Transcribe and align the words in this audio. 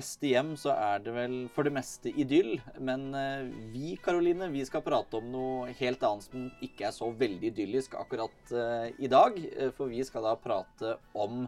fleste 0.00 0.30
hjem 0.30 0.54
så 0.56 0.72
er 0.72 1.02
det 1.04 1.12
vel 1.12 1.34
for 1.52 1.66
det 1.66 1.74
meste 1.76 2.08
idyll. 2.08 2.54
Men 2.80 3.10
eh, 3.14 3.50
vi, 3.72 3.96
Karoline, 4.00 4.48
vi 4.52 4.62
skal 4.64 4.84
prate 4.84 5.18
om 5.18 5.26
noe 5.28 5.74
helt 5.76 6.02
annet 6.06 6.24
som 6.24 6.46
ikke 6.64 6.86
er 6.88 6.94
så 6.96 7.10
veldig 7.12 7.50
idyllisk 7.50 7.98
akkurat 8.00 8.52
eh, 8.54 8.88
i 8.96 9.10
dag. 9.12 9.36
Eh, 9.36 9.72
For 9.76 9.92
vi 9.92 10.00
skal 10.06 10.24
da 10.24 10.32
prate 10.40 10.94
om 11.12 11.44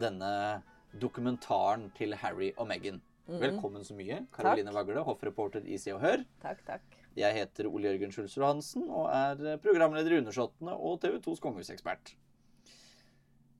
denne 0.00 0.62
dokumentaren 0.96 1.90
til 1.96 2.16
Harry 2.22 2.54
og 2.56 2.70
Meghan. 2.70 3.02
Velkommen 3.30 3.84
så 3.86 3.94
mye, 3.94 4.24
Karoline 4.34 4.72
Vagle, 4.74 5.04
hoffreporter 5.06 5.62
i 5.70 5.76
Se 5.78 5.92
og 5.94 6.00
Hør. 6.02 6.24
Takk, 6.42 6.64
takk. 6.66 6.96
Jeg 7.14 7.36
heter 7.36 7.68
Ole 7.68 7.92
Jørgen 7.92 8.10
Schulzer 8.14 8.42
Johansen 8.42 8.88
og 8.88 9.06
er 9.12 9.60
programleder 9.62 10.16
i 10.16 10.18
Undersåttene 10.22 10.74
og 10.74 10.98
TV 11.04 11.20
2s 11.22 11.42
kongehusekspert. 11.44 12.14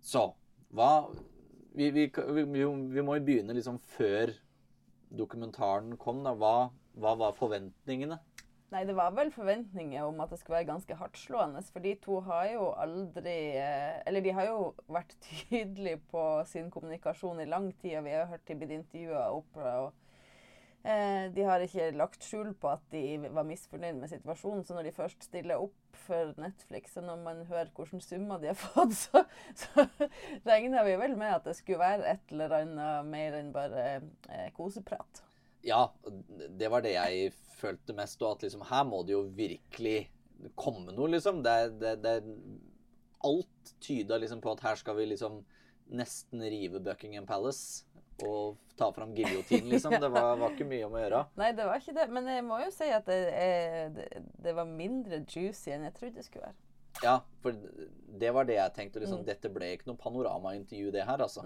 Så 0.03 0.25
hva 0.75 0.91
vi, 1.75 1.91
vi, 1.95 2.07
vi, 2.11 3.03
må 3.03 3.17
jo 3.17 3.27
begynne 3.27 3.55
liksom 3.57 3.79
før 3.97 4.35
dokumentaren 5.11 5.97
kom. 6.01 6.25
da. 6.27 6.35
Hva, 6.39 6.71
hva 7.01 7.15
var 7.19 7.39
forventningene? 7.39 8.21
Nei, 8.71 8.85
det 8.87 8.95
var 8.95 9.11
vel 9.17 9.33
forventninger 9.35 10.05
om 10.07 10.21
at 10.23 10.31
det 10.31 10.39
skulle 10.39 10.61
være 10.61 10.69
ganske 10.69 10.95
hardtslående. 10.95 11.63
For 11.73 11.83
de 11.83 11.97
to 12.05 12.21
har 12.27 12.45
jo 12.53 12.69
aldri 12.79 13.39
eh, 13.59 13.97
Eller 14.07 14.23
de 14.23 14.35
har 14.37 14.47
jo 14.47 14.61
vært 14.87 15.17
tydelige 15.27 15.99
på 16.13 16.23
sin 16.47 16.71
kommunikasjon 16.71 17.43
i 17.43 17.49
lang 17.51 17.73
tid, 17.81 17.99
og 17.99 18.07
vi 18.07 18.15
har 18.15 18.25
jo 18.25 18.31
hørt 18.37 18.47
de 18.47 18.59
blitt 18.61 18.77
intervjua 18.79 19.25
opp 19.35 19.59
og 19.59 19.91
De 20.81 21.45
har 21.45 21.61
ikke 21.61 21.91
lagt 21.93 22.25
skjul 22.25 22.55
på 22.57 22.71
at 22.73 22.85
de 22.93 23.19
var 23.29 23.45
misfornøyd 23.45 23.99
med 24.01 24.09
situasjonen. 24.09 24.63
Så 24.65 24.73
når 24.73 24.87
de 24.89 24.93
først 24.97 25.27
stiller 25.29 25.61
opp 25.61 25.99
for 26.07 26.33
Netflix, 26.41 26.95
og 26.97 27.05
når 27.05 27.19
man 27.25 27.43
hører 27.51 27.69
hvilke 27.77 28.01
summer 28.01 28.41
de 28.41 28.49
har 28.49 28.59
fått, 28.65 28.95
så, 28.97 29.25
så 29.53 29.85
regner 30.49 30.87
vi 30.89 30.97
vel 31.03 31.19
med 31.21 31.35
at 31.37 31.51
det 31.51 31.59
skulle 31.59 31.83
være 31.83 32.09
et 32.15 32.33
eller 32.33 32.57
annet 32.63 33.11
mer 33.13 33.37
enn 33.43 33.53
bare 33.53 33.85
eh, 33.99 34.49
koseprat. 34.57 35.23
Ja, 35.67 35.91
det 36.57 36.71
var 36.73 36.85
det 36.85 36.95
jeg 36.95 37.33
følte 37.61 37.97
mest. 37.97 38.23
Og 38.23 38.39
at 38.39 38.49
liksom 38.49 38.65
her 38.71 38.87
må 38.89 39.03
det 39.05 39.17
jo 39.17 39.25
virkelig 39.37 40.09
komme 40.57 40.95
noe, 40.97 41.11
liksom. 41.13 41.43
Det, 41.45 41.57
det, 41.81 41.97
det, 42.05 42.17
alt 43.27 43.75
tyda 43.85 44.17
liksom 44.19 44.41
på 44.41 44.55
at 44.55 44.63
her 44.65 44.81
skal 44.81 44.97
vi 44.97 45.11
liksom 45.11 45.43
nesten 45.91 46.43
rive 46.47 46.81
Buckingham 46.81 47.27
Palace 47.27 47.85
og 48.29 48.59
ta 48.81 48.91
fram 48.97 49.15
giljotinen, 49.17 49.69
liksom. 49.73 49.95
Det 50.03 50.11
var, 50.13 50.33
var 50.41 50.57
ikke 50.57 50.69
mye 50.69 50.89
om 50.89 50.97
å 50.97 51.05
gjøre. 51.05 51.23
Nei, 51.41 51.53
det 51.57 51.69
var 51.69 51.83
ikke 51.83 51.97
det. 52.01 52.09
Men 52.17 52.29
jeg 52.33 52.47
må 52.47 52.61
jo 52.65 52.73
si 52.75 52.91
at 52.95 53.09
det, 53.09 53.21
er, 53.37 53.95
det, 53.97 54.09
det 54.45 54.57
var 54.57 54.69
mindre 54.69 55.23
juicy 55.25 55.75
enn 55.75 55.89
jeg 55.89 55.97
trodde 55.99 56.21
det 56.21 56.27
skulle 56.29 56.51
være. 56.51 56.61
Ja, 57.05 57.21
for 57.41 57.57
det 58.21 58.31
var 58.35 58.49
det 58.49 58.59
jeg 58.59 58.77
tenkte. 58.77 59.03
Liksom, 59.03 59.25
Dette 59.27 59.53
ble 59.53 59.75
ikke 59.77 59.91
noe 59.91 60.01
panoramaintervju, 60.01 60.93
det 60.95 61.07
her, 61.09 61.23
altså. 61.23 61.45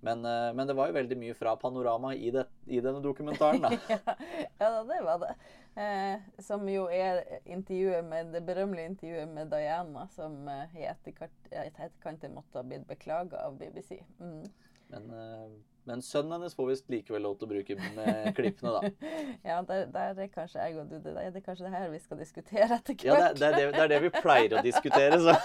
Men, 0.00 0.24
eh, 0.24 0.54
men 0.54 0.66
det 0.66 0.76
var 0.78 0.90
jo 0.90 0.94
veldig 0.94 1.16
mye 1.18 1.34
fra 1.34 1.56
panorama 1.58 2.12
i, 2.14 2.30
det, 2.30 2.44
i 2.66 2.78
denne 2.80 3.00
dokumentaren, 3.02 3.64
da. 3.64 3.72
ja, 3.88 4.14
ja 4.60 4.68
det 4.86 5.00
var 5.02 5.24
det. 5.24 5.32
Eh, 5.78 6.28
som 6.42 6.68
jo 6.70 6.86
er 6.90 7.24
intervjuet 7.44 8.06
med, 8.06 8.30
det 8.34 8.44
berømmelige 8.46 8.92
intervjuet 8.92 9.32
med 9.34 9.50
Diana, 9.50 10.06
som 10.14 10.38
eh, 10.48 10.78
i 10.78 10.86
etterkant, 10.90 11.50
etterkant 11.50 12.28
måtte 12.34 12.60
ha 12.60 12.66
blitt 12.66 12.86
beklaga 12.86 13.42
av 13.48 13.58
BBC. 13.58 13.98
Mm. 14.22 14.46
Men, 14.88 15.10
eh, 15.12 15.48
men 15.88 16.02
sønnen 16.04 16.34
hennes 16.36 16.56
får 16.56 16.68
visst 16.68 16.90
likevel 16.92 17.22
lov 17.24 17.38
til 17.40 17.48
å 17.48 17.50
bruke 17.52 17.76
med 17.96 18.30
klippene, 18.36 18.74
da. 18.74 19.08
Ja, 19.50 19.58
der, 19.68 19.86
der 19.92 20.20
er 20.24 20.30
kanskje 20.32 20.64
jeg 20.64 20.76
og 20.80 20.90
du 20.90 20.98
det, 21.00 21.14
er 21.16 21.32
det 21.32 21.42
kanskje 21.46 21.68
det 21.68 21.72
her 21.76 21.88
vi 21.92 22.00
skal 22.02 22.20
diskutere 22.20 22.68
etter 22.78 22.96
Ja, 23.08 23.18
det, 23.28 23.40
det, 23.40 23.48
er 23.48 23.56
det, 23.56 23.66
det 23.76 23.82
er 23.84 23.92
det 23.94 24.00
vi 24.04 24.12
pleier 24.18 24.58
å 24.58 24.64
diskutere, 24.64 25.20
så. 25.24 25.36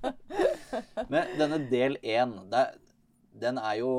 Men 1.12 1.36
denne 1.40 1.60
del 1.70 1.96
én, 2.04 2.36
den 3.40 3.60
er 3.60 3.80
jo 3.80 3.92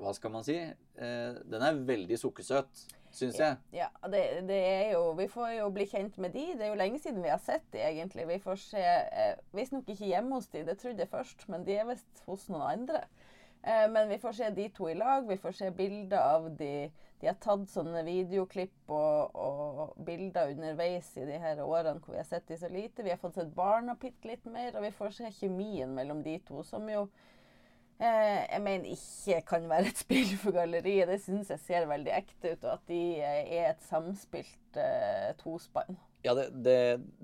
Hva 0.00 0.12
skal 0.16 0.32
man 0.32 0.44
si? 0.46 0.56
Eh, 0.56 1.40
Den 1.52 1.64
er 1.64 1.80
veldig 1.88 2.16
sukkersøt, 2.20 2.86
syns 3.16 3.38
jeg. 3.40 3.56
Ja, 3.74 3.88
det, 4.12 4.22
det 4.48 4.58
er 4.58 4.92
jo 4.94 5.12
Vi 5.18 5.26
får 5.30 5.54
jo 5.56 5.70
bli 5.74 5.86
kjent 5.90 6.18
med 6.22 6.34
de. 6.36 6.46
Det 6.58 6.66
er 6.66 6.72
jo 6.72 6.78
lenge 6.80 7.00
siden 7.02 7.22
vi 7.24 7.32
har 7.32 7.42
sett 7.42 7.66
de, 7.72 7.82
egentlig. 7.82 8.28
Vi 8.28 8.38
får 8.42 8.62
se 8.62 8.84
eh, 8.84 9.34
Visstnok 9.56 9.88
ikke 9.88 10.12
hjemme 10.12 10.38
hos 10.38 10.50
de, 10.52 10.64
det 10.66 10.78
trodde 10.80 11.04
jeg 11.04 11.10
først, 11.10 11.48
men 11.50 11.66
de 11.66 11.76
er 11.78 11.88
visst 11.90 12.24
hos 12.26 12.48
noen 12.52 12.66
andre. 12.68 13.04
Eh, 13.62 13.86
men 13.92 14.08
vi 14.08 14.18
får 14.18 14.32
se 14.38 14.50
de 14.56 14.68
to 14.74 14.88
i 14.88 14.96
lag. 14.98 15.28
Vi 15.28 15.36
får 15.36 15.56
se 15.58 15.70
bilder 15.70 16.18
av 16.18 16.50
de 16.56 16.90
De 17.20 17.28
har 17.28 17.36
tatt 17.36 17.66
sånne 17.68 18.00
videoklipp 18.06 18.88
og, 18.96 19.34
og 19.36 19.98
bilder 20.06 20.54
underveis 20.54 21.10
i 21.20 21.26
de 21.28 21.36
her 21.36 21.58
årene 21.60 22.00
hvor 22.00 22.14
vi 22.14 22.22
har 22.22 22.24
sett 22.24 22.46
de 22.48 22.56
så 22.56 22.70
lite. 22.72 23.04
Vi 23.04 23.12
har 23.12 23.20
fått 23.20 23.36
sett 23.36 23.50
barna 23.52 23.92
bitte 24.00 24.30
litt 24.30 24.46
mer, 24.48 24.72
og 24.72 24.86
vi 24.86 24.94
får 24.96 25.12
se 25.18 25.32
kjemien 25.42 25.92
mellom 25.92 26.22
de 26.24 26.38
to, 26.48 26.62
som 26.64 26.88
jo 26.88 27.10
jeg 28.00 28.60
mener 28.64 28.92
ikke 28.94 29.40
kan 29.48 29.66
være 29.70 29.90
et 29.90 30.00
spill 30.04 30.30
for 30.40 30.56
galleriet. 30.56 31.10
Det 31.10 31.18
syns 31.24 31.50
jeg 31.52 31.64
ser 31.66 31.88
veldig 31.90 32.14
ekte 32.16 32.54
ut, 32.54 32.64
og 32.64 32.72
at 32.78 32.86
de 32.88 33.02
eh, 33.20 33.42
er 33.60 33.72
et 33.72 33.82
samspilt 33.88 34.80
eh, 34.80 35.32
tospann. 35.40 35.98
Ja, 36.24 36.34
det, 36.36 36.50
det, 36.64 36.78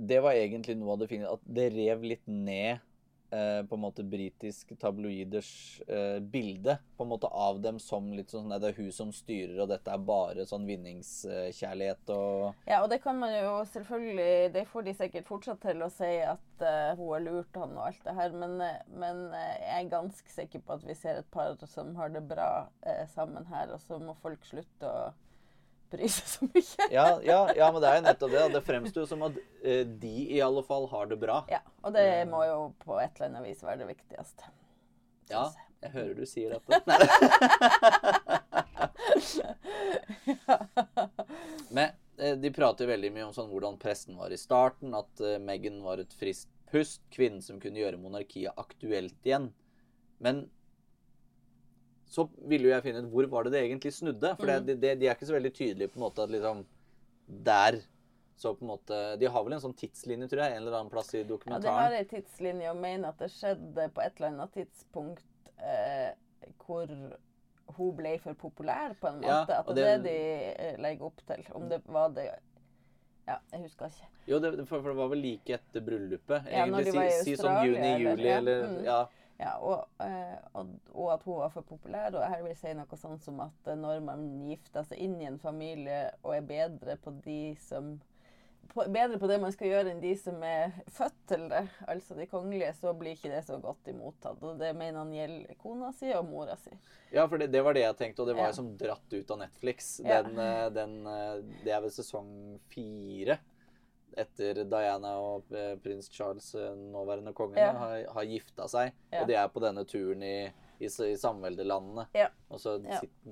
det 0.09 0.23
var 0.25 0.37
egentlig 0.37 0.77
noe 0.81 0.95
av 0.95 1.03
det 1.03 1.11
fine. 1.13 1.33
At 1.33 1.43
det 1.59 1.71
rev 1.75 2.05
litt 2.15 2.25
ned 2.29 2.85
eh, 3.31 3.63
på 3.67 3.75
en 3.75 3.83
måte 3.83 4.05
britisk 4.07 4.73
tabloiders 4.81 5.83
eh, 5.89 6.19
bilde 6.21 6.79
på 6.97 7.05
en 7.05 7.11
måte 7.11 7.27
av 7.27 7.61
dem 7.61 7.79
som 7.83 8.09
litt 8.13 8.33
sånn 8.33 8.47
Nei, 8.47 8.61
det 8.63 8.71
er 8.71 8.79
hun 8.79 8.93
som 8.95 9.13
styrer, 9.15 9.57
og 9.65 9.71
dette 9.73 9.91
er 9.91 10.05
bare 10.07 10.47
sånn 10.47 10.67
vinningskjærlighet 10.69 12.13
og 12.15 12.69
Ja, 12.69 12.83
og 12.83 12.91
det 12.93 13.01
kan 13.03 13.19
man 13.19 13.35
jo 13.35 13.59
selvfølgelig 13.73 14.53
Det 14.55 14.65
får 14.71 14.87
de 14.87 14.95
sikkert 15.01 15.31
fortsatt 15.31 15.63
til 15.65 15.83
å 15.83 15.91
si 15.93 16.13
at 16.23 16.63
uh, 16.63 16.95
hun 16.99 17.11
har 17.11 17.25
lurt 17.27 17.59
han 17.59 17.75
og 17.77 17.89
alt 17.89 18.07
det 18.07 18.17
her, 18.17 18.37
men, 18.39 18.57
eh, 18.65 18.81
men 18.95 19.23
jeg 19.35 19.81
er 19.81 19.93
ganske 19.93 20.33
sikker 20.33 20.63
på 20.65 20.79
at 20.79 20.87
vi 20.87 20.97
ser 20.99 21.21
et 21.21 21.31
par 21.35 21.57
som 21.71 21.95
har 21.99 22.13
det 22.15 22.23
bra 22.29 22.51
uh, 22.87 23.05
sammen 23.13 23.47
her, 23.51 23.73
og 23.75 23.83
så 23.83 23.99
må 24.03 24.15
folk 24.23 24.45
slutte 24.47 24.89
å 24.89 25.11
bry 25.93 26.09
seg 26.11 26.27
så 26.31 26.49
mye. 26.49 26.89
Ja, 26.93 27.07
ja, 27.25 27.41
ja 27.57 27.69
men 27.73 27.83
det 27.83 27.91
er 27.91 27.97
jo 28.01 28.05
nettopp 28.07 28.33
det. 28.35 28.45
Det 28.55 28.63
fremstår 28.67 29.05
jo 29.05 29.11
som 29.11 29.23
at 29.29 29.39
eh, 29.63 29.85
de 29.87 30.17
i 30.37 30.41
alle 30.45 30.63
fall 30.67 30.89
har 30.93 31.05
det 31.11 31.19
bra. 31.23 31.43
Ja, 31.53 31.63
og 31.83 31.95
det 31.97 32.07
må 32.31 32.45
jo 32.49 32.59
på 32.85 32.99
et 33.03 33.13
eller 33.17 33.31
annet 33.33 33.47
vis 33.49 33.65
være 33.67 33.83
det 33.85 33.91
viktigste. 33.95 34.43
Ja, 35.31 35.49
jeg 35.83 35.91
hører 35.97 36.15
du 36.19 36.27
sier 36.29 36.49
dette. 36.57 36.75
Men 41.69 41.89
eh, 42.19 42.37
de 42.37 42.53
prater 42.53 42.85
jo 42.85 42.91
veldig 42.91 43.13
mye 43.15 43.29
om 43.29 43.35
sånn 43.37 43.51
hvordan 43.51 43.79
pressen 43.81 44.19
var 44.19 44.33
i 44.33 44.41
starten, 44.41 44.95
at 44.97 45.21
eh, 45.23 45.39
Meghan 45.43 45.83
var 45.85 46.03
et 46.03 46.15
friskt 46.17 46.51
pust, 46.71 47.03
kvinnen 47.15 47.43
som 47.45 47.61
kunne 47.63 47.81
gjøre 47.81 48.01
monarkiet 48.01 48.59
aktuelt 48.59 49.19
igjen. 49.27 49.53
Men 50.23 50.47
så 52.17 52.25
ville 52.49 52.69
jo 52.71 52.73
jeg 52.73 52.85
finne 52.87 53.03
ut 53.05 53.11
hvor 53.13 53.29
var 53.35 53.45
det 53.47 53.53
det 53.57 53.61
egentlig 53.67 53.93
snudde. 53.93 54.31
For 54.39 54.49
det, 54.49 54.79
det, 54.81 54.95
de 55.03 55.09
er 55.11 55.15
ikke 55.19 55.29
så 55.29 55.37
veldig 55.37 55.53
tydelige 55.59 55.91
på 55.93 56.01
en 56.01 56.05
måte 56.07 56.25
at 56.25 56.33
liksom 56.33 56.65
Der 57.49 57.77
så 58.39 58.53
på 58.57 58.65
en 58.65 58.71
måte 58.71 58.97
De 59.21 59.29
har 59.33 59.45
vel 59.45 59.55
en 59.57 59.63
sånn 59.63 59.75
tidslinje, 59.77 60.29
tror 60.31 60.43
jeg, 60.45 60.57
en 60.57 60.63
eller 60.65 60.79
annen 60.79 60.93
plass 60.93 61.13
i 61.17 61.23
dokumentaren. 61.29 61.65
Ja, 61.67 61.89
de 61.89 61.97
har 61.97 61.97
ei 61.99 62.09
tidslinje 62.11 62.71
og 62.73 62.81
mener 62.83 63.09
at 63.15 63.19
det 63.25 63.31
skjedde 63.33 63.87
på 63.97 64.03
et 64.05 64.19
eller 64.21 64.29
annet 64.35 64.53
tidspunkt 64.57 65.25
eh, 65.57 66.11
hvor 66.65 66.93
hun 67.77 67.95
ble 67.99 68.13
for 68.23 68.37
populær, 68.39 68.93
på 69.01 69.09
en 69.11 69.23
Ja, 69.25 69.41
måte. 69.41 69.57
at 69.59 69.67
og 69.69 69.75
det 69.75 69.87
er 69.89 69.97
det- 69.99 70.05
de 70.05 70.67
eh, 70.69 70.77
legger 70.85 71.09
opp 71.09 71.21
til. 71.27 71.43
Om 71.57 71.69
det 71.73 71.81
var 71.87 72.09
det 72.15 72.29
Ja, 73.27 73.39
jeg 73.53 73.61
husker 73.65 73.87
ikke. 73.91 74.07
Jo, 74.31 74.39
det, 74.39 74.53
for, 74.69 74.81
for 74.83 74.89
det 74.93 74.97
var 75.01 75.09
vel 75.11 75.19
like 75.25 75.55
etter 75.57 75.81
bryllupet. 75.83 76.45
Ja, 76.53 76.65
når 76.67 76.79
Egentlig 76.79 76.85
de 76.93 76.99
var 76.99 77.07
i 77.07 77.11
si, 77.17 77.25
si 77.25 77.37
sånn 77.41 77.57
Australia, 77.57 77.97
juni-juli, 77.99 78.29
eller- 78.31 78.37
eller, 78.39 78.85
ja, 78.85 79.01
mm. 79.03 79.26
Ja. 79.39 79.45
Ja, 79.47 79.53
og, 79.61 79.87
eh, 80.01 80.37
og, 80.57 80.71
og 80.95 81.13
at 81.13 81.23
hun 81.29 81.37
var 81.43 81.51
for 81.53 81.61
populær. 81.69 82.15
Og 82.17 82.25
her 82.25 82.43
vil 82.43 82.55
jeg 82.55 82.61
si 82.63 82.75
noe 82.75 82.97
sånn 82.97 83.19
som 83.21 83.41
at 83.45 83.69
eh, 83.69 83.77
når 83.77 84.01
man 84.07 84.27
gifter 84.49 84.87
seg 84.89 84.99
inn 85.05 85.19
i 85.21 85.27
en 85.29 85.39
familie 85.39 86.07
og 86.23 86.37
er 86.39 86.47
bedre 86.49 86.97
på 86.97 87.13
de 87.25 87.41
som 87.69 87.99
på, 88.73 88.83
Bedre 88.91 89.19
på 89.21 89.29
det 89.31 89.37
man 89.41 89.53
skal 89.55 89.69
gjøre 89.71 89.93
enn 89.93 90.01
de 90.03 90.11
som 90.19 90.41
er 90.43 90.73
født 90.91 91.19
til 91.31 91.45
det, 91.53 91.61
altså 91.87 92.17
de 92.19 92.27
kongelige, 92.29 92.73
så 92.75 92.91
blir 92.99 93.15
ikke 93.15 93.31
det 93.31 93.45
så 93.47 93.61
godt 93.63 93.87
imottatt. 93.93 94.41
Og 94.43 94.59
det 94.59 94.73
mener 94.77 94.99
han 95.05 95.13
gjelder 95.15 95.55
kona 95.61 95.93
si 95.97 96.11
og 96.17 96.27
mora 96.29 96.57
si. 96.59 96.73
Ja, 97.15 97.29
for 97.31 97.39
det, 97.39 97.53
det 97.55 97.63
var 97.65 97.77
det 97.79 97.85
jeg 97.85 97.97
tenkte, 98.01 98.25
og 98.25 98.29
det 98.33 98.35
var 98.41 98.51
Ja. 98.51 98.57
som 98.59 98.73
dratt 98.77 99.13
ut 99.15 99.31
av 99.31 99.39
Netflix. 99.45 100.01
Ja. 100.05 100.23
Den, 100.27 100.39
eh, 100.43 100.67
den, 100.75 100.97
eh, 101.07 101.37
det 101.63 101.73
er 101.77 101.81
vel 101.87 101.95
sesong 101.95 102.33
fire. 102.73 103.39
Etter 104.17 104.63
Diana 104.65 105.11
og 105.21 105.51
eh, 105.53 105.75
prins 105.85 106.09
Charles, 106.13 106.55
eh, 106.57 106.71
nåværende 106.77 107.35
kongen, 107.37 107.59
Ja. 107.61 107.73
har, 107.77 108.05
har 108.17 108.25
gifta 108.25 108.67
seg. 108.73 108.93
Ja. 109.13 109.21
Og 109.23 109.29
de 109.29 109.35
er 109.37 109.49
på 109.53 109.61
denne 109.61 109.85
turen 109.85 110.23
i, 110.25 110.37
i, 110.81 110.87
i 110.89 111.17
samveldelandene. 111.21 112.07
Ja. 112.17 112.31
Og 112.49 112.61
så 112.63 112.79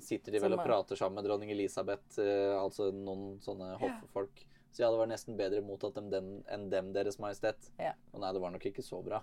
sitter 0.05 0.33
de 0.37 0.43
vel 0.45 0.53
og 0.53 0.61
er- 0.61 0.69
prater 0.69 0.97
sammen 1.01 1.21
med 1.23 1.25
dronning 1.31 1.51
Elisabeth, 1.55 2.19
eh, 2.21 2.53
altså 2.61 2.91
noen 2.93 3.39
sånne 3.41 3.79
hoffolk. 3.81 4.45
Så 4.75 4.83
ja, 4.83 4.89
det 4.91 4.99
var 4.99 5.07
nesten 5.07 5.37
bedre 5.39 5.61
mottatt 5.63 5.97
enn 6.01 6.09
dem, 6.11 6.31
enn 6.51 6.69
dem 6.69 6.93
Deres 6.93 7.17
Majestet. 7.23 7.69
Ja. 7.79 7.93
Og 8.13 8.21
nei, 8.21 8.33
det 8.35 8.41
var 8.43 8.51
nok 8.51 8.65
ikke 8.67 8.83
så 8.83 8.99
bra. 9.07 9.21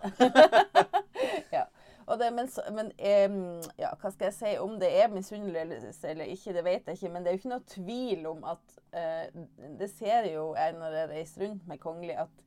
ja. 1.51 1.65
Det, 2.19 2.29
men 2.33 2.49
men 2.75 2.91
ja, 3.79 3.91
hva 4.01 4.11
skal 4.11 4.29
jeg 4.29 4.35
si 4.35 4.53
om 4.59 4.77
det 4.81 4.89
er 5.01 5.11
misunnelse 5.13 6.09
eller 6.09 6.31
ikke, 6.31 6.53
det 6.55 6.63
vet 6.65 6.87
jeg 6.87 6.97
ikke. 6.97 7.11
Men 7.13 7.23
det 7.23 7.31
er 7.31 7.35
jo 7.35 7.41
ikke 7.41 7.53
noe 7.53 7.67
tvil 7.71 8.25
om 8.31 8.47
at 8.51 8.79
eh, 8.97 9.43
Det 9.79 9.89
ser 9.93 10.31
jo 10.31 10.51
jeg 10.57 10.73
når 10.79 10.97
jeg 10.97 11.11
reiser 11.11 11.45
rundt 11.45 11.67
med 11.69 11.81
kongelig, 11.83 12.17
at 12.25 12.43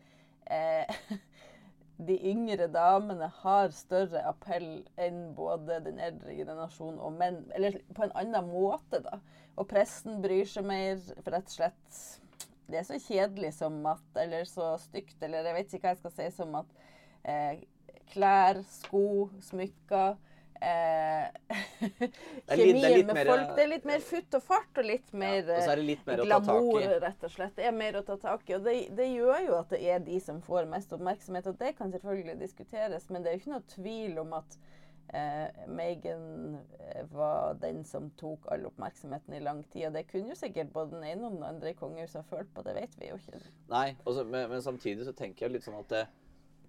eh, 0.51 1.15
de 2.09 2.19
yngre 2.33 2.67
damene 2.75 3.31
har 3.43 3.71
større 3.75 4.25
appell 4.27 4.83
enn 5.01 5.29
både 5.37 5.79
den 5.87 6.01
eldre 6.03 6.35
generasjonen 6.35 6.99
og 6.99 7.15
menn. 7.21 7.45
Eller 7.55 7.79
på 7.95 8.07
en 8.07 8.17
annen 8.19 8.51
måte, 8.51 9.01
da. 9.05 9.21
Og 9.55 9.69
presten 9.71 10.19
bryr 10.25 10.49
seg 10.51 10.67
mer, 10.67 10.99
for 11.21 11.31
rett 11.37 11.51
og 11.53 11.57
slett 11.61 12.03
Det 12.67 12.81
er 12.81 12.87
så 12.89 12.97
kjedelig 12.99 13.53
som 13.55 13.77
at 13.87 14.19
Eller 14.19 14.49
så 14.51 14.73
stygt, 14.83 15.21
eller 15.23 15.47
jeg 15.47 15.57
vet 15.61 15.77
ikke 15.77 15.87
hva 15.87 15.93
jeg 15.95 16.03
skal 16.03 16.15
si, 16.17 16.29
som 16.35 16.57
at 16.59 16.75
eh, 17.23 17.63
klær, 18.13 18.61
sko, 18.69 19.31
smykker 19.43 20.17
eh, 20.65 21.27
Kjemien 22.57 23.07
med 23.07 23.27
folk. 23.27 23.55
Det 23.57 23.65
er 23.65 23.71
litt 23.71 23.89
mer 23.89 24.05
futt 24.05 24.37
og 24.39 24.45
fart 24.45 24.81
og 24.81 24.89
litt 24.89 25.11
mer 25.17 25.41
ja, 25.43 25.63
og 25.63 25.83
litt 25.85 26.05
mer 26.09 26.23
glamour, 26.25 26.85
rett 27.05 27.27
og 27.27 27.33
slett. 27.33 27.57
Det 27.59 27.67
er 27.69 27.75
mer 27.77 28.01
å 28.01 28.05
ta 28.07 28.17
tak 28.21 28.47
i. 28.49 28.57
Og 28.59 28.65
det, 28.67 28.77
det, 28.99 29.09
gjør 29.15 29.49
jo 29.49 29.59
at 29.61 29.75
det 29.75 29.83
er 29.95 30.05
de 30.05 30.21
som 30.23 30.41
får 30.45 30.71
mest 30.71 30.95
oppmerksomhet. 30.97 31.51
Og 31.51 31.59
det 31.61 31.75
kan 31.79 31.93
selvfølgelig 31.95 32.39
diskuteres, 32.43 33.11
men 33.11 33.25
det 33.25 33.33
er 33.33 33.39
jo 33.39 33.45
ikke 33.45 33.55
noe 33.57 33.69
tvil 33.75 34.23
om 34.25 34.35
at 34.41 34.59
eh, 35.15 35.63
Meghan 35.69 36.59
eh, 36.81 37.05
var 37.13 37.59
den 37.63 37.85
som 37.89 38.11
tok 38.21 38.49
all 38.55 38.67
oppmerksomheten 38.71 39.37
i 39.37 39.43
lang 39.45 39.65
tid. 39.71 39.89
Og 39.91 39.97
det 39.99 40.07
kunne 40.11 40.35
jo 40.35 40.41
sikkert 40.41 40.73
både 40.75 40.97
den 40.97 41.09
ene 41.13 41.29
og 41.29 41.39
den 41.39 41.49
andre 41.55 41.75
i 41.75 41.79
kongehuset 41.79 42.23
ha 42.23 42.27
følt 42.29 42.53
på, 42.55 42.67
det 42.67 42.77
vet 42.79 43.01
vi 43.01 43.13
jo 43.13 43.21
ikke. 43.21 43.43
Nei, 43.73 43.89
også, 44.05 44.27
men, 44.29 44.49
men, 44.53 44.65
samtidig 44.65 45.09
så 45.09 45.17
tenker 45.17 45.47
jeg 45.47 45.59
litt 45.59 45.67
sånn 45.67 45.81
at 45.83 45.91
det, 45.93 46.07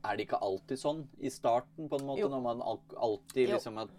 er 0.05 0.17
det 0.17 0.25
ikke 0.27 0.39
alltid 0.45 0.81
sånn 0.81 1.05
i 1.19 1.31
starten, 1.33 1.89
på 1.91 1.99
en 1.99 2.09
måte? 2.09 2.23
Jo. 2.23 2.31
Når 2.31 2.43
man 2.45 2.63
alltid 2.65 3.53
liksom 3.55 3.79
at 3.83 3.93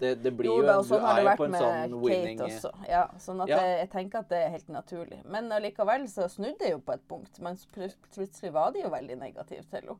det, 0.00 0.14
det, 0.24 0.30
blir 0.32 0.48
jo, 0.48 0.60
da, 0.64 0.78
en, 0.78 0.86
sånn 0.88 1.02
Du 1.02 1.08
er 1.10 1.26
jo 1.26 1.32
på 1.36 1.46
en 1.46 1.56
sånn 1.60 1.96
winning 2.00 2.38
Kate 2.38 2.46
også. 2.54 2.70
Ja, 2.88 3.02
sånn 3.20 3.42
at 3.44 3.50
Ja. 3.52 3.58
Jeg, 3.60 3.74
jeg 3.82 3.90
tenker 3.92 4.22
at 4.22 4.30
det 4.30 4.38
er 4.46 4.54
helt 4.54 4.70
naturlig. 4.72 5.18
Men 5.28 5.50
allikevel 5.52 6.06
så 6.08 6.28
snudde 6.32 6.56
det 6.62 6.70
jo 6.72 6.78
på 6.84 6.94
et 6.96 7.04
punkt. 7.10 7.42
Men 7.44 7.60
plutselig 7.74 8.54
var 8.54 8.72
de 8.72 8.80
jo 8.86 8.92
veldig 8.94 9.18
negative 9.20 9.66
til 9.68 9.82
henne. 9.82 9.98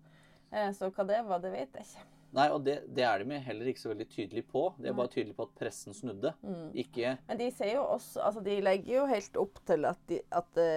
Eh, 0.50 0.70
så 0.74 0.88
hva 0.88 1.04
det 1.06 1.20
var, 1.28 1.44
det 1.44 1.52
vet 1.52 1.76
jeg 1.76 1.86
ikke. 1.90 2.06
Nei, 2.38 2.46
og 2.54 2.62
det, 2.62 2.76
det 2.94 3.04
er 3.04 3.24
de 3.26 3.38
heller 3.42 3.70
ikke 3.72 3.82
så 3.82 3.90
veldig 3.90 4.06
tydelig 4.10 4.44
på. 4.48 4.64
De 4.78 4.88
er 4.88 4.96
bare 4.96 5.10
tydelig 5.10 5.34
på 5.36 5.48
at 5.48 5.54
pressen 5.58 5.96
snudde. 5.96 6.32
Mm. 6.46 6.68
Ikke 6.78 7.16
Men 7.26 7.40
de 7.40 7.48
sier 7.52 7.74
jo 7.74 7.84
også 7.96 8.22
Altså, 8.22 8.42
de 8.46 8.58
legger 8.62 9.00
jo 9.00 9.06
helt 9.10 9.40
opp 9.42 9.58
til 9.66 9.88
at, 9.90 10.02
de, 10.08 10.20
at 10.38 10.52
det 10.56 10.72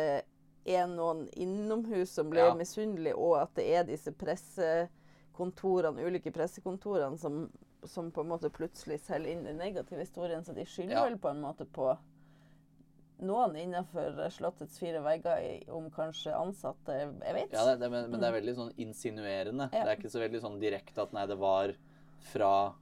er 0.65 0.87
noen 0.87 1.25
innomhus 1.35 2.09
som 2.15 2.29
blir 2.29 2.45
Ja. 2.49 2.53
misunnelige, 2.55 3.15
og 3.17 3.37
at 3.41 3.53
det 3.55 3.65
er 3.75 3.83
disse 3.83 4.11
pressekontorene, 4.11 6.03
ulike 6.07 6.31
pressekontorene 6.31 7.17
som, 7.19 7.51
som 7.83 8.11
på 8.11 8.21
en 8.23 8.27
måte 8.31 8.49
plutselig 8.53 8.99
selger 9.03 9.31
inn 9.33 9.43
den 9.43 9.57
negative 9.57 9.99
historien. 9.99 10.43
Så 10.45 10.53
de 10.55 10.65
skylder 10.65 10.95
Ja. 10.95 11.03
vel 11.09 11.17
på 11.17 11.29
en 11.29 11.41
måte 11.41 11.65
på 11.65 11.97
noen 13.23 13.55
innenfor 13.55 14.29
Slottets 14.31 14.79
fire 14.79 14.99
vegger 15.01 15.37
i- 15.39 15.69
om 15.71 15.89
kanskje 15.91 16.33
ansatte. 16.35 16.91
Jeg 17.21 17.33
vet 17.33 17.51
Ja, 17.53 17.65
det, 17.65 17.79
det, 17.79 17.89
men, 17.91 18.09
men 18.11 18.19
det 18.19 18.27
er 18.29 18.41
veldig 18.41 18.55
sånn 18.55 18.73
insinuerende. 18.77 19.69
Ja. 19.71 19.83
Det 19.85 19.89
er 19.91 19.95
ikke 20.01 20.11
så 20.11 20.19
veldig 20.19 20.41
sånn 20.41 20.59
direkte 20.59 21.01
at 21.01 21.13
nei, 21.13 21.25
det 21.25 21.37
var 21.39 21.73
fra 22.31 22.73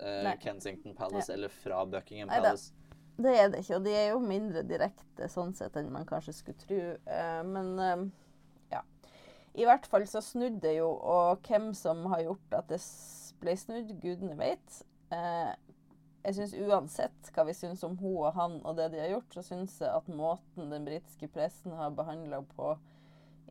eh, 0.00 0.34
Kensington 0.40 0.94
Palace 0.94 1.32
eller 1.32 1.48
fra 1.48 1.84
Buckingham. 1.86 2.28
Palace. 2.28 2.72
Det 3.20 3.32
er 3.36 3.50
det 3.52 3.60
ikke, 3.60 3.76
og 3.76 3.84
de 3.84 3.92
er 3.92 4.06
jo 4.14 4.20
mindre 4.24 4.62
direkte 4.64 5.26
sånn 5.28 5.52
sett 5.56 5.74
enn 5.76 5.90
man 5.92 6.06
kanskje 6.08 6.32
skulle 6.38 6.62
tro. 6.62 6.80
Eh, 7.04 7.40
men 7.44 7.72
eh, 7.84 8.04
ja. 8.72 8.80
I 9.60 9.66
hvert 9.68 9.88
fall 9.90 10.06
så 10.08 10.22
snudde 10.24 10.62
det 10.64 10.78
jo, 10.78 10.88
og 10.88 11.42
hvem 11.44 11.72
som 11.76 12.06
har 12.14 12.24
gjort 12.24 12.56
at 12.56 12.70
det 12.72 12.80
ble 13.42 13.56
snudd, 13.60 13.92
gudene 14.00 14.38
vet. 14.40 14.80
Eh, 15.12 15.52
jeg 16.24 16.36
syns 16.36 16.54
uansett 16.60 17.30
hva 17.34 17.46
vi 17.48 17.56
syns 17.56 17.84
om 17.86 17.96
hun 18.00 18.18
og 18.18 18.34
han 18.36 18.58
og 18.60 18.76
det 18.76 18.90
de 18.94 19.00
har 19.02 19.12
gjort, 19.14 19.36
så 19.36 19.44
syns 19.44 19.78
jeg 19.80 19.92
at 19.92 20.08
måten 20.12 20.72
den 20.72 20.88
britiske 20.88 21.28
pressen 21.32 21.76
har 21.76 21.94
behandla 21.96 22.42
på, 22.54 22.74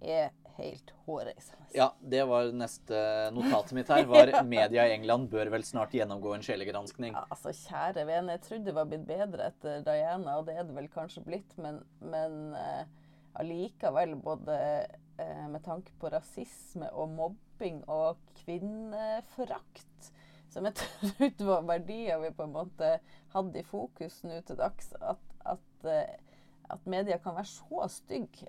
er 0.01 0.29
helt 0.59 0.91
hårreisende. 1.05 1.65
Ja, 1.73 1.89
det 1.99 2.23
var 2.27 2.51
neste 2.55 2.99
notatet 3.35 3.73
mitt 3.77 3.89
her. 3.91 4.05
Var 4.09 4.31
media 4.47 4.87
i 4.87 4.95
England 4.97 5.29
bør 5.31 5.51
vel 5.53 5.65
snart 5.67 5.93
gjennomgå 5.95 6.33
en 6.35 6.45
sjelegranskning. 6.45 7.15
Ja, 7.15 7.25
altså, 7.31 7.53
kjære 7.55 8.05
vene, 8.09 8.35
jeg 8.35 8.45
trodde 8.45 8.69
det 8.69 8.77
var 8.77 8.89
blitt 8.89 9.05
bedre 9.09 9.49
etter 9.51 9.83
Diana, 9.85 10.39
og 10.39 10.47
det 10.49 10.57
er 10.57 10.67
det 10.67 10.75
vel 10.77 10.89
kanskje 10.91 11.23
blitt, 11.25 11.57
men, 11.61 11.81
men 12.03 12.39
eh, 12.59 12.83
allikevel, 13.39 14.15
både 14.23 14.57
uh, 15.21 15.45
med 15.51 15.61
tanke 15.65 15.93
på 15.99 16.11
rasisme 16.13 16.89
og 16.91 17.13
mobbing 17.15 17.83
og 17.87 18.19
kvinneforakt, 18.43 20.11
som 20.49 20.65
jeg 20.65 20.79
trodde 20.81 21.51
var 21.51 21.67
verdier 21.75 22.21
vi 22.23 22.33
på 22.35 22.47
en 22.47 22.55
måte 22.55 22.95
hadde 23.35 23.61
i 23.61 23.67
fokus 23.67 24.23
nå 24.25 24.41
til 24.47 24.57
dags, 24.59 24.91
at, 24.99 25.21
at, 25.45 25.85
eh, 25.85 26.17
at 26.73 26.89
media 26.89 27.19
kan 27.21 27.37
være 27.37 27.51
så 27.51 27.85
stygg. 27.93 28.41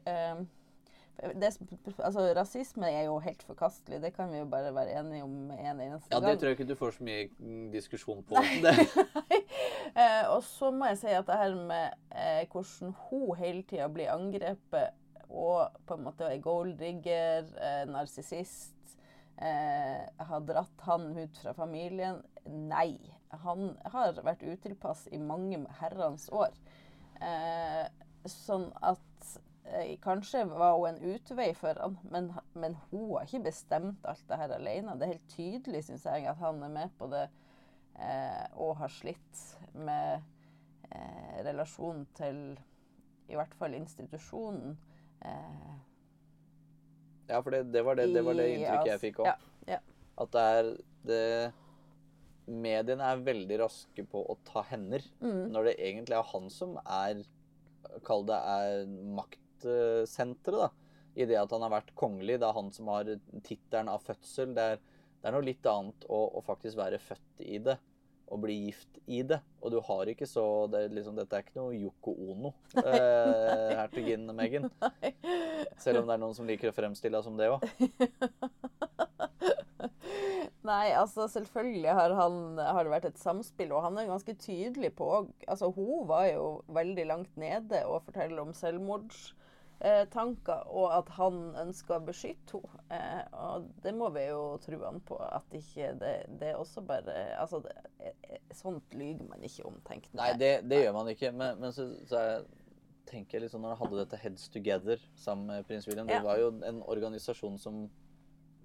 Det, 1.20 1.50
altså, 1.98 2.22
rasisme 2.36 2.88
er 2.88 3.02
jo 3.08 3.18
helt 3.20 3.42
forkastelig, 3.44 3.98
det 4.02 4.12
kan 4.14 4.30
vi 4.32 4.38
jo 4.38 4.46
bare 4.48 4.70
være 4.74 4.94
enige 5.00 5.24
om 5.26 5.50
en 5.52 5.80
eneste 5.80 6.14
Ja, 6.14 6.20
det 6.24 6.38
tror 6.40 6.48
jeg 6.48 6.58
ikke 6.58 6.68
du 6.70 6.78
får 6.78 6.94
så 6.96 7.04
mye 7.04 7.26
mm, 7.38 7.66
diskusjon 7.74 8.22
på. 8.24 8.40
Det, 8.64 8.72
eh, 10.00 10.24
og 10.30 10.40
så 10.46 10.70
må 10.72 10.88
jeg 10.92 11.02
si 11.02 11.12
at 11.12 11.28
det 11.28 11.40
her 11.42 11.58
med 11.58 11.98
eh, 12.14 12.46
hvordan 12.48 12.96
hun 13.10 13.36
hele 13.36 13.62
tida 13.68 13.90
blir 13.92 14.12
angrepet 14.14 14.96
og 15.30 15.78
på 15.86 15.96
en 15.96 16.04
måte 16.08 16.26
er 16.26 16.42
goldrigger, 16.42 17.46
eh, 17.62 17.84
narsissist, 17.90 18.96
eh, 19.38 20.02
har 20.18 20.40
dratt 20.46 20.86
han 20.86 21.12
ut 21.16 21.38
fra 21.38 21.54
familien 21.54 22.22
Nei. 22.46 22.98
Han 23.44 23.76
har 23.92 24.16
vært 24.24 24.42
utilpass 24.42 25.06
i 25.12 25.18
mange 25.22 25.60
herrens 25.78 26.28
år. 26.34 26.50
Eh, 27.22 27.86
sånn 28.26 28.70
at 28.82 29.09
Kanskje 30.02 30.44
var 30.50 30.74
hun 30.78 30.88
en 30.88 31.14
utvei 31.14 31.52
for 31.54 31.78
han, 31.78 31.96
men, 32.10 32.30
men 32.58 32.76
hun 32.90 33.10
har 33.12 33.28
ikke 33.28 33.44
bestemt 33.50 34.06
alt 34.08 34.24
det 34.28 34.38
her 34.40 34.54
alene. 34.56 34.96
Det 34.98 35.06
er 35.06 35.12
helt 35.14 35.30
tydelig, 35.34 35.84
syns 35.86 36.06
jeg, 36.08 36.26
at 36.26 36.40
han 36.42 36.62
er 36.66 36.72
med 36.74 36.90
på 36.98 37.06
det 37.12 37.26
eh, 38.00 38.46
og 38.58 38.76
har 38.80 38.90
slitt 38.90 39.44
med 39.78 40.22
eh, 40.90 41.38
relasjonen 41.46 42.06
til 42.18 42.42
i 43.30 43.38
hvert 43.38 43.54
fall 43.54 43.76
institusjonen. 43.78 44.74
Eh, 45.22 45.72
ja, 47.30 47.38
for 47.38 47.54
det, 47.54 47.68
det, 47.70 47.84
var 47.86 47.94
det, 48.00 48.08
det 48.14 48.24
var 48.26 48.38
det 48.40 48.48
inntrykket 48.56 48.92
jeg 48.94 49.02
fikk 49.04 49.22
òg. 49.22 49.30
Ja, 49.30 49.76
ja. 49.76 49.82
At 50.20 50.32
det 50.34 50.46
er 50.58 50.70
det 51.06 51.24
Mediene 52.50 53.06
er 53.06 53.20
veldig 53.22 53.60
raske 53.60 54.02
på 54.10 54.24
å 54.26 54.34
ta 54.48 54.64
hender, 54.66 55.04
Mm. 55.22 55.52
når 55.54 55.68
det 55.68 55.74
egentlig 55.78 56.16
er 56.18 56.26
han 56.32 56.50
som 56.50 56.74
er 56.82 57.20
Kall 58.04 58.26
det 58.28 58.36
er 58.36 58.82
maktsenteret, 59.64 60.58
da. 60.58 60.70
I 61.14 61.26
det 61.26 61.38
at 61.40 61.50
han 61.50 61.62
har 61.62 61.70
vært 61.72 61.94
kongelig. 61.98 62.38
Det 62.40 62.46
er 62.46 62.56
han 62.56 62.72
som 62.72 62.88
har 62.88 63.08
tittelen 63.42 63.88
av 63.90 64.02
fødsel. 64.06 64.54
Det 64.54 64.62
er, 64.74 64.76
det 65.20 65.28
er 65.28 65.34
noe 65.34 65.46
litt 65.46 65.66
annet 65.66 66.04
å, 66.08 66.20
å 66.38 66.42
faktisk 66.46 66.78
være 66.78 66.98
født 67.02 67.42
i 67.44 67.58
det. 67.58 67.76
Og 68.30 68.38
bli 68.44 68.54
gift 68.68 69.00
i 69.10 69.24
det. 69.26 69.40
Og 69.60 69.72
du 69.74 69.80
har 69.82 70.06
ikke 70.06 70.28
så 70.28 70.44
det 70.70 70.84
er 70.84 70.92
liksom, 70.94 71.16
Dette 71.18 71.34
er 71.34 71.42
ikke 71.42 71.58
noe 71.58 71.74
Yoko 71.74 72.14
Ono, 72.30 72.52
eh, 72.78 73.74
hertuginnen 73.74 74.36
Megan. 74.38 74.70
Selv 75.82 76.04
om 76.04 76.06
det 76.06 76.14
er 76.14 76.22
noen 76.22 76.36
som 76.38 76.46
liker 76.46 76.70
å 76.70 76.76
fremstille 76.76 77.18
henne 77.18 77.26
som 77.26 77.40
det 77.40 77.50
òg. 77.50 77.66
Nei, 80.70 80.92
altså 80.92 81.24
selvfølgelig 81.32 81.90
har, 81.96 82.12
han, 82.14 82.34
har 82.60 82.84
det 82.84 82.92
vært 82.92 83.08
et 83.08 83.18
samspill, 83.18 83.72
og 83.74 83.82
han 83.82 83.96
er 83.98 84.10
ganske 84.10 84.34
tydelig 84.38 84.92
på 84.98 85.06
altså 85.48 85.70
Hun 85.74 86.04
var 86.06 86.26
jo 86.28 86.60
veldig 86.70 87.06
langt 87.08 87.38
nede 87.40 87.80
og 87.88 88.04
forteller 88.06 88.44
om 88.44 88.52
selvmordstanker, 89.80 90.66
og 90.68 90.92
at 90.98 91.08
han 91.16 91.38
ønsker 91.60 91.96
å 91.96 92.04
beskytte 92.04 92.60
henne. 92.60 92.84
Eh, 92.90 93.24
og 93.32 93.68
det 93.84 93.92
må 93.94 94.10
vi 94.14 94.26
jo 94.28 94.58
tro 94.64 94.78
han 94.84 95.00
på, 95.06 95.16
at 95.16 95.56
ikke 95.56 95.92
det, 96.00 96.14
det 96.40 96.48
er 96.52 96.60
også 96.60 96.82
bare 96.86 97.14
Altså, 97.40 97.60
det, 97.64 97.74
eh, 98.00 98.38
sånt 98.52 98.94
lyver 98.94 99.28
man 99.28 99.42
ikke 99.42 99.66
om, 99.66 99.80
tenkte 99.86 100.16
Nei, 100.16 100.32
det, 100.38 100.68
det 100.68 100.82
gjør 100.84 100.96
man 100.98 101.08
ikke. 101.12 101.32
Men, 101.32 101.60
men 101.60 101.72
så, 101.72 101.88
så 102.08 102.24
jeg 102.26 102.44
tenker 103.10 103.38
jeg 103.38 103.46
litt 103.46 103.54
sånn 103.54 103.64
når 103.64 103.74
han 103.76 103.82
hadde 103.86 104.04
dette 104.04 104.20
Heads 104.22 104.48
Together 104.52 105.00
sammen 105.18 105.46
med 105.50 105.66
prins 105.66 105.88
William 105.88 106.06
Det 106.06 106.20
Ja. 106.20 106.22
var 106.22 106.38
jo 106.38 106.52
en 106.62 106.82
organisasjon 106.86 107.58
som 107.58 107.88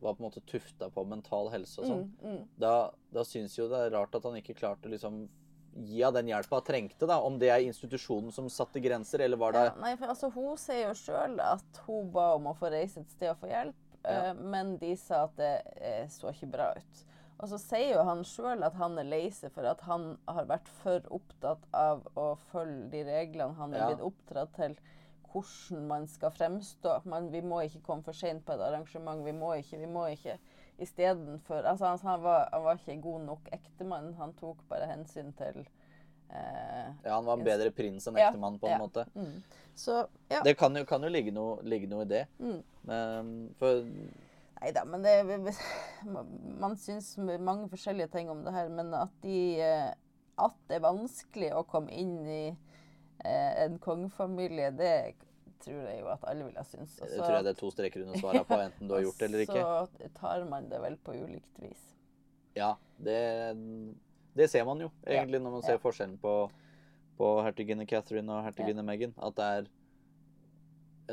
var 0.02 0.14
på 0.14 0.22
en 0.22 0.28
måte 0.28 0.44
tufta 0.46 0.90
på 0.94 1.06
mental 1.08 1.50
helse 1.50 1.82
og 1.82 1.88
sånn. 1.88 2.04
Mm, 2.22 2.34
mm. 2.36 2.42
Da, 2.62 2.92
da 3.16 3.24
syns 3.26 3.56
jo 3.58 3.70
det 3.72 3.80
er 3.88 3.94
rart 3.96 4.14
at 4.16 4.26
han 4.28 4.36
ikke 4.38 4.58
klarte 4.58 4.90
å 4.90 4.92
liksom 4.92 5.24
gi 5.76 6.02
henne 6.04 6.14
den 6.22 6.28
hjelpa 6.32 6.60
hun 6.62 6.64
trengte. 6.68 7.08
da, 7.08 7.20
Om 7.22 7.40
det 7.40 7.50
er 7.52 7.64
institusjonen 7.68 8.32
som 8.32 8.48
satte 8.50 8.80
grenser, 8.82 9.20
eller 9.26 9.38
var 9.38 9.52
det 9.54 9.64
Ja, 9.66 9.74
nei, 9.82 9.96
for 10.00 10.08
altså, 10.08 10.30
hun 10.34 10.56
sier 10.58 10.88
jo 10.88 10.94
sjøl 10.94 11.40
at 11.44 11.82
hun 11.88 12.12
ba 12.12 12.34
om 12.36 12.48
å 12.48 12.56
få 12.58 12.72
reise 12.72 13.02
et 13.02 13.10
sted 13.12 13.30
og 13.30 13.38
få 13.42 13.48
hjelp, 13.52 13.76
Ja. 14.06 14.30
eh, 14.30 14.34
men 14.34 14.78
de 14.78 14.96
sa 14.96 15.24
at 15.26 15.36
det 15.38 15.62
eh, 15.82 16.08
så 16.08 16.32
ikke 16.32 16.52
bra 16.52 16.72
ut. 16.78 17.04
Og 17.40 17.50
så 17.50 17.58
sier 17.60 17.96
jo 17.98 18.04
han 18.08 18.24
sjøl 18.24 18.64
at 18.64 18.74
han 18.80 18.98
er 18.98 19.04
lei 19.04 19.30
seg 19.30 19.52
for 19.52 19.66
at 19.66 19.82
han 19.82 20.18
har 20.28 20.46
vært 20.46 20.68
for 20.82 21.02
opptatt 21.12 21.66
av 21.74 22.06
å 22.16 22.38
følge 22.52 22.90
de 22.92 23.04
reglene 23.04 23.56
han 23.58 23.74
er 23.74 23.80
Ja. 23.80 23.88
blitt 23.96 24.06
oppdratt 24.08 24.54
til. 24.56 24.78
Hvordan 25.34 25.88
man 25.88 26.08
skal 26.08 26.32
fremstå. 26.32 27.02
Man, 27.06 27.30
vi 27.30 27.42
må 27.42 27.60
ikke 27.66 27.82
komme 27.84 28.04
for 28.06 28.14
sent 28.14 28.46
på 28.46 28.54
et 28.54 28.62
arrangement. 28.62 29.22
Vi 29.26 29.34
må 29.34 29.52
ikke, 29.60 29.78
vi 29.80 29.86
må 29.86 30.06
ikke. 30.14 30.38
Istedenfor 30.78 31.64
altså, 31.64 31.86
han, 31.86 32.00
han, 32.04 32.22
var, 32.22 32.50
han 32.52 32.64
var 32.66 32.80
ikke 32.80 33.02
god 33.02 33.22
nok 33.30 33.50
ektemann. 33.56 34.14
Han 34.20 34.34
tok 34.40 34.60
bare 34.70 34.90
hensyn 34.90 35.32
til 35.40 35.62
eh, 35.64 36.90
Ja, 37.06 37.14
han 37.16 37.26
var 37.26 37.38
en 37.40 37.46
bedre 37.48 37.72
prins 37.72 38.08
enn 38.08 38.20
Ja, 38.20 38.30
ektemann, 38.30 38.60
på 38.60 38.68
en 38.68 38.76
ja. 38.76 38.82
måte. 38.82 39.06
mm. 39.16 39.38
Så 39.76 40.06
ja. 40.32 40.40
Det 40.44 40.54
kan 40.56 40.76
jo, 40.78 40.86
kan 40.88 41.04
jo 41.04 41.10
ligge, 41.12 41.34
noe, 41.36 41.58
ligge 41.68 41.88
noe 41.92 42.06
i 42.06 42.12
det. 42.12 42.22
Mm. 42.40 42.62
Men, 42.88 43.34
for 43.60 43.82
Nei 44.56 44.72
da, 44.72 44.86
men 44.88 45.04
det 45.04 45.18
Man 46.60 46.78
syns 46.80 47.18
mange 47.20 47.68
forskjellige 47.70 48.08
ting 48.14 48.30
om 48.32 48.46
det 48.46 48.54
her, 48.56 48.70
men 48.72 48.94
at 48.96 49.12
de 49.24 49.40
eh, 49.62 49.92
At 50.40 50.56
det 50.70 50.80
er 50.80 50.86
vanskelig 50.88 51.52
å 51.56 51.66
komme 51.68 51.92
inn 51.92 52.18
i 52.28 52.44
eh, 52.50 53.52
en 53.66 53.78
kongefamilie, 53.84 54.72
det 54.76 54.92
tror 55.66 55.82
jeg 55.90 56.00
jo 56.00 56.08
at 56.14 56.24
alle 56.30 56.46
ville 56.48 56.64
synes. 56.70 56.96
Det 57.02 57.18
tror 57.20 57.36
jeg 57.40 57.44
det 57.48 57.54
er 57.56 57.60
to 57.60 57.72
streker 57.74 58.06
under 58.06 58.22
svaret 58.22 58.48
på, 58.48 58.60
enten 58.62 58.88
du 58.88 58.94
har 58.96 59.02
gjort 59.06 59.20
det 59.20 59.28
eller 59.30 59.46
ikke. 59.46 59.64
Så 60.00 60.12
tar 60.20 60.46
man 60.50 60.70
det 60.70 60.80
vel 60.86 60.96
på 61.04 61.16
ulikt 61.18 61.60
vis. 61.64 61.82
Ja, 62.56 62.76
det, 63.04 63.20
det 64.38 64.50
ser 64.52 64.64
man 64.68 64.80
jo 64.86 64.92
egentlig 65.06 65.42
når 65.44 65.52
man 65.58 65.66
ser 65.66 65.76
Ja. 65.80 65.82
forskjellen 65.84 66.18
på, 66.22 66.36
på 67.18 67.32
hertuginne 67.44 67.88
Catherine 67.90 68.32
og 68.32 68.46
hertuginne 68.48 68.84
Meghan. 68.86 69.14
At 69.18 69.36
det 69.36 69.50
er 69.58 69.68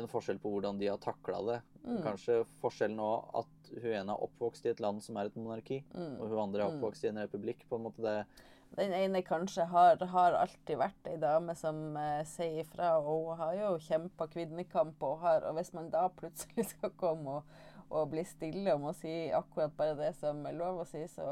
en 0.01 0.07
forskjell 0.09 0.39
på 0.41 0.49
hvordan 0.55 0.79
de 0.79 0.87
har 0.89 0.97
takla 1.03 1.41
det. 1.45 1.59
Mm. 1.83 1.99
Kanskje 2.05 2.39
forskjellen 2.63 2.97
òg 3.03 3.27
at 3.43 3.73
hun 3.75 3.91
ene 3.93 4.15
er 4.15 4.23
oppvokst 4.25 4.65
i 4.65 4.71
et 4.71 4.79
land 4.81 5.03
som 5.05 5.17
er 5.19 5.29
et 5.29 5.35
monarki, 5.37 5.83
Mm. 5.93 6.15
og 6.21 6.29
hun 6.31 6.39
andre 6.47 6.63
er 6.63 6.71
Mm. 6.71 6.77
oppvokst 6.79 7.03
i 7.03 7.07
en 7.11 7.17
republikk. 7.21 7.67
på 7.69 7.75
en 7.75 7.83
måte 7.83 8.01
det 8.01 8.25
Den 8.73 8.93
ene 8.97 9.21
kanskje 9.21 9.67
har, 9.69 10.01
har 10.09 10.33
alltid 10.33 10.79
vært 10.81 11.09
ei 11.11 11.17
dame 11.21 11.53
som 11.57 11.97
eh, 11.99 12.23
sier 12.25 12.63
ifra, 12.63 12.95
og 12.97 13.09
hun 13.11 13.37
har 13.37 13.53
jo 13.59 13.73
kjempa 13.85 14.25
kvinnekamp. 14.33 15.03
Og, 15.05 15.19
har, 15.21 15.45
og 15.45 15.59
hvis 15.59 15.73
man 15.77 15.91
da 15.93 16.07
plutselig 16.09 16.65
skal 16.71 16.93
komme 16.97 17.37
og, 17.37 17.59
og 17.93 18.07
bli 18.09 18.23
stille 18.25 18.73
om 18.73 18.87
å 18.89 18.95
si 18.97 19.27
akkurat 19.35 19.75
bare 19.77 19.97
det 19.99 20.13
som 20.17 20.41
er 20.49 20.57
lov 20.57 20.81
å 20.81 20.87
si, 20.89 21.03
så 21.13 21.27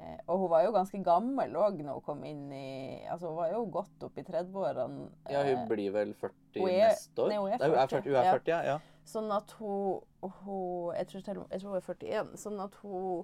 eh, 0.00 0.18
Og 0.26 0.42
hun 0.42 0.50
var 0.50 0.66
jo 0.66 0.74
ganske 0.74 0.98
gammel 1.06 1.54
òg 1.62 1.78
når 1.84 2.00
hun 2.00 2.06
kom 2.08 2.26
inn 2.26 2.50
i 2.50 2.66
Altså 3.06 3.30
hun 3.30 3.38
var 3.38 3.54
jo 3.54 3.62
godt 3.78 4.08
opp 4.08 4.18
i 4.18 4.26
30-årene. 4.26 5.06
Ja, 5.30 5.44
hun 5.46 5.62
eh, 5.62 5.64
blir 5.70 5.94
vel 5.94 6.14
40 6.18 6.66
er- 6.66 6.90
neste 6.90 7.22
år? 7.22 7.30
nei, 7.30 7.38
hun 7.38 7.54
er 7.54 7.62
Nei, 7.62 7.70
hun 7.70 7.78
er 7.78 7.94
40, 7.94 8.02
40, 8.02 8.10
hun 8.10 8.18
er 8.24 8.30
40 8.32 8.54
ja. 8.56 8.60
ja. 8.72 8.76
Sånn 9.06 9.30
at 9.30 9.54
hun, 9.60 10.02
hun 10.42 10.90
jeg, 10.98 11.06
tror 11.12 11.22
jeg 11.22 11.62
tror 11.62 11.70
hun 11.70 11.78
er 11.78 11.86
41. 11.86 12.34
Sånn 12.42 12.58
at 12.66 12.82
hun 12.82 13.22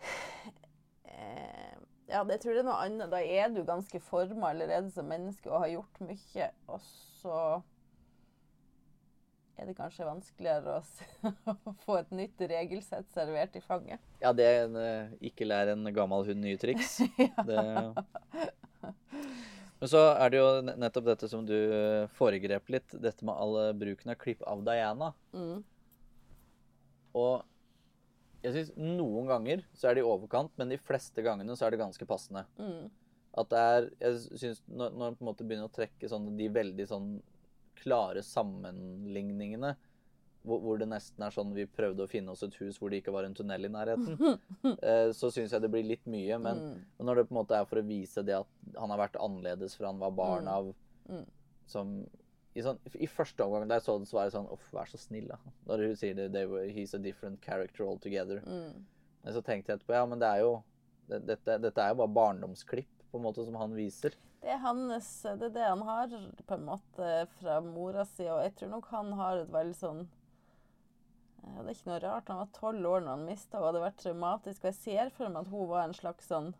eh, 1.12 1.63
Ja, 2.10 2.20
det 2.28 2.40
tror 2.42 2.52
jeg 2.52 2.64
er 2.64 2.66
noe 2.68 2.80
annet. 2.84 3.12
Da 3.12 3.20
er 3.20 3.52
du 3.52 3.62
ganske 3.66 4.00
forma 4.04 4.50
allerede 4.52 4.90
som 4.92 5.08
menneske 5.08 5.48
og 5.50 5.62
har 5.64 5.72
gjort 5.72 6.02
mye. 6.04 6.48
Og 6.68 6.82
så 7.22 7.38
er 9.54 9.70
det 9.70 9.76
kanskje 9.78 10.06
vanskeligere 10.08 10.80
å, 11.54 11.74
få 11.84 11.98
et 12.00 12.12
nytt 12.14 12.44
regelsett 12.50 13.08
servert 13.14 13.56
i 13.56 13.62
fanget. 13.64 14.02
Ja, 14.22 14.34
det 14.36 14.48
er 14.48 14.66
en, 14.66 14.76
eh, 14.80 15.14
ikke 15.30 15.48
lær 15.48 15.72
en 15.72 15.86
gammel 15.94 16.26
hund 16.28 16.44
nye 16.44 16.60
triks. 16.60 16.98
Det... 17.48 17.64
Men 19.80 19.90
så 19.90 20.00
er 20.14 20.30
det 20.32 20.38
jo 20.38 20.48
nettopp 20.64 21.08
dette 21.10 21.28
som 21.28 21.44
du 21.46 21.56
eh, 21.56 22.10
foregrep 22.16 22.70
litt, 22.72 22.94
dette 23.00 23.26
med 23.26 23.36
all 23.36 23.74
bruken 23.78 24.12
av 24.12 24.20
klipp 24.20 24.44
av 24.48 24.62
Diana. 24.66 25.12
Mm. 25.34 25.64
Og 27.14 27.44
jeg 28.44 28.52
syns 28.54 28.74
noen 28.76 29.26
ganger 29.30 29.62
så 29.74 29.88
er 29.90 29.94
det 29.96 30.02
i 30.04 30.08
overkant, 30.08 30.52
men 30.60 30.68
de 30.68 30.76
fleste 30.78 31.22
gangene 31.24 31.56
så 31.56 31.66
er 31.66 31.74
det 31.74 31.80
ganske 31.80 32.06
passende. 32.06 32.44
Mm. 32.60 32.90
At 33.40 33.48
det 33.50 33.58
er 33.58 33.86
Jeg 34.04 34.38
syns 34.38 34.60
når, 34.68 34.92
når 34.92 34.98
man 35.08 35.16
på 35.18 35.24
en 35.24 35.30
måte 35.32 35.46
begynner 35.48 35.66
å 35.70 35.74
trekke 35.74 36.10
sånne, 36.12 36.36
de 36.38 36.48
veldig 36.54 36.86
sånn 36.90 37.08
klare 37.80 38.22
sammenligningene, 38.22 39.74
hvor, 40.44 40.60
hvor 40.60 40.78
det 40.78 40.88
nesten 40.90 41.24
er 41.24 41.32
sånn 41.32 41.54
vi 41.56 41.64
prøvde 41.66 42.04
å 42.04 42.10
finne 42.10 42.34
oss 42.34 42.42
et 42.44 42.54
hus 42.60 42.76
hvor 42.78 42.92
det 42.92 43.00
ikke 43.00 43.14
var 43.14 43.24
en 43.24 43.34
tunnel 43.36 43.64
i 43.64 43.70
nærheten, 43.72 44.18
eh, 44.84 45.08
så 45.16 45.30
syns 45.32 45.54
jeg 45.56 45.64
det 45.64 45.70
blir 45.72 45.86
litt 45.88 46.04
mye. 46.10 46.36
Men 46.38 46.60
Mm. 46.64 46.82
men 46.98 47.06
når 47.08 47.16
det 47.16 47.24
på 47.30 47.34
en 47.34 47.40
måte 47.40 47.56
er 47.58 47.64
for 47.70 47.80
å 47.80 47.86
vise 47.88 48.22
det 48.22 48.36
at 48.42 48.50
han 48.76 48.92
har 48.92 49.00
vært 49.06 49.16
annerledes 49.24 49.76
fra 49.78 49.88
han 49.88 49.98
var 50.02 50.12
barn 50.12 50.44
Mm. 50.44 50.52
av 50.52 50.74
Mm. 51.08 51.24
som 51.66 52.06
i, 52.54 52.62
sånn, 52.62 52.78
I 52.94 53.08
første 53.10 53.42
omgang 53.42 53.66
da 53.66 53.80
jeg 53.80 53.86
så 53.88 53.96
det, 53.98 54.08
så 54.08 54.18
var 54.18 54.28
jeg 54.28 54.36
sånn 54.36 54.50
Uff, 54.54 54.66
vær 54.74 54.90
så 54.90 55.00
snill, 55.00 55.26
da. 55.32 55.38
Når 55.66 55.88
hun 55.88 55.96
sier 55.98 56.18
det, 56.18 56.28
they 56.36 56.46
were, 56.46 56.68
he's 56.70 56.94
a 56.94 57.00
different 57.02 57.42
character 57.42 57.86
altogether. 57.86 58.44
Mm. 58.46 58.84
Men 59.24 59.34
så 59.34 59.42
tenkte 59.42 59.72
jeg 59.72 59.80
etterpå 59.80 59.96
ja, 59.96 60.04
men 60.06 60.22
det 60.22 60.28
er 60.30 60.44
jo 60.44 60.52
det, 61.08 61.24
dette, 61.28 61.58
dette 61.60 61.82
er 61.82 61.92
jo 61.92 62.00
bare 62.02 62.16
barndomsklipp 62.16 63.08
på 63.10 63.18
en 63.18 63.24
måte 63.26 63.44
som 63.46 63.56
han 63.58 63.74
viser. 63.76 64.14
Det 64.44 64.52
er 64.52 64.60
hans 64.60 65.08
Det 65.24 65.48
er 65.48 65.54
det 65.54 65.64
han 65.64 65.82
har 65.88 66.12
på 66.44 66.56
en 66.58 66.66
måte 66.66 67.10
fra 67.38 67.58
mora 67.64 68.04
si, 68.08 68.26
og 68.28 68.42
jeg 68.44 68.54
tror 68.58 68.72
nok 68.76 68.90
han 68.92 69.12
har 69.18 69.40
et 69.40 69.52
veldig 69.52 69.78
sånn 69.78 70.04
ja, 70.04 71.58
Det 71.58 71.66
er 71.66 71.74
ikke 71.74 71.90
noe 71.90 72.00
rart. 72.04 72.30
Han 72.32 72.40
var 72.40 72.54
tolv 72.56 72.88
år 72.88 73.04
når 73.04 73.16
han 73.16 73.26
mista 73.28 73.56
henne, 73.56 73.60
og 73.60 73.64
det 73.64 73.68
hadde 73.68 73.84
vært 73.84 74.02
traumatisk. 74.02 74.62
Og 74.62 74.70
jeg 74.70 74.80
ser 74.80 75.12
for 75.16 75.32
meg 75.32 75.44
at 75.44 75.52
hun 75.52 75.68
var 75.72 75.82
en 75.84 75.96
slags 75.96 76.30
sånn 76.30 76.54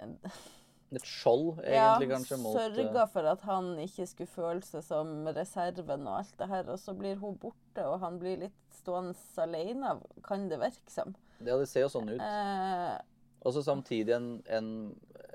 Et 0.92 1.04
skjold, 1.06 1.60
Ja, 1.64 1.92
egentlig, 1.94 2.08
kanskje, 2.16 2.36
mot 2.42 2.56
eh, 2.58 2.72
sørga 2.74 3.04
for 3.12 3.28
at 3.30 3.42
han 3.46 3.68
ikke 3.78 4.06
skulle 4.10 4.32
føle 4.32 4.62
seg 4.66 4.82
som 4.82 5.12
reserven 5.36 6.06
og 6.08 6.16
alt 6.18 6.32
det 6.40 6.48
her. 6.50 6.70
Og 6.72 6.80
så 6.82 6.94
blir 6.98 7.20
hun 7.20 7.36
borte, 7.38 7.84
og 7.86 8.00
han 8.02 8.18
blir 8.18 8.40
litt 8.46 8.56
stående 8.74 9.14
alene, 9.38 9.92
kan 10.26 10.48
det 10.50 10.58
virke 10.58 10.90
som. 10.90 11.14
Ja, 11.38 11.54
det 11.60 11.68
ser 11.70 11.86
jo 11.86 11.92
sånn 11.92 12.10
ut. 12.10 12.20
Eh, 12.20 12.98
Og 13.46 13.54
så 13.54 13.62
samtidig 13.64 14.12
en, 14.16 14.42
en, 14.52 14.72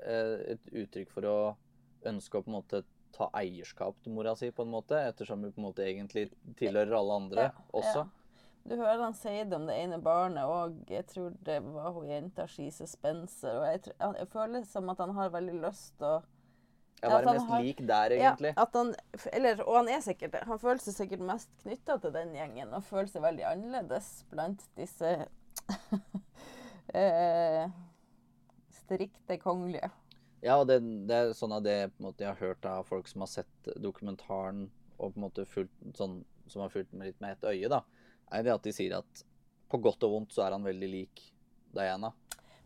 eh, 0.04 0.52
et 0.54 0.68
uttrykk 0.70 1.10
for 1.10 1.24
å 1.26 1.38
ønske 2.06 2.38
å 2.38 2.44
på 2.44 2.52
en 2.52 2.58
måte 2.60 2.82
ta 3.16 3.30
eierskap 3.34 3.96
til 4.04 4.12
mora 4.12 4.36
si, 4.36 4.50
på 4.52 4.62
en 4.62 4.70
måte, 4.70 4.98
ettersom 5.08 5.40
hun 5.42 5.52
på 5.56 5.58
en 5.62 5.66
måte 5.70 5.86
egentlig 5.88 6.28
tilhører 6.60 6.92
alle 6.98 7.16
andre 7.22 7.46
Ja, 7.48 7.50
også. 7.72 8.04
ja. 8.04 8.25
Du 8.66 8.74
hører 8.74 9.02
han 9.04 9.14
sier 9.14 9.44
det 9.46 9.54
om 9.60 9.66
det 9.68 9.76
ene 9.78 9.98
barnet 10.02 10.42
òg. 10.50 10.78
Jeg 10.90 11.06
tror 11.06 11.34
det 11.46 11.60
var 11.62 11.92
hun 11.94 12.08
jenta 12.10 12.46
Skise 12.50 12.86
Spencer. 12.90 13.60
Og 13.60 13.66
jeg, 13.70 13.82
tror, 13.84 14.16
jeg 14.18 14.28
føler 14.32 14.64
som 14.66 14.90
at 14.90 15.02
han 15.04 15.12
har 15.14 15.30
veldig 15.34 15.54
lyst 15.62 15.92
til 16.00 16.08
å 16.08 16.16
Ja, 17.02 17.10
var 17.12 17.26
mest 17.28 17.46
har- 17.50 17.62
lik 17.62 17.82
der, 17.86 18.10
egentlig. 18.16 18.54
Ja, 18.56 18.62
at 18.64 18.74
han, 18.74 18.94
eller, 19.32 19.60
og 19.68 19.76
han 19.76 19.88
er 19.92 20.00
sikkert 20.00 20.32
det. 20.32 20.44
Han 20.48 20.58
føler 20.58 20.80
seg 20.82 20.96
sikkert 20.96 21.20
mest 21.28 21.50
knytta 21.62 21.98
til 22.02 22.14
den 22.14 22.32
gjengen 22.34 22.72
og 22.74 22.86
føler 22.88 23.10
seg 23.12 23.22
veldig 23.22 23.44
annerledes 23.50 24.08
blant 24.32 24.64
disse 24.80 25.12
eh, 26.94 27.68
strikte 28.82 29.38
kongelige. 29.42 29.90
Ja, 30.44 30.58
og 30.60 30.68
det, 30.70 30.80
det 31.08 31.16
er 31.16 31.32
sånn 31.36 31.54
av 31.56 31.62
det 31.64 31.78
måte, 32.02 32.24
jeg 32.24 32.32
har 32.34 32.42
hørt 32.42 32.66
av 32.70 32.86
folk 32.88 33.08
som 33.10 33.24
har 33.24 33.30
sett 33.32 33.70
dokumentaren 33.82 34.66
og 34.96 35.12
på 35.12 35.18
en 35.18 35.24
måte 35.26 35.46
fulgt, 35.48 35.74
sånn, 35.98 36.20
som 36.48 36.62
har 36.62 36.72
fulgt 36.72 36.92
med 36.96 37.10
litt 37.10 37.20
med 37.24 37.36
et 37.36 37.48
øye, 37.50 37.70
da, 37.72 37.82
er 38.32 38.42
det 38.46 38.54
at 38.54 38.66
de 38.66 38.74
sier 38.74 38.98
at 38.98 39.24
på 39.70 39.80
godt 39.82 40.04
og 40.06 40.12
vondt 40.12 40.34
så 40.34 40.44
er 40.46 40.54
han 40.54 40.66
veldig 40.66 40.88
lik 40.90 41.22
Diana. 41.74 42.12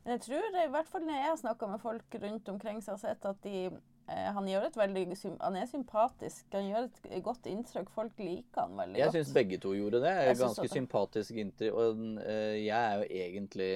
Men 0.04 0.16
jeg 0.16 0.24
tror, 0.26 0.48
i 0.56 0.72
hvert 0.72 0.88
fall 0.88 1.04
når 1.04 1.16
jeg 1.18 1.28
har 1.28 1.38
snakka 1.40 1.68
med 1.68 1.80
folk 1.82 2.16
rundt 2.22 2.48
omkring, 2.48 2.82
så 2.82 2.94
har 2.94 3.00
jeg 3.00 3.16
sett 3.16 3.26
at 3.28 3.40
de 3.44 3.56
eh, 3.66 4.28
han, 4.36 4.48
veldig, 4.76 5.06
han 5.40 5.56
er 5.60 5.68
sympatisk. 5.68 6.46
Han 6.56 6.68
gjør 6.70 6.88
et 6.88 7.22
godt 7.24 7.48
inntrykk. 7.50 7.90
Folk 7.92 8.20
liker 8.20 8.64
han 8.64 8.76
veldig 8.80 9.00
Jeg 9.00 9.10
godt. 9.10 9.18
syns 9.18 9.32
begge 9.36 9.60
to 9.60 9.74
gjorde 9.76 10.00
det. 10.04 10.14
Jeg 10.16 10.30
jeg 10.32 10.40
Ganske 10.40 10.68
sympatisk 10.72 11.42
inntrykk. 11.44 11.74
Og 11.74 12.04
eh, 12.24 12.56
jeg 12.64 12.78
er 12.80 13.02
jo 13.02 13.08
egentlig 13.24 13.72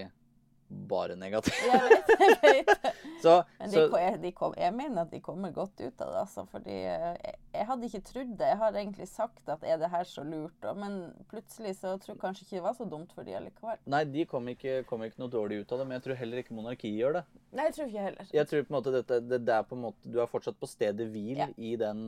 bare 0.90 1.14
negativ. 1.16 1.54
Jeg 1.64 1.80
vet, 1.90 2.10
jeg 2.20 2.64
vet. 2.66 2.88
Så, 3.24 3.38
Men 3.58 3.70
de, 3.72 3.76
så 3.88 3.98
jeg, 4.02 4.18
de 4.20 4.30
kom, 4.36 4.52
jeg 4.60 4.74
mener 4.76 5.06
at 5.06 5.10
de 5.14 5.20
kommer 5.24 5.52
godt 5.56 5.78
ut 5.80 6.02
av 6.04 6.10
det. 6.12 6.18
Altså, 6.26 6.42
fordi 6.50 6.74
eh, 6.76 7.14
jeg, 7.24 7.36
jeg 7.54 7.66
hadde 7.70 7.88
ikke 7.88 8.00
trodd 8.10 8.34
det. 8.40 8.48
Jeg 8.50 8.58
har 8.60 8.76
egentlig 8.76 9.06
sagt 9.08 9.48
at 9.54 9.64
er 9.64 9.78
det 9.80 9.88
her 9.94 10.04
så 10.10 10.24
lurt? 10.28 10.58
Og, 10.68 10.76
men 10.82 10.98
plutselig 11.30 11.72
så 11.78 11.94
tror 12.02 12.12
jeg 12.14 12.20
kanskje 12.20 12.44
ikke 12.44 12.58
det 12.58 12.64
var 12.66 12.76
så 12.76 12.84
dumt 12.90 13.14
for 13.16 13.24
de 13.24 13.36
allikevel. 13.38 13.80
Nei, 13.94 14.02
de 14.12 14.26
kom 14.28 14.50
ikke, 14.52 14.82
kom 14.90 15.06
ikke 15.06 15.22
noe 15.22 15.32
dårlig 15.32 15.62
ut 15.62 15.72
av 15.72 15.80
det, 15.80 15.86
men 15.88 15.96
jeg 15.96 16.04
tror 16.08 16.20
heller 16.20 16.42
ikke 16.44 16.58
monarkiet 16.58 16.98
gjør 17.00 17.16
det. 17.20 17.24
Nei, 17.54 17.68
jeg 17.70 17.76
tror 17.78 17.88
ikke 17.88 18.04
heller. 18.10 18.28
Jeg 18.36 18.50
tror 18.50 18.66
på 18.68 18.74
en 18.74 18.78
måte 18.80 18.94
dette, 18.98 19.20
det, 19.30 19.40
det 19.48 19.56
er 19.56 19.66
på 19.70 19.78
en 19.78 19.84
måte, 19.86 20.12
Du 20.12 20.20
er 20.20 20.28
fortsatt 20.30 20.60
på 20.60 20.68
stedet 20.68 21.08
hvil 21.14 21.40
Ja. 21.40 21.48
i 21.56 21.74
den, 21.80 22.04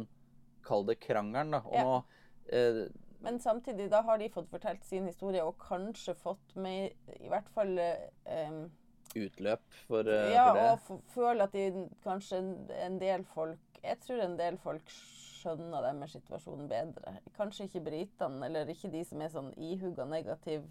kall 0.66 0.85
det 0.88 0.99
krangelen, 1.00 1.56
da. 1.56 1.62
Og 1.64 1.75
Ja. 1.78 1.87
nå 1.87 1.96
eh, 2.52 2.85
Men 3.25 3.38
samtidig, 3.40 3.90
da 3.90 4.02
har 4.06 4.18
de 4.18 4.28
fått 4.32 4.50
fortalt 4.50 4.85
sin 4.85 5.06
historie 5.08 5.44
og 5.44 5.56
kanskje 5.62 6.14
fått 6.18 6.56
mer 6.61 6.92
i 7.16 7.30
hvert 7.30 7.49
fall 7.54 7.73
um, 7.78 8.66
utløp 9.16 9.64
for, 9.87 10.08
uh, 10.08 10.32
Ja, 10.32 10.49
for 10.49 10.58
det. 10.58 10.66
og 10.70 10.80
føler 10.87 11.12
føle 11.14 11.46
at 11.46 11.56
de 11.56 11.87
kanskje 12.04 12.40
en, 12.42 12.50
en 12.87 12.99
del 13.00 13.25
folk 13.32 13.80
Jeg 13.82 14.00
tror 14.02 14.23
en 14.25 14.37
del 14.38 14.58
folk 14.58 14.90
skjønner 14.90 15.85
deres 15.85 16.16
situasjon 16.16 16.66
bedre. 16.70 17.12
Kanskje 17.37 17.68
ikke 17.68 17.85
britene, 17.87 18.46
eller 18.49 18.73
ikke 18.73 18.90
de 18.90 19.02
som 19.06 19.23
er 19.23 19.30
sånn 19.30 19.52
ihuga 19.62 20.06
negativ 20.11 20.64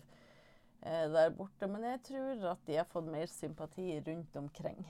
eh, 0.81 1.05
der 1.13 1.31
borte, 1.37 1.69
men 1.71 1.85
jeg 1.87 2.01
tror 2.09 2.47
at 2.51 2.65
de 2.67 2.79
har 2.81 2.89
fått 2.91 3.07
mer 3.07 3.31
sympati 3.31 4.01
rundt 4.03 4.35
omkring. 4.41 4.81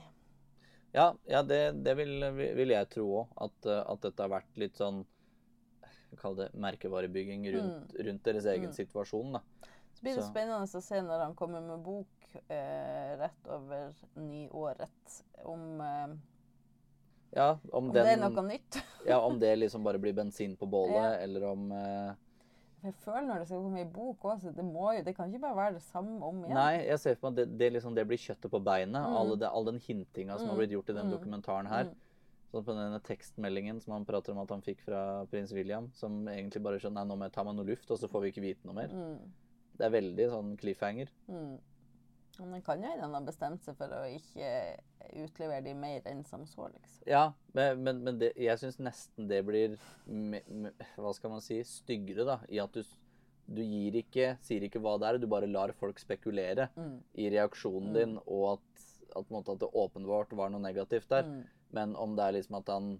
Ja, 0.96 1.12
ja 1.28 1.44
det, 1.46 1.84
det 1.86 1.94
vil, 2.00 2.16
vil 2.34 2.74
jeg 2.74 2.90
tro 2.96 3.06
òg. 3.20 3.36
At, 3.46 3.68
at 3.84 4.02
dette 4.08 4.26
har 4.26 4.32
vært 4.32 4.58
litt 4.58 4.80
sånn 4.80 5.04
Kall 6.16 6.36
det 6.36 6.50
merkevarebygging 6.54 7.46
rundt, 7.54 7.94
rundt 7.98 8.22
deres 8.24 8.44
egen 8.46 8.70
Mm. 8.70 8.72
situasjon. 8.72 9.32
da. 9.32 9.40
Så 9.94 10.02
blir 10.02 10.14
det 10.14 10.22
Så- 10.24 10.30
spennende 10.30 10.66
å 10.66 10.82
se 10.82 11.00
når 11.02 11.20
han 11.24 11.34
kommer 11.34 11.60
med 11.60 11.82
bok 11.82 12.06
eh, 12.50 13.16
rett 13.16 13.48
over 13.48 13.92
nyåret 14.16 15.22
om, 15.44 15.80
eh, 15.80 16.08
Ja, 17.32 17.58
om, 17.72 17.86
om 17.88 17.92
den, 17.92 18.04
det 18.04 18.12
er 18.18 18.28
noe 18.30 18.42
nytt. 18.48 18.82
ja, 19.06 19.18
om 19.20 19.38
det 19.42 19.58
liksom 19.58 19.82
bare 19.84 19.98
blir 19.98 20.12
bensin 20.14 20.56
på 20.56 20.66
bålet, 20.68 20.94
Ja. 20.94 21.24
eller 21.24 21.44
om 21.50 21.72
eh, 21.72 22.14
Jeg 22.84 22.94
føler 22.94 23.26
når 23.26 23.38
det 23.38 23.46
skal 23.48 23.62
komme 23.62 23.80
i 23.80 23.84
bok 23.84 24.22
også, 24.22 24.54
det, 24.54 24.64
må 24.64 24.92
jo, 24.96 25.02
det 25.02 25.16
kan 25.16 25.28
ikke 25.32 25.40
bare 25.40 25.56
være 25.56 25.72
det 25.74 25.82
samme 25.82 26.22
om 26.22 26.44
igjen. 26.44 26.54
Nei, 26.54 26.84
jeg 26.86 26.98
ser 27.00 27.14
for 27.16 27.30
meg 27.30 27.38
at 27.40 27.48
det, 27.48 27.58
det, 27.58 27.72
liksom, 27.72 27.94
det 27.94 28.06
blir 28.06 28.18
kjøttet 28.18 28.50
på 28.50 28.60
beinet. 28.62 29.02
Mm. 29.02 29.16
Alle 29.16 29.36
det, 29.36 29.48
all 29.50 29.64
den 29.64 29.78
hintinga 29.80 30.38
som 30.38 30.48
har 30.48 30.54
Mm, 30.54 30.58
blitt 30.58 30.70
gjort 30.70 30.90
i 30.90 30.92
den 30.94 31.06
mm, 31.06 31.10
dokumentaren 31.18 31.66
her. 31.66 31.84
mm. 31.84 31.94
Sånn 32.52 32.64
på 32.64 32.74
denne 32.76 33.00
tekstmeldingen 33.02 33.80
som 33.82 33.96
han 33.96 34.04
prater 34.06 34.32
om 34.32 34.38
at 34.44 34.52
han 34.54 34.62
fikk 34.62 34.84
fra 34.86 35.00
prins 35.30 35.50
William, 35.56 35.88
som 35.98 36.20
egentlig 36.30 36.62
bare 36.62 36.78
skjønner 36.82 37.02
nei, 37.02 37.10
nå 37.10 37.16
må 37.18 37.26
jeg 37.26 37.34
ta 37.34 37.44
meg 37.46 37.56
noe 37.58 37.66
luft, 37.66 37.90
og 37.90 37.98
så 37.98 38.08
får 38.10 38.22
vi 38.22 38.30
ikke 38.32 38.44
vite 38.44 38.68
noe 38.68 38.76
mer. 38.78 38.92
Mm. 38.94 39.32
Det 39.76 39.86
er 39.88 39.96
veldig 39.96 40.28
sånn 40.32 40.52
cliffhanger. 40.60 41.10
Mm. 41.26 41.56
Men 42.38 42.62
kan 42.62 42.82
jo 42.84 42.88
hende 42.90 43.00
han 43.06 43.16
har 43.16 43.24
bestemt 43.24 43.64
seg 43.64 43.78
for 43.78 43.92
å 43.96 44.02
ikke 44.12 44.48
utlevere 45.22 45.64
de 45.64 45.72
mer 45.78 46.04
enn 46.10 46.22
som 46.28 46.44
så, 46.48 46.66
liksom. 46.68 47.02
Ja, 47.08 47.30
men, 47.56 47.80
men, 47.82 48.02
men 48.04 48.18
det, 48.20 48.34
jeg 48.36 48.60
syns 48.60 48.76
nesten 48.82 49.28
det 49.30 49.38
blir 49.46 49.76
Hva 50.98 51.12
skal 51.16 51.32
man 51.32 51.44
si 51.44 51.62
styggere, 51.64 52.26
da. 52.28 52.38
I 52.52 52.60
at 52.60 52.76
du, 52.76 52.82
du 53.46 53.62
gir 53.64 53.96
ikke, 54.02 54.34
sier 54.44 54.66
ikke 54.68 54.82
hva 54.84 54.98
det 55.00 55.08
er, 55.08 55.20
du 55.22 55.28
bare 55.32 55.48
lar 55.48 55.72
folk 55.80 55.98
spekulere 56.02 56.68
Mm. 56.76 56.98
i 57.16 57.30
reaksjonen 57.32 57.96
din, 57.96 58.16
og 58.26 58.58
at, 58.58 58.86
at, 59.16 59.32
at 59.40 59.60
det 59.62 59.72
åpenbart 59.72 60.36
var 60.36 60.52
noe 60.52 60.60
negativt 60.60 61.08
der. 61.12 61.24
Men 61.74 61.96
om 61.98 62.16
det 62.16 62.24
er 62.24 62.36
liksom 62.38 62.58
at 62.60 62.72
han 62.72 62.96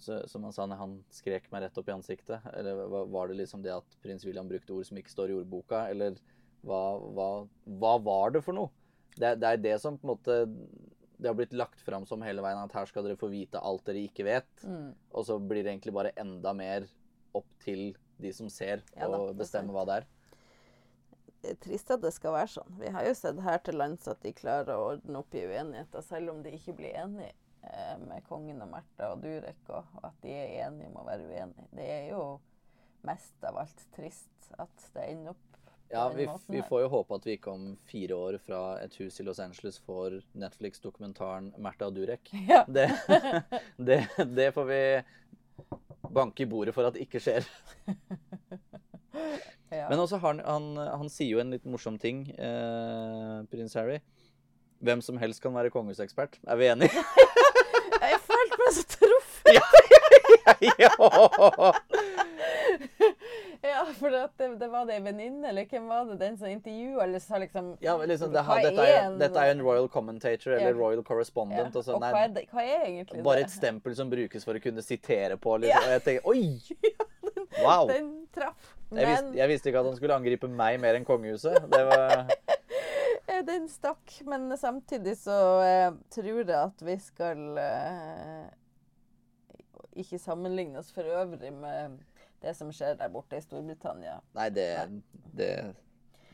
så, 0.00 0.22
Som 0.28 0.46
han 0.46 0.52
sa, 0.56 0.64
han 0.64 0.94
skrek 1.12 1.50
meg 1.52 1.66
rett 1.66 1.76
opp 1.76 1.88
i 1.90 1.92
ansiktet, 1.92 2.40
eller 2.56 2.86
var, 2.88 3.28
det 3.28 3.34
liksom 3.36 3.60
det 3.60 3.74
at 3.74 3.96
prins 4.00 4.24
William 4.24 4.48
brukte 4.48 4.72
ord 4.72 4.86
som 4.88 4.96
ikke 4.96 5.12
står 5.12 5.28
i 5.28 5.34
ordboka, 5.36 5.82
eller 5.92 6.16
hva, 6.64 6.96
hva, 6.96 7.26
hva 7.80 7.90
var 8.00 8.32
det 8.32 8.40
for 8.46 8.56
noe? 8.56 8.72
Det, 9.12 9.34
det 9.42 9.50
er 9.50 9.60
det 9.60 9.74
som 9.82 9.98
på 10.00 10.06
en 10.06 10.12
måte 10.14 10.38
det 11.20 11.28
har 11.28 11.36
blitt 11.36 11.52
lagt 11.52 11.82
fram 11.84 12.06
som 12.08 12.22
hele 12.24 12.40
veien, 12.40 12.62
at 12.62 12.72
her 12.72 12.88
skal 12.88 13.04
dere 13.04 13.18
få 13.20 13.28
vite 13.28 13.60
alt 13.60 13.84
dere 13.84 14.06
ikke 14.06 14.24
vet. 14.24 14.48
Mm. 14.64 14.94
Og 15.12 15.26
så 15.28 15.36
blir 15.36 15.60
det 15.66 15.74
egentlig 15.74 15.92
bare 15.92 16.14
enda 16.16 16.54
mer 16.56 16.86
opp 17.36 17.48
til 17.60 17.90
de 18.20 18.32
som 18.32 18.48
ser, 18.52 18.80
Ja 18.96 19.08
da, 19.08 19.18
og 19.18 19.28
det 19.28 19.34
er 19.34 19.42
bestemme 19.42 19.68
sant. 19.68 19.76
hva 19.76 19.84
det 19.90 19.98
er. 20.00 20.08
Trist 21.60 21.92
at 21.92 22.02
det 22.04 22.12
skal 22.12 22.34
være 22.36 22.52
sånn. 22.52 22.72
Vi 22.80 22.88
har 22.92 23.04
jo 23.04 23.12
sett 23.16 23.44
her 23.44 23.60
til 23.64 23.78
lands 23.80 24.08
at 24.08 24.20
de 24.24 24.32
klarer 24.36 24.72
å 24.76 24.90
ordne 24.94 25.20
opp 25.20 25.36
i 25.36 25.44
uenigheter, 25.44 26.04
selv 26.04 26.34
om 26.34 26.42
de 26.44 26.56
ikke 26.56 26.76
blir 26.80 26.96
enige 27.04 27.32
med 28.06 28.24
kongen 28.28 28.62
og 28.64 28.70
Märtha 28.72 29.10
og 29.12 29.20
Durek, 29.24 29.60
og, 29.68 29.84
og 29.98 30.06
at 30.08 30.22
de 30.24 30.32
er 30.32 30.66
enige 30.66 30.88
om 30.88 31.00
å 31.02 31.06
være 31.06 31.26
uenige. 31.28 31.66
Det 31.76 31.86
er 31.92 32.06
jo 32.10 32.24
mest 33.06 33.46
av 33.46 33.60
alt 33.60 33.86
trist 33.96 34.50
at 34.60 34.90
det 34.94 35.06
ender 35.12 35.34
opp 35.34 35.46
Ja, 35.90 36.04
vi, 36.14 36.28
vi 36.46 36.62
får 36.62 36.84
jo 36.84 36.90
håpe 36.92 37.16
at 37.18 37.24
vi 37.26 37.34
ikke 37.34 37.50
om 37.50 37.64
fire 37.90 38.14
år 38.14 38.36
fra 38.44 38.60
et 38.78 38.94
hus 39.00 39.16
i 39.18 39.24
Los 39.26 39.40
Angeles 39.42 39.80
får 39.82 40.20
Netflix-dokumentaren 40.38 41.48
Märtha 41.58 41.88
og 41.90 41.96
Durek. 41.96 42.30
Ja. 42.52 42.62
Det, 42.68 42.86
det, 43.88 43.98
det 44.36 44.52
får 44.54 44.68
vi 44.70 44.82
banke 46.14 46.44
i 46.44 46.46
bordet 46.50 46.76
for 46.76 46.86
at 46.86 46.98
ikke 47.00 47.18
skjer. 47.22 47.46
ja. 49.80 49.88
Men 49.90 49.98
også 49.98 50.22
han, 50.22 50.44
han, 50.46 50.70
han 50.78 51.10
sier 51.10 51.34
jo 51.34 51.42
en 51.42 51.50
litt 51.56 51.66
morsom 51.66 51.98
ting, 51.98 52.22
eh, 52.38 53.36
prins 53.50 53.74
Harry. 53.78 53.98
Hvem 54.80 55.02
som 55.04 55.18
helst 55.20 55.42
kan 55.42 55.58
være 55.58 55.74
kongehusekspert. 55.74 56.38
Er 56.46 56.56
vi 56.56 56.70
enige? 56.70 57.02
Jeg 58.00 58.22
følte 58.24 58.62
meg 58.62 58.76
så 58.78 58.86
truffet! 59.50 60.78
ja! 60.78 61.72
Ja, 63.62 63.86
for 63.98 64.10
det, 64.10 64.28
det 64.58 64.68
var 64.72 64.86
det 64.88 64.94
ei 64.96 65.02
venninne, 65.04 65.48
eller 65.50 65.66
hvem 65.68 65.86
var 65.90 66.06
det, 66.08 66.16
den 66.20 66.36
som 66.40 66.48
intervjua, 66.48 67.02
eller 67.04 67.20
sa 67.22 67.38
liksom 67.42 67.74
Ja, 67.84 67.96
liksom, 67.98 68.32
det, 68.32 68.42
Hva 68.46 68.56
dette, 68.62 68.86
er, 68.86 69.02
en- 69.04 69.18
dette 69.20 69.42
er 69.44 69.52
en 69.54 69.62
royal 69.64 69.88
commentator 69.92 70.54
eller 70.56 70.72
Ja. 70.72 70.76
royal 70.78 71.02
correspondent. 71.04 71.74
ja. 71.74 71.78
Og 71.78 71.84
sånn. 71.84 71.98
Og 71.98 72.04
hva 72.06 72.24
er, 72.24 72.28
det, 72.34 72.46
hva 72.52 72.64
er 72.64 72.84
egentlig 72.88 73.24
bare 73.26 73.44
et 73.44 73.52
stempel 73.52 73.96
som 73.96 74.10
brukes 74.10 74.44
for 74.44 74.56
å 74.56 74.62
kunne 74.62 74.82
sitere 74.82 75.36
på. 75.36 75.56
Liksom. 75.60 75.76
Ja. 75.76 75.86
Og 75.86 75.96
jeg 75.98 76.02
tenker 76.08 76.28
oi! 76.28 76.44
Wow! 77.60 77.88
Den 77.90 78.10
traff. 78.32 78.76
Jeg 78.94 79.06
visste, 79.06 79.32
jeg 79.36 79.48
visste 79.50 79.68
ikke 79.70 79.80
at 79.82 79.86
han 79.90 79.96
skulle 79.98 80.14
angripe 80.14 80.48
meg 80.48 80.78
mer 80.80 80.94
enn 80.94 81.04
kongehuset. 81.04 81.58
Det 81.70 81.80
var 81.88 82.26
den 83.50 83.66
stakk. 83.68 84.14
Men 84.26 84.46
samtidig 84.58 85.16
så 85.18 85.36
eh, 85.66 85.90
tror 86.14 86.30
jeg 86.44 86.54
at 86.54 86.82
vi 86.86 86.96
skal 87.02 87.58
eh, 87.58 88.46
ikke 90.02 90.20
sammenligne 90.22 90.80
oss 90.80 90.90
for 90.94 91.06
øvrig 91.06 91.52
med 91.54 92.00
det 92.40 92.56
som 92.56 92.72
skjer 92.72 92.96
der 92.98 93.12
borte 93.12 93.38
i 93.38 93.44
Storbritannia. 93.44 94.18
Nei, 94.36 94.48
det, 94.54 94.66
det, 95.36 95.50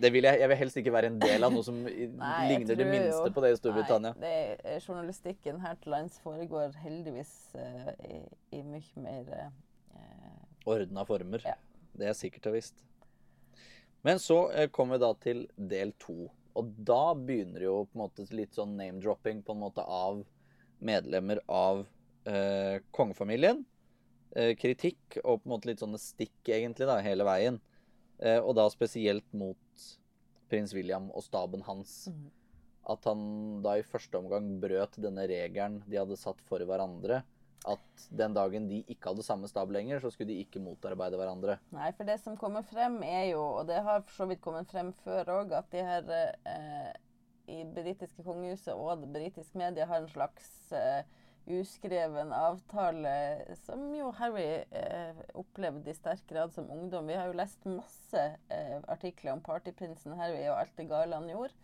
det 0.00 0.12
vil 0.14 0.28
jeg 0.28 0.40
Jeg 0.40 0.50
vil 0.50 0.60
helst 0.60 0.80
ikke 0.80 0.94
være 0.94 1.10
en 1.10 1.20
del 1.20 1.46
av 1.46 1.54
noe 1.54 1.66
som 1.66 1.78
Nei, 1.86 2.48
ligner 2.50 2.78
det 2.78 2.88
minste 2.88 3.22
jo- 3.24 3.34
på 3.34 3.44
det 3.44 3.52
i 3.54 3.60
Storbritannia. 3.60 4.14
Nei, 4.20 4.32
det 4.62 4.78
journalistikken 4.86 5.60
her 5.64 5.78
til 5.82 5.94
lands 5.96 6.20
foregår 6.24 6.76
heldigvis 6.82 7.34
uh, 7.56 7.92
i, 8.06 8.20
i 8.58 8.62
mye 8.66 9.04
mer 9.06 9.32
uh, 9.36 10.42
Ordna 10.66 11.06
former. 11.08 11.42
Ja. 11.46 11.56
Det 11.96 12.10
er 12.10 12.18
sikkert 12.18 12.50
og 12.50 12.58
visst. 12.58 12.82
Men 14.06 14.20
så 14.22 14.44
uh, 14.52 14.66
kommer 14.70 14.98
vi 14.98 15.06
da 15.06 15.12
til 15.22 15.44
del 15.56 15.94
to. 16.02 16.30
Og 16.56 16.72
da 16.88 17.12
begynner 17.18 17.66
jo 17.66 17.82
på 17.84 17.98
en 17.98 18.04
måte 18.06 18.24
litt 18.32 18.56
sånn 18.56 18.78
name-dropping 18.78 19.42
på 19.44 19.56
en 19.56 19.62
måte 19.64 19.84
av 19.84 20.22
medlemmer 20.78 21.40
av 21.48 21.84
eh, 22.28 22.82
kongefamilien. 22.94 23.62
Eh, 24.36 24.52
kritikk 24.58 25.18
og 25.22 25.40
på 25.40 25.46
en 25.46 25.54
måte 25.54 25.70
litt 25.70 25.82
sånne 25.82 26.00
stikk 26.00 26.50
egentlig 26.52 26.88
da, 26.88 26.98
hele 27.04 27.26
veien. 27.26 27.60
Eh, 28.18 28.40
og 28.40 28.56
da 28.58 28.66
spesielt 28.72 29.28
mot 29.36 29.86
prins 30.50 30.74
William 30.76 31.08
og 31.12 31.24
staben 31.26 31.64
hans. 31.66 32.06
Mm. 32.12 32.26
At 32.92 33.08
han 33.08 33.22
da 33.64 33.78
i 33.78 33.86
første 33.86 34.18
omgang 34.18 34.58
brøt 34.62 34.98
denne 35.02 35.26
regelen 35.26 35.80
de 35.88 35.98
hadde 35.98 36.18
satt 36.20 36.42
for 36.46 36.62
hverandre. 36.62 37.22
At 37.66 38.04
den 38.14 38.36
dagen 38.36 38.68
de 38.70 38.82
ikke 38.92 39.10
hadde 39.10 39.24
samme 39.26 39.48
stab 39.50 39.72
lenger, 39.74 39.98
så 39.98 40.12
skulle 40.12 40.30
de 40.30 40.44
ikke 40.44 40.62
motarbeide 40.62 41.18
hverandre. 41.18 41.56
Nei, 41.74 41.88
for 41.96 42.06
det 42.06 42.20
som 42.22 42.36
kommer 42.38 42.62
frem 42.68 43.00
er 43.02 43.32
jo, 43.32 43.40
og 43.42 43.66
det 43.70 43.80
har 43.82 44.04
for 44.04 44.20
så 44.20 44.28
vidt 44.30 44.44
kommet 44.44 44.70
frem 44.70 44.92
før 45.02 45.32
òg, 45.40 45.56
at 45.56 45.72
de 45.72 45.82
her 45.82 46.12
eh, 46.12 46.92
i 47.50 47.64
britiske 47.74 48.22
kongehuset 48.26 48.74
og 48.74 49.02
det 49.02 49.10
britiske 49.14 49.58
media 49.58 49.88
har 49.90 50.04
en 50.04 50.12
slags 50.12 50.46
eh, 50.74 51.02
uskreven 51.46 52.32
avtale 52.34 53.12
som 53.66 53.84
jo 53.94 54.10
Harry 54.18 54.64
eh, 54.70 55.14
opplevde 55.38 55.90
i 55.90 55.94
sterk 55.94 56.24
grad 56.30 56.52
som 56.54 56.70
ungdom. 56.70 57.06
Vi 57.06 57.14
har 57.18 57.28
jo 57.30 57.36
lest 57.38 57.62
masse 57.70 58.24
eh, 58.50 58.80
artikler 58.90 59.36
om 59.36 59.44
partyprinsen 59.46 60.18
Harry 60.18 60.42
og 60.50 60.58
alt 60.60 60.74
det 60.76 60.88
gale 60.90 61.14
han 61.20 61.28
gjorde. 61.30 61.54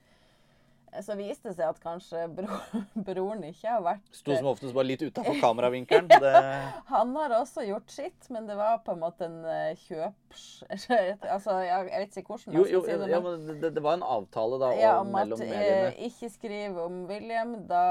Eh, 0.92 1.00
Så 1.02 1.16
viste 1.18 1.48
det 1.48 1.56
seg 1.56 1.70
at 1.72 1.80
kanskje 1.82 2.26
bro, 2.36 2.58
broren 2.94 3.42
ikke 3.48 3.70
har 3.74 3.82
vært 3.86 4.10
Sto 4.14 4.36
som 4.36 4.50
oftest 4.52 4.74
bare 4.76 4.86
litt 4.92 5.02
utafor 5.02 5.38
kameravinkelen. 5.44 6.06
Det, 6.12 6.32
Han 6.94 7.14
har 7.16 7.34
også 7.40 7.64
gjort 7.66 7.90
sitt, 7.90 8.28
men 8.30 8.46
det 8.46 8.58
var 8.60 8.82
på 8.86 8.92
en 8.94 9.02
måte 9.02 9.26
en 9.26 9.40
uh, 9.42 9.72
kjøps... 9.86 10.44
altså, 10.70 11.58
jeg, 11.64 11.88
jeg 11.90 12.04
vet 12.06 12.20
ikke 12.22 12.36
hvordan 12.36 12.54
jo, 12.54 12.62
man 12.62 12.74
jo, 12.76 12.84
skal 12.86 12.92
si 12.92 13.02
det. 13.02 13.10
ja, 13.16 13.20
men- 13.26 13.46
men 13.50 13.60
det, 13.66 13.74
det 13.80 13.82
var 13.88 13.98
en 13.98 14.06
avtale 14.18 14.62
da 14.62 14.72
ja, 14.78 14.94
om, 15.00 15.10
mellom 15.16 15.40
at 15.40 15.48
eh, 15.48 15.56
mediene. 15.56 15.94
ikke 16.12 16.30
skriv 16.38 16.78
om 16.86 17.02
William, 17.10 17.56
da 17.66 17.84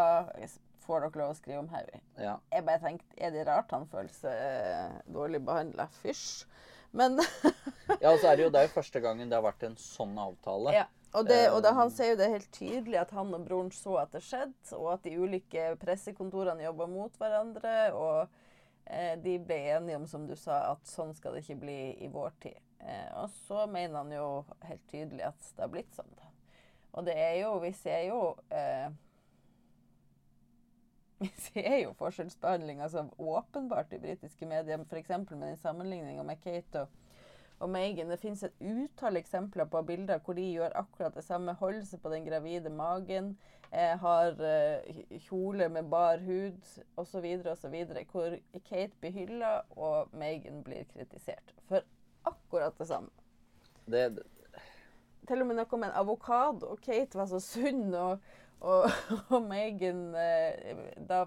får 0.86 1.06
dere 1.06 1.22
lov 1.22 1.34
å 1.34 1.38
skrive 1.38 1.62
om 1.64 1.70
Harry. 1.74 2.02
Ja. 2.20 2.38
Jeg 2.54 2.66
bare 2.68 2.82
tenkte, 2.84 3.18
er 3.18 3.34
det 3.36 3.46
rart 3.50 3.74
han 3.76 3.88
føler 3.92 4.14
seg 4.16 4.34
eh, 4.34 4.98
dårlig 5.12 5.44
behandla? 5.48 5.88
Fysj. 6.02 6.46
Men 6.92 7.20
ja, 8.02 8.12
og 8.12 8.20
så 8.20 8.32
er 8.32 8.38
det 8.38 8.48
jo 8.48 8.50
det 8.52 8.62
er 8.62 8.68
jo 8.68 8.74
første 8.74 9.02
gangen 9.04 9.30
det 9.32 9.38
har 9.38 9.46
vært 9.46 9.64
en 9.68 9.78
sånn 9.80 10.18
avtale. 10.20 10.76
Ja. 10.76 10.88
Og, 11.12 11.26
det, 11.28 11.42
og 11.52 11.60
da, 11.64 11.74
han 11.76 11.90
Um, 11.90 11.92
sier 11.92 12.14
jo 12.14 12.20
det 12.22 12.30
helt 12.32 12.52
tydelig 12.56 13.00
at 13.02 13.10
han 13.12 13.34
og 13.36 13.44
broren 13.44 13.72
så 13.76 13.98
at 14.00 14.14
det 14.16 14.22
skjedde, 14.24 14.78
og 14.78 14.94
at 14.94 15.04
de 15.04 15.18
ulike 15.20 15.74
pressekontorene 15.82 16.64
jobba 16.64 16.88
mot 16.88 17.18
hverandre. 17.20 17.74
Og 17.92 18.30
eh, 18.86 19.18
de 19.20 19.36
ble 19.44 19.58
enige 19.76 20.00
om, 20.00 20.08
som 20.08 20.28
du 20.30 20.38
sa, 20.40 20.62
at 20.72 20.88
sånn 20.88 21.12
skal 21.18 21.36
det 21.36 21.44
ikke 21.44 21.60
bli 21.66 21.80
i 22.00 22.08
vår 22.12 22.32
tid. 22.44 22.60
Eh, 22.80 23.10
og 23.20 23.28
så 23.44 23.66
mener 23.68 24.00
han 24.00 24.16
jo 24.16 24.28
helt 24.70 24.86
tydelig 24.92 25.28
at 25.28 25.52
det 25.52 25.66
har 25.66 25.74
blitt 25.74 25.92
sånn. 26.00 26.16
da. 26.16 26.32
Og 26.96 27.08
det 27.08 27.16
er 27.16 27.36
jo 27.40 27.52
Vi 27.64 27.72
ser 27.76 28.02
jo 28.08 28.22
eh, 28.52 28.88
Vi 31.22 31.30
ser 31.38 31.76
jo 31.84 31.94
forskjellsbehandlinga 32.00 32.88
altså 32.88 33.06
åpenbart 33.18 33.94
i 33.94 34.02
britiske 34.02 34.48
medier, 34.50 34.82
f.eks. 34.90 35.10
med 35.30 35.46
den 35.46 35.58
sammenligninga 35.62 36.24
med 36.26 36.42
Kate 36.42 36.86
og 36.86 36.96
og 37.62 37.70
Megan. 37.70 38.10
Det 38.10 38.20
finnes 38.20 38.44
et 38.44 38.62
utall 38.62 39.20
eksempler 39.20 39.70
på 39.70 39.82
bilder 39.86 40.22
hvor 40.26 40.38
de 40.38 40.48
gjør 40.50 40.76
akkurat 40.82 41.16
det 41.16 41.24
samme. 41.26 41.54
Holder 41.60 41.86
seg 41.86 42.02
på 42.02 42.12
den 42.14 42.26
gravide 42.26 42.74
magen, 42.74 43.36
eh, 43.72 43.94
har 44.02 44.42
eh, 44.48 45.02
kjole 45.28 45.70
med 45.70 45.90
bar 45.92 46.22
hud 46.26 46.58
osv. 46.98 47.28
osv. 47.54 47.78
Hvor 48.12 48.38
Kate 48.66 48.94
blir 49.00 49.16
hylla 49.16 49.54
og 49.78 50.14
Megan 50.18 50.64
blir 50.66 50.90
kritisert 50.94 51.56
for 51.70 51.86
akkurat 52.26 52.78
det 52.78 52.88
samme. 52.88 53.10
Det, 53.86 54.06
Til 55.28 55.42
og 55.42 55.48
med 55.48 55.60
noe 55.62 55.78
med 55.78 55.92
en 55.92 56.00
avokado. 56.02 56.76
Kate 56.82 57.18
var 57.18 57.30
så 57.30 57.40
sunn, 57.40 57.94
og, 57.94 58.20
og, 58.62 58.86
og 59.34 59.48
Megan 59.50 60.04
eh, 60.18 60.84
Da 61.10 61.24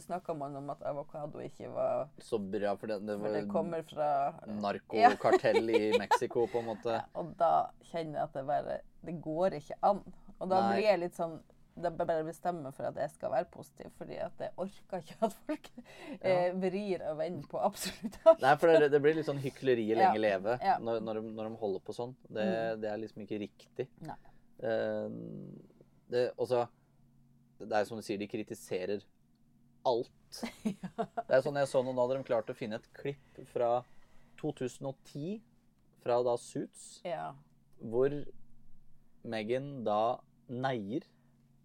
snakka 0.00 0.34
man 0.38 0.56
om 0.56 0.70
at 0.72 0.82
avokado 0.88 1.42
ikke 1.44 1.68
var 1.74 2.08
så 2.22 2.38
bra, 2.40 2.72
for 2.80 2.90
det, 2.90 3.00
det 3.08 3.18
For 3.20 3.36
det 3.36 3.44
kommer 3.52 3.84
fra 3.88 4.08
narkokartell 4.46 5.68
i 5.74 5.92
Mexico, 6.02 6.46
på 6.48 6.62
en 6.62 6.70
måte. 6.72 7.02
Og 7.18 7.34
da 7.40 7.68
kjenner 7.90 8.22
jeg 8.22 8.24
at 8.30 8.40
det 8.40 8.46
bare 8.48 8.80
Det 9.04 9.18
går 9.24 9.58
ikke 9.60 9.78
an. 9.90 10.02
Og 10.38 10.50
da 10.50 10.62
Nei. 10.62 10.72
blir 10.74 10.86
jeg 10.88 11.04
litt 11.06 11.18
sånn 11.18 11.38
da 11.78 11.92
bare 11.94 12.24
bestemmer 12.26 12.72
for 12.74 12.88
at 12.88 12.96
jeg 12.98 13.10
skal 13.12 13.30
være 13.30 13.46
positiv, 13.54 13.92
fordi 14.00 14.16
at 14.18 14.40
jeg 14.42 14.50
orker 14.58 15.02
ikke 15.04 15.18
at 15.28 15.34
folk 15.46 15.68
eh, 16.26 16.48
vrir 16.58 17.04
og 17.06 17.20
vender 17.20 17.46
på 17.46 17.60
absolutt 17.62 18.16
alt. 18.24 18.42
Nei, 18.42 18.54
for 18.58 18.72
det, 18.72 18.88
det 18.90 19.00
blir 19.04 19.14
litt 19.14 19.28
sånn 19.28 19.38
hykleri 19.38 19.84
lenge 19.92 20.16
Ja. 20.18 20.24
leve 20.24 20.56
Ja. 20.58 20.74
Mm. 20.80 20.88
når, 20.88 21.04
når, 21.06 21.20
de, 21.20 21.32
når 21.38 21.50
de 21.52 21.60
holder 21.62 21.84
på 21.86 21.94
sånn. 21.94 22.16
Det, 22.26 22.48
det 22.82 22.90
er 22.90 22.98
liksom 23.04 23.22
ikke 23.22 23.38
riktig. 23.44 23.86
Nei. 24.08 24.18
Eh, 24.58 25.06
det, 26.10 26.24
også, 26.40 26.64
det 27.58 27.74
er 27.74 27.86
som 27.88 27.98
du 27.98 28.04
sier, 28.06 28.20
de 28.20 28.30
kritiserer 28.30 29.02
alt. 29.88 30.40
Det 31.28 31.34
er 31.34 31.42
sånn 31.44 31.56
jeg 31.58 31.70
så 31.70 31.82
noen 31.82 31.98
hadde 31.98 32.18
de 32.18 32.28
klart 32.28 32.50
å 32.52 32.56
finne 32.56 32.78
et 32.78 32.88
klipp 32.96 33.38
fra 33.52 33.82
2010, 34.40 35.38
fra 36.04 36.18
da 36.26 36.34
Suits. 36.38 36.98
Ja. 37.06 37.32
hvor 37.78 38.12
Megan 39.28 39.84
da 39.86 40.18
neier 40.48 41.06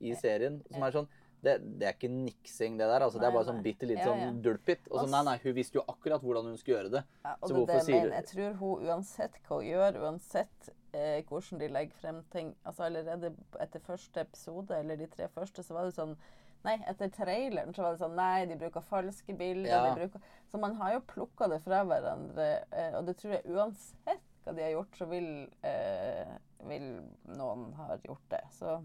i 0.04 0.14
serien. 0.20 0.62
Som 0.72 0.86
er 0.86 0.96
sånn 0.96 1.10
det, 1.44 1.58
det 1.80 1.88
er 1.90 1.96
ikke 1.98 2.10
niksing, 2.12 2.78
det 2.80 2.88
der. 2.88 3.04
altså 3.04 3.20
Det 3.20 3.26
er 3.28 3.32
Nei, 3.34 3.38
bare 3.38 3.48
sånn 3.50 3.64
bitte 3.66 3.88
litt 3.90 4.00
Ja, 4.00 4.06
ja. 4.16 4.28
sånn 4.30 4.38
dulpit. 4.46 4.86
Og 4.92 5.02
så, 5.02 5.08
nei, 5.12 5.24
nei, 5.28 5.38
hun 5.44 5.56
visste 5.58 5.80
jo 5.80 5.84
akkurat 5.92 6.22
hvordan 6.24 6.46
hun 6.52 6.58
skulle 6.62 6.78
gjøre 6.80 6.92
det. 6.94 7.02
Ja, 7.26 7.34
og 7.42 7.50
Så 7.50 7.56
hvorfor 7.58 7.74
det 7.74 7.84
sier 7.90 8.08
du- 8.08 8.16
Jeg 8.16 8.26
tror 8.30 8.54
hun 8.62 8.86
uansett 8.88 9.36
hva 9.48 9.58
hun 9.60 9.68
gjør, 9.68 10.00
uansett 10.06 10.70
eh, 10.94 11.24
hvordan 11.28 11.60
de 11.60 11.68
legger 11.68 12.00
frem 12.00 12.24
ting 12.32 12.56
altså 12.66 12.86
Allerede 12.88 13.34
etter 13.60 13.80
første 13.84 14.22
episode, 14.22 14.72
eller 14.78 14.96
de 14.96 15.08
tre 15.08 15.28
første, 15.28 15.64
så 15.64 15.74
var 15.74 15.86
det 15.90 15.96
sånn 16.00 16.16
Nei, 16.64 16.78
etter 16.88 17.10
traileren 17.12 17.74
så 17.76 17.82
var 17.84 17.92
det 17.98 18.00
sånn 18.06 18.16
Nei, 18.16 18.46
de 18.48 18.56
bruker 18.56 18.82
falske 18.88 19.34
bilder. 19.36 19.68
Ja. 19.68 19.82
De 19.90 20.00
bruker, 20.00 20.22
så 20.48 20.60
man 20.64 20.76
har 20.80 20.94
jo 20.94 21.02
plukka 21.02 21.50
det 21.52 21.58
fra 21.66 21.82
hverandre. 21.84 22.64
Eh, 22.72 22.94
og 22.96 23.06
det 23.06 23.18
tror 23.20 23.34
jeg 23.34 23.44
uansett 23.52 24.22
hva 24.46 24.54
de 24.56 24.62
har 24.64 24.72
gjort, 24.72 24.96
så 24.96 25.06
vil, 25.10 25.28
eh, 25.64 26.32
vil 26.70 26.88
noen 27.36 27.74
ha 27.74 27.98
gjort 28.08 28.24
det. 28.32 28.40
Så 28.56 28.78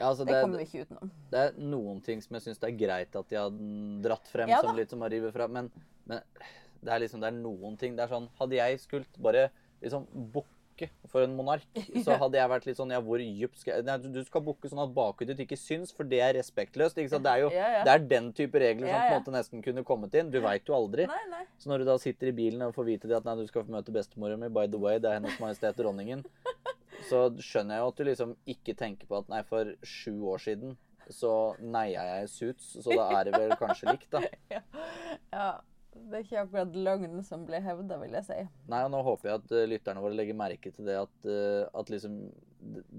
Ja, 0.00 0.08
altså 0.08 0.24
det 0.24 0.32
det, 0.34 0.42
kommer 0.42 0.58
vi 0.62 0.66
ikke 0.66 0.86
utenom. 0.88 1.10
det 1.30 1.40
er 1.46 1.58
noen 1.60 1.98
ting 2.04 2.22
som 2.24 2.34
jeg 2.38 2.46
syns 2.48 2.58
det 2.62 2.70
er 2.72 2.78
greit 2.80 3.16
at 3.20 3.28
de 3.28 3.36
har 3.36 3.50
dratt 4.08 4.30
frem, 4.32 4.48
Ja 4.48 4.62
som 4.64 4.72
litt 4.78 4.90
som 4.90 5.02
har 5.04 5.12
rive 5.12 5.30
fra. 5.34 5.46
Men, 5.52 5.68
men 6.08 6.22
det 6.80 6.94
er 6.94 7.02
liksom 7.04 7.20
det 7.20 7.28
er 7.28 7.36
noen 7.36 7.76
ting 7.76 7.92
Det 7.98 8.06
er 8.06 8.08
sånn 8.14 8.30
Hadde 8.40 8.56
jeg 8.56 8.78
skult 8.80 9.18
bare 9.20 9.50
liksom 9.84 10.06
bukke 10.32 10.56
for 11.12 11.20
en 11.20 11.34
monark, 11.36 11.66
så 12.06 12.14
hadde 12.16 12.38
jeg 12.38 12.48
vært 12.48 12.64
litt 12.70 12.78
sånn 12.78 12.94
Ja, 12.94 13.02
hvor 13.04 13.20
dypt 13.20 13.58
skal 13.60 13.74
jeg 13.74 13.84
Nei, 13.84 13.98
du- 14.00 14.22
skal 14.24 14.40
bukke 14.46 14.70
sånn 14.72 14.80
at 14.80 14.94
bakhudet 14.96 15.34
ditt 15.36 15.42
ikke 15.44 15.58
syns, 15.60 15.92
for 15.92 16.08
det 16.08 16.22
er 16.24 16.32
respektløst. 16.38 16.96
Ikke 16.96 17.12
sant? 17.12 17.26
Det 17.26 17.34
er 17.34 17.42
jo 17.44 17.50
Ja, 17.52 17.66
ja. 17.74 17.82
det 17.84 17.92
er 17.98 18.06
den 18.14 18.30
type 18.32 18.56
regler 18.62 18.88
som 18.88 19.02
på 19.02 19.10
en 19.10 19.18
måte 19.18 19.34
nesten 19.34 19.60
kunne 19.66 19.84
kommet 19.84 20.16
inn. 20.16 20.30
Du 20.32 20.38
veit 20.40 20.64
jo 20.64 20.72
aldri. 20.78 21.04
Nei, 21.10 21.20
nei. 21.34 21.42
Så 21.60 21.68
når 21.68 21.84
du 21.84 21.90
da 21.90 21.98
sitter 22.00 22.32
i 22.32 22.34
bilen 22.40 22.64
og 22.64 22.72
får 22.78 22.88
vite 22.88 23.10
det 23.12 23.18
at 23.18 23.28
nei, 23.28 23.36
du 23.36 23.44
skal 23.52 23.66
få 23.68 23.76
møte 23.76 23.92
bestemora 23.92 24.40
mi, 24.40 24.48
by 24.48 24.64
the 24.72 24.80
way, 24.80 24.96
det 24.96 25.10
er 25.12 25.18
Hennes 25.20 25.36
Majestet 25.42 25.76
Dronningen, 25.76 26.24
så 27.10 27.24
skjønner 27.42 27.76
jeg 27.76 27.82
jo 27.82 27.90
at 27.92 27.98
du 27.98 28.06
liksom 28.08 28.36
ikke 28.54 28.76
tenker 28.78 29.10
på 29.10 29.18
at 29.20 29.32
nei, 29.32 29.42
for 29.48 29.74
sju 29.86 30.14
år 30.32 30.42
siden 30.46 30.78
så 31.10 31.32
neia 31.58 32.04
jeg 32.06 32.30
suits, 32.30 32.68
så 32.84 32.94
da 32.94 33.08
er 33.18 33.28
det 33.28 33.38
vel 33.38 33.56
kanskje 33.58 33.90
likt, 33.96 34.08
da. 34.14 34.22
Ja. 34.54 34.62
ja. 35.34 35.50
Det 35.90 36.20
er 36.20 36.22
ikke 36.22 36.42
akkurat 36.44 36.76
løgnen 36.86 37.24
som 37.26 37.42
blir 37.48 37.64
hevda, 37.64 37.96
vil 37.98 38.12
jeg 38.14 38.26
si. 38.28 38.36
Nei, 38.70 38.82
og 38.86 38.92
nå 38.94 39.00
håper 39.02 39.26
jeg 39.26 39.40
at 39.40 39.54
eh, 39.58 39.66
lytterne 39.72 40.02
våre 40.04 40.14
legger 40.14 40.36
merke 40.38 40.70
til 40.70 40.86
det 40.86 40.94
at, 41.00 41.16
eh, 41.26 41.64
at 41.66 41.90
liksom 41.90 42.20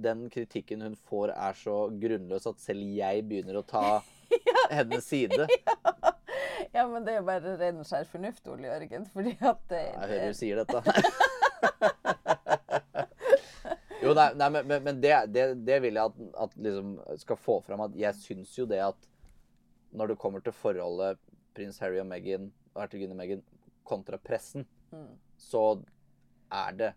den 0.03 0.25
kritikken 0.33 0.83
hun 0.83 0.97
får 1.07 1.31
er 1.31 1.55
så 1.55 1.75
grunnløs 2.01 2.49
at 2.51 2.59
selv 2.59 2.83
jeg 2.97 3.23
begynner 3.29 3.61
å 3.61 3.63
ta 3.67 4.01
hennes 4.77 5.07
side. 5.07 5.47
Ja, 6.71 6.85
men 6.87 7.03
det 7.03 7.11
er 7.11 7.17
jo 7.17 7.25
bare 7.27 7.53
ren 7.59 7.81
skjær 7.83 8.05
fornuft, 8.07 8.45
Ole 8.47 8.69
Jørgen. 8.69 9.03
Fordi 9.11 9.33
at 9.43 9.63
det, 9.67 9.81
Jeg 9.89 10.07
hører 10.11 10.29
du 10.31 10.37
sier 10.37 10.61
dette. 10.61 12.17
Jo, 14.01 14.13
nei, 14.17 14.27
nei 14.39 14.49
men, 14.55 14.71
men, 14.83 15.01
det, 15.03 15.13
det, 15.33 15.45
det 15.67 15.79
vil 15.83 15.97
jeg 15.99 16.11
at, 16.11 16.19
at 16.45 16.55
liksom 16.57 16.95
skal 17.21 17.39
få 17.39 17.59
fram 17.65 17.83
at 17.87 17.95
jeg 17.99 18.17
syns 18.19 18.53
jo 18.57 18.65
det 18.69 18.81
at 18.83 19.07
når 19.91 20.13
det 20.13 20.19
kommer 20.21 20.43
til 20.43 20.55
forholdet 20.55 21.19
prins 21.55 21.79
Harry 21.83 21.99
og 21.99 22.07
Meghan 22.07 22.49
hertuginne 22.77 23.17
Meghan 23.17 23.43
kontra 23.87 24.17
pressen, 24.21 24.67
Mm. 24.91 25.13
så 25.39 25.59
er 26.51 26.73
det 26.75 26.87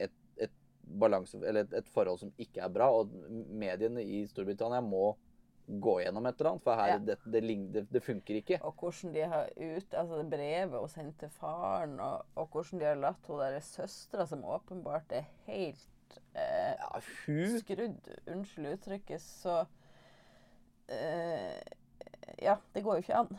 et, 0.00 0.12
et 0.40 0.52
balanse, 0.80 1.36
eller 1.44 1.66
et, 1.66 1.74
et 1.82 1.88
forhold 1.92 2.16
som 2.22 2.30
ikke 2.40 2.62
er 2.64 2.70
bra. 2.72 2.86
Og 2.96 3.10
mediene 3.60 4.00
i 4.00 4.22
Storbritannia 4.24 4.80
må 4.80 5.10
gå 5.68 5.98
gjennom 6.00 6.24
et 6.30 6.40
eller 6.40 6.50
annet, 6.54 6.64
for 6.64 6.80
her, 6.80 6.94
Ja. 6.94 6.96
det, 7.10 7.18
det, 7.28 7.42
det, 7.74 7.82
det 7.92 8.02
funker 8.06 8.38
ikke. 8.40 8.58
Og 8.64 8.72
hvordan 8.80 9.12
de 9.18 9.26
har 9.34 9.52
ut, 9.52 9.92
altså 10.00 10.22
det 10.22 10.30
brevet 10.32 10.80
hun 10.80 10.88
sendte 10.94 11.26
til 11.26 11.34
faren, 11.42 11.98
og, 12.00 12.24
og 12.40 12.48
hvordan 12.56 12.80
de 12.80 12.88
har 12.88 13.02
latt 13.04 13.28
hun 13.28 13.44
derre 13.44 13.60
søstera, 13.68 14.24
som 14.32 14.48
åpenbart 14.48 15.12
er 15.20 15.28
helt 15.44 15.84
eh, 16.34 16.74
Ja, 16.78 17.00
hun 17.26 17.58
skrudd, 17.60 18.08
unnskyld 18.26 18.72
uttrykket, 18.72 19.22
så 19.22 19.64
eh, 20.88 21.58
Ja, 22.42 22.56
det 22.74 22.82
går 22.84 22.94
jo 22.98 23.04
ikke 23.04 23.14
an. 23.24 23.38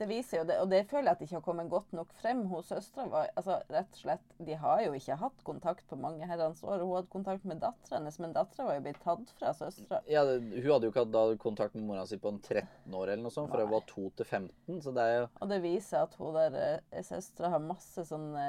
Det 0.00 0.06
viser 0.08 0.38
jo 0.40 0.44
det, 0.48 0.54
og 0.62 0.70
det 0.72 0.78
føler 0.88 1.10
jeg 1.10 1.12
at 1.12 1.18
det 1.20 1.26
ikke 1.28 1.36
har 1.36 1.44
kommet 1.44 1.68
godt 1.68 1.90
nok 1.92 2.12
frem 2.22 2.38
hos 2.48 2.70
søstera. 2.72 3.26
Altså, 3.36 3.58
rett 3.68 3.90
og 3.92 3.98
slett, 4.00 4.30
De 4.48 4.54
har 4.56 4.80
jo 4.86 4.94
ikke 4.96 5.16
hatt 5.20 5.42
kontakt 5.44 5.84
på 5.90 5.98
mange 6.00 6.24
herrens 6.30 6.62
år. 6.64 6.80
Hun 6.80 6.94
hadde 6.96 7.10
kontakt 7.12 7.44
med 7.44 7.60
dattera 7.60 7.98
hennes, 7.98 8.16
men 8.24 8.32
dattera 8.32 8.64
var 8.70 8.78
jo 8.78 8.84
blitt 8.86 9.00
tatt 9.04 9.34
fra 9.36 9.52
søstera. 9.58 10.00
Ja, 10.08 10.22
det, 10.24 10.38
Hun 10.40 10.70
hadde 10.72 10.88
jo 10.88 10.94
ikke 10.94 11.04
hatt 11.04 11.38
kontakt 11.42 11.76
med 11.76 11.84
mora 11.90 12.06
si 12.08 12.16
på 12.16 12.32
en 12.32 12.40
13 12.40 12.96
år, 12.96 13.12
eller 13.12 13.22
noe 13.26 13.34
sånt, 13.34 13.52
for 13.52 13.60
hun 13.60 13.74
var 13.76 13.84
2 13.92 14.06
til 14.22 14.30
15. 14.30 14.80
Så 14.86 14.94
det 14.96 15.04
er 15.04 15.14
jo 15.18 15.26
Og 15.42 15.52
det 15.52 15.60
viser 15.68 16.06
at 16.08 16.14
hun 16.16 16.34
der 16.40 16.58
eh, 16.64 17.02
søstera 17.04 17.52
har 17.52 17.60
masse 17.68 18.06
sånne 18.08 18.46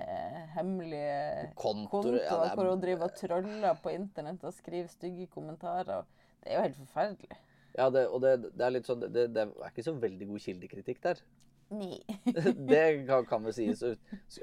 eh, 0.00 0.42
hemmelige 0.56 1.50
kontoer 1.60 1.90
kontoer 1.92 2.22
ja, 2.24 2.38
er- 2.48 2.54
hvor 2.56 2.70
hun 2.72 2.80
driver 2.80 3.10
og 3.10 3.18
troller 3.20 3.74
på 3.84 3.92
internett 3.92 4.44
og 4.48 4.54
skriver 4.56 4.88
stygge 4.88 5.28
kommentarer. 5.36 6.06
Det 6.40 6.52
er 6.52 6.56
jo 6.56 6.62
helt 6.70 6.80
forferdelig. 6.86 7.36
Ja, 7.76 7.90
det, 7.92 8.06
og 8.08 8.22
det, 8.24 8.36
det 8.56 8.64
er 8.64 8.72
litt 8.72 8.88
sånn 8.88 9.02
det, 9.04 9.26
det 9.36 9.42
er 9.44 9.68
ikke 9.68 9.84
så 9.84 9.92
veldig 10.00 10.30
god 10.30 10.44
kildekritikk 10.46 11.02
der. 11.04 11.20
Nei. 11.68 11.98
Det 12.70 13.06
kan, 13.08 13.26
kan 13.26 13.42
vel 13.44 13.54
sies. 13.54 13.82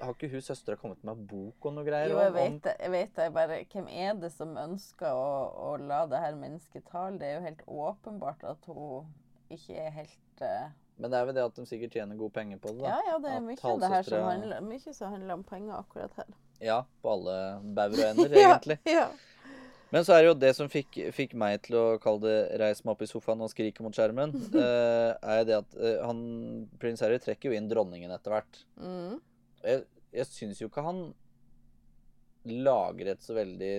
Har 0.01 0.11
ikke 0.11 0.27
hun 0.33 0.43
søstera 0.43 0.75
kommet 0.79 1.03
med 1.07 1.21
bok 1.29 1.67
og 1.69 1.75
noe 1.77 1.87
greier? 1.87 2.11
Jo, 2.11 2.19
jeg 2.19 2.35
vet 2.35 2.59
det. 2.65 2.75
Jeg 2.83 2.91
vet 2.91 3.15
det 3.15 3.27
bare, 3.37 3.59
Hvem 3.71 3.87
er 3.87 4.13
det 4.19 4.31
som 4.33 4.57
ønsker 4.59 5.15
å, 5.15 5.33
å 5.69 5.73
la 5.79 6.03
det 6.11 6.19
her 6.19 6.35
mennesket 6.39 6.85
tale? 6.91 7.17
Det 7.21 7.29
er 7.29 7.37
jo 7.37 7.45
helt 7.47 7.65
åpenbart 7.87 8.43
at 8.51 8.67
hun 8.67 9.11
ikke 9.53 9.77
er 9.79 9.93
helt 10.01 10.43
uh... 10.43 10.71
Men 10.99 11.09
det 11.09 11.17
er 11.17 11.25
vel 11.25 11.37
det 11.37 11.45
at 11.47 11.55
de 11.57 11.65
sikkert 11.65 11.95
tjener 11.95 12.17
gode 12.19 12.35
penger 12.35 12.59
på 12.61 12.75
det, 12.75 12.83
da. 12.83 12.91
Ja, 12.91 13.13
ja, 13.13 13.15
det 13.23 13.31
er 13.33 13.39
mye 13.41 13.77
det 13.81 13.89
her 13.95 14.03
som 14.05 14.27
handler, 14.27 14.59
mye 14.67 14.93
som 14.93 15.15
handler 15.15 15.39
om 15.39 15.45
penger 15.47 15.79
akkurat 15.79 16.19
her. 16.19 16.35
Ja, 16.61 16.75
på 17.01 17.15
alle 17.15 17.37
bauger 17.75 18.03
og 18.03 18.09
ender, 18.11 18.35
egentlig. 18.43 18.77
Ja, 18.85 18.99
ja. 18.99 19.07
Men 19.93 20.06
så 20.06 20.15
er 20.15 20.23
det 20.23 20.29
jo 20.32 20.38
det 20.41 20.51
som 20.58 20.69
fikk, 20.71 20.97
fikk 21.13 21.36
meg 21.38 21.60
til 21.67 21.77
å 21.77 21.86
kalle 22.01 22.25
det 22.25 22.58
'reis 22.58 22.82
meg 22.82 22.95
opp 22.95 23.03
i 23.06 23.10
sofaen 23.10 23.43
og 23.45 23.51
skrike 23.51 23.86
mot 23.86 23.93
skjermen', 23.93 24.34
uh, 24.56 25.13
er 25.36 25.43
det 25.45 25.60
at 25.60 25.75
uh, 25.77 25.99
han, 26.08 26.23
prins 26.82 27.03
Harry 27.06 27.19
trekker 27.21 27.51
jo 27.51 27.58
inn 27.58 27.69
dronningen 27.69 28.13
etter 28.15 28.34
hvert. 28.34 28.63
Mm. 28.82 29.19
Jeg, 29.62 29.84
jeg 30.17 30.29
syns 30.32 30.63
jo 30.63 30.71
ikke 30.71 30.86
han 30.88 31.03
lager 32.49 33.13
et 33.13 33.21
så 33.23 33.38
veldig 33.38 33.73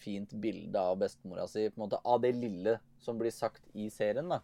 fint 0.00 0.32
bilde 0.42 0.80
av 0.80 1.00
bestemora 1.00 1.46
si, 1.48 1.66
på 1.72 1.80
en 1.80 1.86
måte, 1.86 2.00
av 2.04 2.20
det 2.20 2.32
lille 2.36 2.76
som 3.00 3.18
blir 3.20 3.32
sagt 3.34 3.64
i 3.72 3.88
serien. 3.92 4.28
da. 4.28 4.40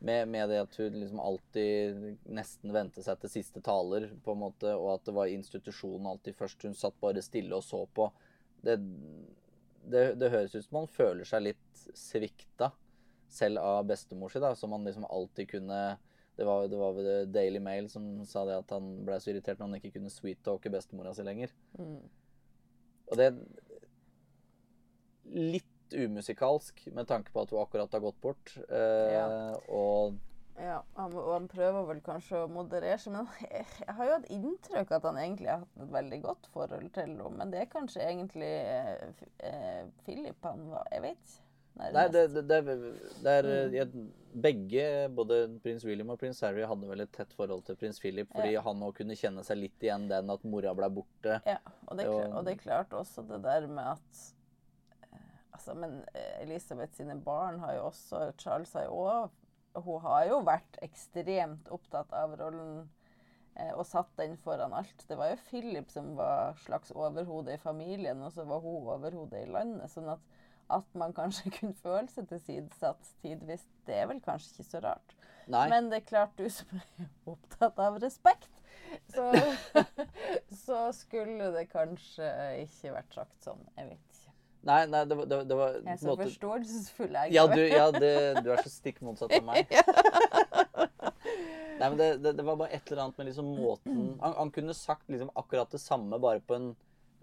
Med, 0.00 0.30
med 0.32 0.48
det 0.48 0.62
at 0.62 0.78
hun 0.80 0.94
liksom 0.96 1.20
alltid 1.20 1.98
nesten 2.32 2.72
vendte 2.72 3.02
seg 3.04 3.18
til 3.20 3.34
siste 3.34 3.60
taler, 3.60 4.08
på 4.24 4.32
en 4.32 4.42
måte, 4.46 4.72
og 4.78 4.94
at 4.94 5.04
det 5.10 5.14
var 5.18 5.34
institusjonen 5.34 6.08
alltid 6.08 6.38
først. 6.38 6.64
Hun 6.64 6.78
satt 6.78 6.96
bare 7.02 7.22
stille 7.22 7.58
og 7.58 7.66
så 7.66 7.82
på. 7.98 8.08
Det, 8.64 8.78
det, 9.82 10.04
det 10.20 10.30
høres 10.32 10.54
ut 10.54 10.66
som 10.66 10.82
han 10.82 10.92
føler 10.92 11.28
seg 11.28 11.44
litt 11.48 11.82
svikta, 11.96 12.70
selv 13.30 13.62
av 13.62 13.84
bestemor 13.86 14.32
si, 14.32 14.40
da, 14.42 14.54
som 14.58 14.72
han 14.74 14.86
liksom 14.86 15.06
alltid 15.06 15.52
kunne 15.54 15.80
det 16.40 16.46
var, 16.48 16.68
det 16.72 16.78
var 16.80 16.94
ved 16.96 17.32
Daily 17.34 17.60
Mail 17.60 17.90
som 17.92 18.04
sa 18.24 18.46
det 18.48 18.54
at 18.62 18.70
han 18.72 18.86
ble 19.04 19.18
så 19.20 19.28
irritert 19.32 19.58
når 19.60 19.68
han 19.68 19.76
ikke 19.76 19.98
kunne 19.98 20.12
sweet-talke 20.12 20.70
bestemora 20.72 21.12
si 21.12 21.26
lenger. 21.26 21.52
Mm. 21.76 21.98
Og 23.10 23.20
det 23.20 23.26
Litt 25.30 25.92
umusikalsk 25.92 26.86
med 26.96 27.06
tanke 27.10 27.34
på 27.34 27.42
at 27.44 27.52
hun 27.52 27.60
akkurat 27.60 27.92
har 27.92 28.02
gått 28.02 28.20
bort. 28.24 28.54
Eh, 28.70 29.12
Ja. 29.12 29.26
Og 29.68 30.16
Ja, 30.60 30.82
han, 30.98 31.12
og 31.16 31.30
han 31.32 31.46
prøver 31.48 31.86
vel 31.88 32.00
kanskje 32.04 32.42
å 32.44 32.48
moderere 32.52 32.98
seg, 33.00 33.14
men 33.14 33.28
jeg, 33.46 33.64
jeg 33.80 33.94
har 33.96 34.08
jo 34.10 34.16
hatt 34.18 34.32
inntrykk 34.34 34.90
at 34.98 35.06
han 35.08 35.18
egentlig 35.22 35.48
har 35.48 35.62
hatt 35.62 35.84
et 35.86 35.92
veldig 35.94 36.18
godt 36.26 36.48
forhold 36.52 36.90
til 36.92 37.06
henne. 37.06 37.30
Men 37.38 37.52
det 37.54 37.62
er 37.62 37.70
kanskje 37.72 38.02
egentlig 38.04 38.50
eh, 38.50 39.22
eh, 39.48 39.86
Philip 40.04 40.44
han 40.44 40.66
var 40.72 40.90
Jeg 40.92 41.06
vet 41.06 41.22
ikke. 41.30 41.46
Nei, 41.80 42.02
det, 42.12 42.22
det, 42.34 42.42
det, 42.50 42.58
det 43.24 43.32
er 43.38 43.46
Mm. 43.46 43.74
jeg, 43.78 44.08
Begge, 44.30 44.82
både 45.16 45.36
prins 45.64 45.82
William 45.86 46.10
og 46.12 46.18
prins 46.20 46.38
Harry, 46.44 46.60
hadde 46.68 46.86
vel 46.90 47.00
et 47.02 47.10
tett 47.14 47.32
forhold 47.34 47.64
til 47.66 47.74
prins 47.80 47.98
Philip, 48.02 48.28
fordi 48.30 48.52
Ja. 48.52 48.60
han 48.62 48.82
òg 48.86 48.92
kunne 49.00 49.16
kjenne 49.18 49.42
seg 49.46 49.58
litt 49.58 49.82
igjen 49.86 50.04
den 50.10 50.30
at 50.30 50.44
mora 50.44 50.74
ble 50.76 50.90
borte. 51.00 51.40
Ja, 51.48 51.56
og 51.88 51.96
det, 51.98 52.04
klart, 52.06 52.34
og 52.36 52.44
det 52.46 52.52
er 52.52 52.60
klart 52.60 52.92
også 53.00 53.24
det 53.26 53.40
der 53.46 53.66
med 53.66 53.88
at 53.96 54.20
eh, 55.08 55.24
Altså, 55.54 55.74
men 55.74 55.96
eh, 56.14 56.42
Elisabeth 56.44 56.94
sine 57.00 57.16
barn 57.24 57.58
har 57.64 57.74
jo 57.78 57.88
også 57.88 58.32
Charles 58.38 58.72
har 58.76 58.84
jo 58.86 59.00
også 59.06 59.39
Hun 59.76 60.00
har 60.02 60.24
jo 60.28 60.40
vært 60.46 60.80
ekstremt 60.82 61.68
opptatt 61.70 62.10
av 62.16 62.34
rollen 62.40 62.88
eh, 63.54 63.70
og 63.76 63.84
satt 63.86 64.10
den 64.18 64.36
foran 64.40 64.74
alt. 64.74 65.06
Det 65.06 65.18
var 65.18 65.32
jo 65.32 65.40
Philip 65.48 65.90
som 65.92 66.14
var 66.18 66.58
slags 66.64 66.90
overhode 66.90 67.54
i 67.54 67.62
familien, 67.62 68.22
og 68.26 68.34
så 68.34 68.46
var 68.48 68.64
hun 68.64 68.88
overhode 68.96 69.40
i 69.40 69.50
landet. 69.50 69.92
sånn 69.94 70.10
at 70.10 70.24
at 70.70 70.94
man 70.94 71.12
kanskje 71.12 71.50
kunne 71.58 71.74
føle 71.82 72.08
seg 72.10 72.28
tilsidesatt 72.30 73.12
tidvis, 73.24 73.66
det 73.88 73.96
er 74.02 74.08
vel 74.10 74.22
kanskje 74.24 74.54
ikke 74.54 74.68
så 74.70 74.82
rart. 74.84 75.16
Nei. 75.50 75.66
Men 75.72 75.90
det 75.90 76.02
er 76.02 76.06
klart, 76.06 76.38
du 76.38 76.46
som 76.52 76.78
er 76.78 77.08
opptatt 77.32 77.80
av 77.82 77.98
respekt, 78.02 78.52
så, 79.10 79.26
så 80.64 80.84
skulle 80.94 81.50
det 81.56 81.66
kanskje 81.72 82.28
ikke 82.66 82.94
vært 82.98 83.18
sagt 83.18 83.48
sånn. 83.48 83.64
Jeg 83.78 83.92
vet. 83.94 84.09
Nei, 84.62 84.82
nei, 84.92 85.04
det 85.08 85.16
var, 85.16 85.24
det, 85.30 85.36
det 85.48 85.56
var 85.56 85.76
Jeg 85.78 85.86
er 85.94 86.00
så 86.02 86.10
måte- 86.10 86.26
forståelsesfull, 86.28 87.14
jeg. 87.16 87.32
Ja, 87.32 87.46
du, 87.48 87.60
ja 87.64 87.86
det, 87.94 88.10
du 88.44 88.50
er 88.52 88.60
så 88.60 88.68
stikk 88.72 88.98
motsatt 89.06 89.32
av 89.38 89.44
meg. 89.46 89.70
Nei, 91.80 91.88
men 91.88 91.96
det, 91.96 92.32
det, 92.36 92.44
var 92.44 92.58
bare 92.60 92.74
et 92.76 92.90
eller 92.90 93.06
annet 93.06 93.18
med 93.18 93.26
liksom 93.30 93.46
måten 93.56 94.00
Han, 94.20 94.34
han 94.36 94.50
kunne 94.52 94.74
sagt 94.76 95.08
liksom 95.08 95.30
akkurat 95.40 95.70
det 95.72 95.80
samme, 95.80 96.18
bare 96.20 96.42
på 96.44 96.56
en 96.58 96.66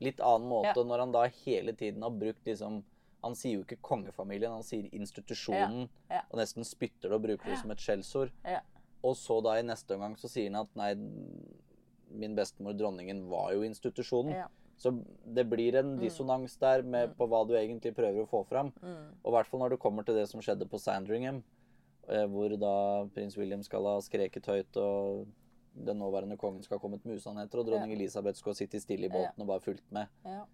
litt 0.02 0.18
annen 0.22 0.50
måte 0.50 0.74
Ja. 0.74 0.86
når 0.86 1.04
han 1.04 1.14
da 1.14 1.26
hele 1.44 1.74
tiden 1.78 2.02
har 2.06 2.14
brukt 2.14 2.46
liksom 2.46 2.80
Han 3.26 3.36
sier 3.38 3.60
jo 3.60 3.66
ikke 3.66 3.78
kongefamilien, 3.86 4.54
han 4.54 4.66
sier 4.66 4.90
institusjonen, 4.94 5.88
Ja, 6.10 6.20
ja. 6.20 6.24
og 6.32 6.38
nesten 6.42 6.66
spytter 6.66 7.10
det 7.10 7.18
og 7.18 7.24
bruker 7.26 7.50
det 7.50 7.58
som 7.62 7.72
et 7.74 7.82
skjellsord. 7.82 8.30
Ja. 8.46 8.60
Og 9.06 9.16
så 9.18 9.40
da 9.46 9.56
i 9.60 9.64
neste 9.66 9.94
omgang 9.98 10.14
så 10.22 10.30
sier 10.30 10.50
han 10.54 10.62
at 10.62 10.74
nei, 10.78 10.92
min 12.14 12.36
bestemor 12.38 12.78
dronningen 12.78 13.24
var 13.30 13.52
jo 13.56 13.66
institusjonen. 13.66 14.46
Så 14.78 14.92
det 15.26 15.48
blir 15.50 15.74
en 15.80 15.96
dissonans 15.98 16.54
der 16.62 16.84
med 16.86 17.16
på 17.18 17.26
hva 17.28 17.40
du 17.50 17.56
egentlig 17.58 17.96
prøver 17.98 18.22
å 18.24 18.30
få 18.30 18.44
fram. 18.46 18.68
Mm. 18.84 19.08
Og 19.24 19.32
i 19.32 19.36
hvert 19.36 19.48
fall 19.50 19.64
når 19.64 19.74
du 19.74 19.78
kommer 19.82 20.06
til 20.06 20.16
det 20.20 20.28
som 20.30 20.42
skjedde 20.44 20.68
på 20.70 20.78
Sandringham, 20.80 21.40
eh, 22.08 22.28
hvor 22.30 22.54
da 22.62 22.74
prins 23.16 23.38
William 23.40 23.64
skal 23.66 23.88
ha 23.90 23.96
skreket 24.06 24.46
høyt, 24.46 24.78
og 24.78 25.26
den 25.74 25.98
nåværende 26.02 26.38
kongen 26.38 26.62
skal 26.66 26.78
ha 26.78 26.82
kommet 26.84 27.04
med 27.06 27.18
usannheter, 27.18 27.60
og 27.62 27.66
dronning 27.72 27.92
Elisabeth 27.98 28.38
skal 28.38 28.54
ha 28.54 28.60
sittet 28.62 28.82
stille 28.86 29.10
i 29.10 29.14
båten 29.14 29.42
og 29.42 29.50
bare 29.50 29.66
fulgt 29.66 29.86
med. 29.92 30.08
ja. 30.26 30.46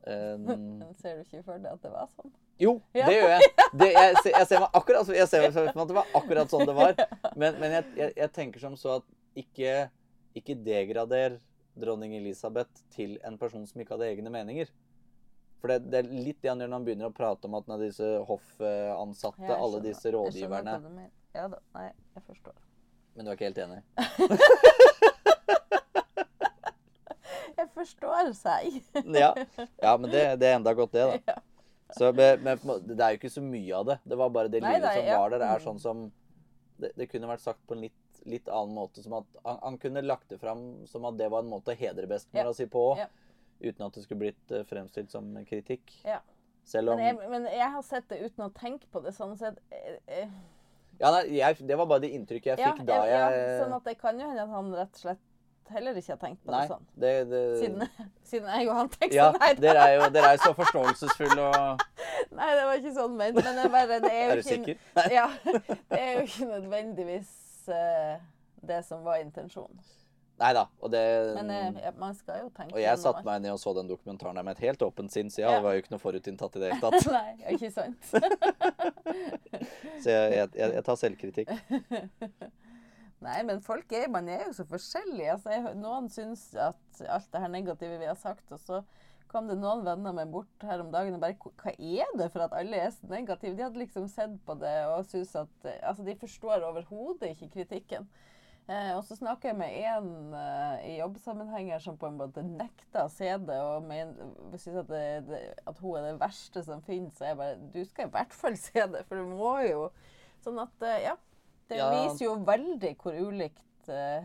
Um, 0.00 0.80
ser 1.02 1.18
du 1.18 1.26
ikke 1.26 1.42
for 1.44 1.58
deg 1.60 1.74
at 1.74 1.82
det 1.84 1.90
var 1.92 2.06
sånn? 2.16 2.30
jo, 2.60 2.70
Ja. 2.96 3.04
det 3.04 3.16
gjør 3.18 3.32
jeg. 3.34 3.48
Det, 3.76 3.88
jeg, 3.92 4.14
ser- 4.24 4.32
jeg 4.38 4.46
ser 4.48 4.62
meg 4.62 4.76
akkurat 4.78 5.10
jeg 5.12 5.28
ser 5.28 5.42
meg 5.44 5.58
at 5.76 5.88
det 5.90 5.96
var 5.98 6.14
akkurat 6.16 6.52
sånn 6.52 6.64
det 6.68 6.74
var. 6.76 6.94
Men, 7.40 7.58
men 7.60 7.74
jeg, 7.76 7.84
jeg, 8.00 8.14
jeg 8.16 8.32
tenker 8.36 8.62
som 8.64 8.76
så 8.80 8.94
at 9.00 9.04
ikke, 9.38 9.74
ikke 10.40 10.56
degrader 10.64 11.36
dronning 11.78 12.14
Elisabeth 12.16 12.82
til 12.94 13.18
en 13.26 13.36
person 13.38 13.66
som 13.66 13.80
ikke 13.82 13.94
hadde 13.96 14.08
egne 14.10 14.30
meninger. 14.32 14.70
For 15.60 15.68
det, 15.68 15.90
det 15.92 15.98
er 16.00 16.08
litt 16.08 16.40
det 16.40 16.48
han 16.50 16.60
gjør 16.62 16.70
når 16.72 16.78
han 16.78 16.86
begynner 16.88 17.10
å 17.10 17.14
prate 17.14 17.46
om 17.46 17.54
at 17.58 17.66
når 17.68 17.82
disse 17.84 18.08
hoffansatte, 18.28 19.44
Ja, 19.50 19.58
alle 19.60 19.82
disse 19.84 20.12
rådgiverne. 20.14 20.78
Ja 21.36 21.46
da. 21.52 21.58
Nei, 21.76 21.90
jeg 22.16 22.22
forstår. 22.26 22.56
Men 23.14 23.26
du 23.26 23.30
er 23.30 23.36
ikke 23.36 23.50
helt 23.50 23.60
enig? 23.66 23.82
Jeg 27.60 27.68
forstår 27.76 28.30
seg. 28.36 28.80
Ja, 29.22 29.30
ja 29.82 29.92
men 30.00 30.10
det, 30.12 30.22
det 30.40 30.48
er 30.48 30.56
enda 30.58 30.72
godt, 30.76 30.94
det, 30.96 31.06
da. 31.26 31.36
Så, 31.98 32.12
men, 32.14 32.44
det 32.86 33.02
er 33.02 33.16
jo 33.16 33.18
ikke 33.18 33.32
så 33.34 33.42
mye 33.42 33.74
av 33.74 33.88
det. 33.88 33.96
Det 34.06 34.16
var 34.20 34.28
bare 34.30 34.50
det 34.52 34.60
nei, 34.62 34.76
som 34.78 35.08
var 35.10 35.32
der. 35.34 35.42
er 35.42 35.58
Mm. 35.58 35.64
sånn 35.64 35.80
som 35.82 36.02
det, 36.80 36.92
det 36.96 37.08
kunne 37.10 37.26
vært 37.28 37.42
sagt 37.42 37.58
på 37.66 37.74
en 37.74 37.82
litt, 37.82 37.96
litt 38.26 38.48
annen 38.48 38.74
måte. 38.74 39.02
Som 39.02 39.14
at 39.20 39.26
han, 39.44 39.58
han 39.62 39.78
kunne 39.78 40.02
lagt 40.02 40.28
det 40.28 40.38
fram 40.40 40.86
som 40.86 41.04
at 41.08 41.16
det 41.18 41.30
var 41.32 41.42
en 41.44 41.50
måte 41.52 41.72
å 41.72 41.78
hedre 41.78 42.06
bestemora 42.10 42.50
Ja. 42.50 42.56
si 42.56 42.66
på. 42.66 42.84
Ja. 42.98 43.06
Uten 43.60 43.86
at 43.86 43.92
det 43.94 44.02
skulle 44.06 44.20
blitt 44.26 44.52
eh, 44.56 44.64
fremstilt 44.64 45.10
som 45.12 45.32
kritikk. 45.44 45.92
Ja. 46.04 46.20
Selv 46.64 46.92
om 46.92 46.96
Men 47.00 47.06
jeg, 47.18 47.30
men 47.30 47.44
jeg 47.50 47.70
har 47.72 47.82
sett 47.82 48.08
det 48.08 48.20
uten 48.24 48.44
å 48.46 48.52
tenke 48.56 48.86
på 48.92 49.00
det. 49.04 49.12
sånn 49.16 49.36
sett. 49.38 49.58
eh, 49.72 49.96
eh, 50.06 50.28
ja, 51.00 51.10
nei, 51.10 51.24
jeg, 51.38 51.56
Det 51.66 51.76
var 51.80 51.86
bare 51.88 52.00
det 52.04 52.10
inntrykket 52.12 52.56
jeg 52.56 52.58
Ja, 52.60 52.72
fikk 52.76 52.86
da 52.86 53.00
ja, 53.08 53.30
jeg 53.32 53.60
sånn 53.62 53.72
at 53.76 53.84
det 53.88 53.94
kan 53.98 54.18
jo 54.20 54.26
hende 54.28 54.42
at 54.44 54.48
han 54.52 54.72
rett 54.76 54.92
og 54.94 55.00
slett 55.00 55.26
heller 55.70 55.94
ikke 55.94 56.12
har 56.12 56.18
tenkt 56.18 56.40
på 56.44 56.50
Nei, 56.50 56.60
det 56.60 56.68
sånn. 56.68 56.86
det, 56.98 57.12
det 57.30 57.40
Siden, 57.60 57.88
siden 58.30 58.48
jeg 58.50 58.68
og 58.68 58.74
han 58.74 58.88
tenkte 58.90 59.14
Ja, 59.16 59.28
sånn. 59.30 59.38
Nei, 59.40 59.50
da- 59.54 59.60
dere 59.64 59.84
er 59.86 59.94
jo 59.96 60.08
dere 60.16 60.32
er 60.34 60.40
så 60.42 60.52
forståelsesfulle 60.58 61.44
og 61.46 61.84
nei, 62.36 62.48
det 62.58 62.64
var 62.66 62.74
ikke 62.80 62.94
sånn 62.96 63.14
ment. 63.16 63.38
Men 63.40 63.54
det 63.60 63.64
er, 63.64 63.72
bare, 63.76 64.00
det 64.04 64.10
er 64.12 64.24
jo 64.26 64.30
Er 64.30 64.34
du 64.34 64.42
ikke, 64.42 64.50
sikker? 64.50 65.14
Ja, 65.14 65.26
det 65.94 66.00
er 66.00 66.12
jo 66.18 66.26
ikke 66.26 66.48
nødvendigvis 66.50 67.30
det 67.68 68.84
som 68.86 69.02
var 69.04 69.20
intensjonen. 69.20 69.78
Nei 70.40 70.54
da. 70.56 70.62
Og 70.80 70.88
det 70.88 71.00
Men 71.36 71.50
eh, 71.52 71.90
man 72.00 72.14
skal 72.16 72.38
jo 72.40 72.46
tenke 72.56 72.72
Og 72.72 72.80
jeg 72.80 72.96
satte 73.02 73.20
meg 73.26 73.42
ned 73.44 73.52
og 73.52 73.58
så 73.60 73.74
den 73.76 73.90
dokumentaren 73.90 74.38
der 74.38 74.42
med 74.46 74.56
et 74.56 74.62
helt 74.70 74.80
åpent 74.86 75.12
sinn, 75.12 75.28
så 75.28 75.42
ja, 75.42 75.50
Ja. 75.52 75.60
var 75.60 75.74
jo 75.76 75.82
ikke 75.82 75.92
noe 75.92 76.00
forutinntatt 76.00 76.56
i 76.56 76.62
det 76.62 76.70
hele 76.70 76.80
tatt. 76.86 77.10
Nei, 77.12 77.34
ikke 77.52 77.68
sant? 77.74 78.08
Så 80.00 80.08
jeg, 80.08 80.32
jeg, 80.32 80.48
jeg, 80.56 80.72
jeg 80.78 80.84
tar 80.86 80.96
selvkritikk. 80.96 81.50
Nei, 83.26 83.36
men 83.44 83.60
folk 83.60 83.92
er, 83.92 84.06
man 84.08 84.28
er 84.32 84.46
jo 84.46 84.54
så 84.56 84.64
forskjellige. 84.64 85.34
Altså, 85.34 85.52
jeg, 85.52 85.74
noen 85.76 86.08
syns 86.08 86.46
at 86.56 87.02
alt 87.04 87.28
det 87.34 87.42
her 87.42 87.52
negative 87.52 87.98
vi 88.00 88.08
har 88.08 88.16
sagt, 88.16 88.46
og 88.56 88.62
så 88.64 88.80
kom 89.30 89.46
det 89.50 89.56
noen 89.60 89.84
venner 89.86 90.14
med 90.16 90.30
bort 90.32 90.64
her 90.66 90.82
om 90.82 90.90
dagen 90.92 91.14
og 91.16 91.22
bare 91.22 91.36
Hva 91.38 91.72
er 91.78 92.10
det 92.18 92.26
for 92.34 92.44
at 92.44 92.56
alle 92.58 92.80
er 92.82 92.90
så 92.94 93.06
negative? 93.10 93.54
De 93.56 93.64
hadde 93.66 93.80
liksom 93.82 94.08
sett 94.10 94.34
på 94.46 94.56
det 94.60 94.74
og 94.90 95.06
syntes 95.08 95.36
at 95.38 95.68
eh, 95.70 95.78
Altså, 95.86 96.04
de 96.06 96.16
forstår 96.18 96.66
overhodet 96.68 97.30
ikke 97.32 97.48
kritikken. 97.60 98.08
Eh, 98.70 98.90
og 98.94 99.00
så 99.06 99.16
snakker 99.18 99.50
jeg 99.50 99.58
med 99.58 99.76
en 99.80 100.34
eh, 100.36 100.84
i 100.92 100.98
jobbsammenhenger 101.00 101.80
som 101.82 101.96
på 101.98 102.06
en 102.10 102.18
måte 102.20 102.44
nekter 102.46 103.06
å 103.06 103.10
se 103.10 103.30
det, 103.48 103.56
og 103.66 103.86
men, 103.88 104.12
syns 104.54 104.82
at, 104.84 104.92
at 105.66 105.80
hun 105.82 105.96
er 105.98 106.10
det 106.10 106.20
verste 106.20 106.62
som 106.66 106.82
finnes. 106.86 107.16
Så 107.18 107.30
jeg 107.32 107.38
bare 107.40 107.56
Du 107.74 107.80
skal 107.88 108.06
i 108.06 108.14
hvert 108.14 108.36
fall 108.36 108.58
se 108.60 108.84
det, 108.92 109.02
for 109.08 109.18
du 109.22 109.32
må 109.34 109.56
jo 109.66 109.88
Sånn 110.44 110.60
at, 110.62 110.76
eh, 110.86 111.02
ja. 111.08 111.16
Det 111.70 111.76
Ja. 111.78 111.88
viser 111.94 112.24
jo 112.24 112.36
veldig 112.46 112.94
hvor 112.98 113.14
ulikt 113.14 113.90
eh, 113.92 114.24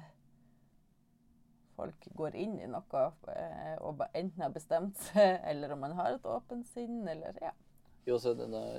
folk 1.75 2.07
går 2.17 2.35
inn 2.39 2.57
i 2.63 2.69
noe 2.71 3.05
eh, 3.35 3.75
og 3.81 4.01
enten 4.13 4.41
har 4.43 4.53
bestemt 4.55 4.99
seg, 5.09 5.39
eller 5.51 5.75
om 5.75 5.85
man 5.85 5.95
har 5.99 6.15
et 6.15 6.27
åpent 6.29 6.67
sinn, 6.73 7.03
eller 7.07 7.37
ja. 7.43 7.53
Jo, 8.05 8.19
så 8.21 8.35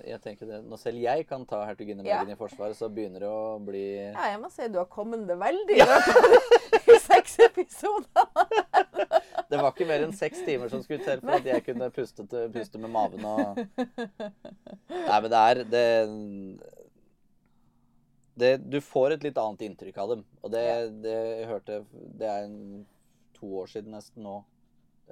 jeg 0.07 0.21
tenker 0.23 0.47
det, 0.47 0.61
når 0.71 0.79
selv 0.79 1.03
jeg 1.03 1.25
kan 1.27 1.43
ta 1.51 1.65
hertuginne 1.67 2.05
Ja. 2.07 2.21
Meghan 2.21 2.37
i 2.37 2.39
forsvaret, 2.39 2.79
så 2.79 2.87
begynner 2.87 3.25
det 3.25 3.31
å 3.31 3.57
bli 3.59 3.83
ja. 3.97 4.13
Jeg 4.31 4.39
må 4.39 4.51
si 4.55 4.69
du 4.71 4.79
har 4.79 4.87
kommet 4.91 5.25
det 5.27 5.35
veldig 5.41 5.79
i 5.81 5.83
av 5.83 6.85
de 6.87 6.99
seks 7.03 7.39
episoder. 7.49 8.29
Det 9.47 9.59
var 9.61 9.71
ikke 9.71 9.87
mer 9.87 10.03
enn 10.03 10.15
seks 10.17 10.41
timer 10.43 10.71
som 10.73 10.81
skulle 10.83 11.05
til 11.07 11.21
for 11.23 11.37
at 11.37 11.45
jeg 11.47 11.63
kunne 11.63 11.87
puste, 11.95 12.25
puste 12.27 12.81
med 12.83 12.91
maven 12.91 13.27
og 13.29 13.61
Nei, 13.77 15.19
men 15.23 15.29
det 15.31 15.43
er 15.43 15.61
det, 15.71 15.85
det 18.37 18.51
Du 18.69 18.79
får 18.85 19.17
et 19.17 19.27
litt 19.27 19.39
annet 19.41 19.67
inntrykk 19.67 19.99
av 20.03 20.15
dem. 20.15 20.25
Og 20.45 20.53
det, 20.53 20.63
det 21.05 21.17
jeg 21.17 21.51
hørte 21.51 21.81
Det 22.21 22.31
er 22.31 22.47
en, 22.47 22.87
to 23.37 23.51
år 23.63 23.71
siden 23.73 23.97
nesten 23.97 24.25
nå. 24.25 24.39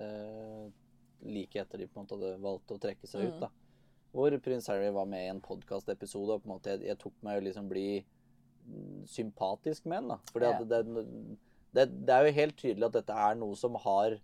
Eh, 0.01 0.65
like 1.25 1.61
etter 1.61 1.81
de 1.81 1.89
på 1.89 1.99
en 2.01 2.05
måte 2.05 2.19
hadde 2.19 2.43
valgt 2.45 2.73
å 2.75 2.81
trekke 2.81 3.09
seg 3.09 3.29
ut. 3.29 3.39
Mm. 3.39 3.47
da. 3.47 3.51
Hvor 4.15 4.37
prins 4.45 4.69
Harry 4.71 4.91
var 4.95 5.09
med 5.11 5.25
i 5.27 5.31
en 5.33 5.43
podkastepisode, 5.43 6.37
og 6.37 6.45
på 6.45 6.49
en 6.49 6.55
måte 6.55 6.75
jeg, 6.75 6.85
jeg 6.87 7.01
tok 7.01 7.17
meg 7.27 7.41
å 7.41 7.45
liksom 7.49 7.71
bli 7.71 7.89
mm, 7.99 9.01
sympatisk 9.11 9.89
med 9.91 10.05
ham. 10.05 10.13
da. 10.15 10.45
Ja. 10.45 10.53
det, 10.71 10.85
det, 11.75 11.89
det 12.07 12.15
er 12.15 12.29
jo 12.29 12.37
helt 12.39 12.57
tydelig 12.61 12.89
at 12.91 13.01
dette 13.01 13.19
er 13.27 13.41
noe 13.41 13.59
som 13.59 13.81
har 13.83 14.21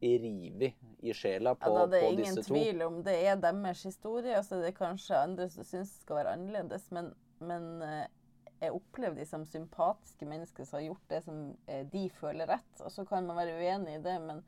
revet 0.00 0.74
i 1.00 1.12
sjela 1.12 1.54
på, 1.54 1.68
Ja, 1.68 1.80
da, 1.80 1.86
det 1.92 1.98
er 2.00 2.12
ingen 2.12 2.24
disse 2.24 2.44
to. 2.46 2.54
tvil 2.54 2.82
om 2.86 3.02
det 3.04 3.16
er 3.24 3.36
deres 3.40 3.82
historie. 3.84 4.38
og 4.38 4.44
så 4.44 4.56
er 4.56 4.68
det 4.68 4.76
kanskje 4.78 5.16
andre 5.16 5.48
som 5.48 5.64
syns 5.64 5.92
det 5.94 6.04
skal 6.04 6.20
være 6.20 6.36
annerledes. 6.36 6.90
Men, 6.90 7.12
men 7.40 7.82
eh, 7.84 8.06
jeg 8.60 8.72
opplever 8.76 9.16
de 9.16 9.24
som 9.26 9.44
sympatiske 9.48 10.26
mennesker 10.28 10.64
som 10.68 10.78
har 10.78 10.86
gjort 10.90 11.06
det 11.08 11.22
som 11.24 11.38
eh, 11.66 11.84
de 11.92 12.02
føler 12.12 12.46
rett. 12.50 12.80
Og 12.84 12.90
så 12.92 13.04
kan 13.08 13.26
man 13.26 13.38
være 13.40 13.56
uenig 13.60 13.94
i 13.98 14.02
det, 14.04 14.16
men, 14.20 14.42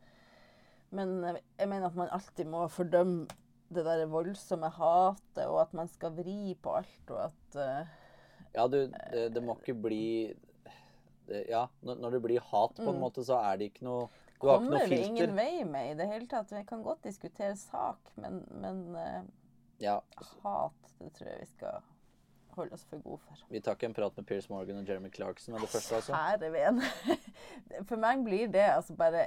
men 0.92 1.14
eh, 1.24 1.38
jeg 1.58 1.68
mener 1.72 1.88
at 1.88 1.96
man 1.96 2.12
alltid 2.12 2.50
må 2.52 2.66
fordømme 2.68 3.26
det 3.72 3.86
der 3.86 4.02
voldsomme 4.12 4.68
hatet, 4.76 5.46
og 5.48 5.62
at 5.62 5.72
man 5.72 5.88
skal 5.88 6.12
vri 6.12 6.52
på 6.60 6.74
alt, 6.76 7.04
og 7.14 7.22
at 7.30 7.56
uh, 7.56 7.86
Ja, 8.52 8.66
du, 8.68 8.82
det, 9.12 9.22
det 9.32 9.42
må 9.42 9.54
ikke 9.56 9.74
bli 9.86 10.02
det, 11.28 11.46
Ja, 11.48 11.62
når, 11.80 12.10
det 12.18 12.20
blir 12.26 12.40
hat, 12.50 12.76
på 12.76 12.90
en 12.90 12.98
Mm. 12.98 13.00
måte, 13.00 13.24
så 13.24 13.38
er 13.40 13.56
det 13.56 13.70
ikke 13.72 13.86
noe 13.88 14.10
Du 14.42 14.48
har 14.50 14.58
ikke 14.60 14.66
kommer 14.66 14.82
filter. 14.82 14.90
vi 14.90 14.96
filter. 15.06 15.08
ingen 15.08 15.36
vei 15.38 15.64
med 15.64 15.90
i 15.92 15.94
det 16.02 16.08
hele 16.10 16.26
tatt. 16.28 16.52
Vi 16.52 16.64
kan 16.68 16.82
godt 16.84 17.00
diskutere 17.08 17.56
sak, 17.56 18.12
men, 18.20 18.42
men 18.60 18.82
uh, 18.96 19.22
Ja, 19.80 20.00
hat, 20.42 20.92
det 21.00 21.12
tror 21.16 21.28
jeg 21.32 21.40
vi 21.40 21.46
skal 21.54 21.80
holde 22.56 22.76
oss 22.76 22.84
for 22.88 23.02
gode 23.04 23.20
for. 23.26 23.44
Vi 23.50 23.60
tar 23.60 23.76
ikke 23.78 23.88
en 23.90 23.94
prat 23.96 24.16
med 24.18 24.26
Piers 24.28 24.48
Morgan 24.52 24.80
og 24.82 24.88
Jeremy 24.88 25.10
Clarkson 25.14 25.54
med 25.54 25.64
det 25.64 25.70
første, 25.72 26.00
altså. 26.00 26.16
Herre 26.16 26.50
ven. 26.54 26.82
For 27.88 28.00
meg 28.00 28.24
blir 28.26 28.50
det 28.52 28.64
altså 28.68 28.94
bare 28.98 29.22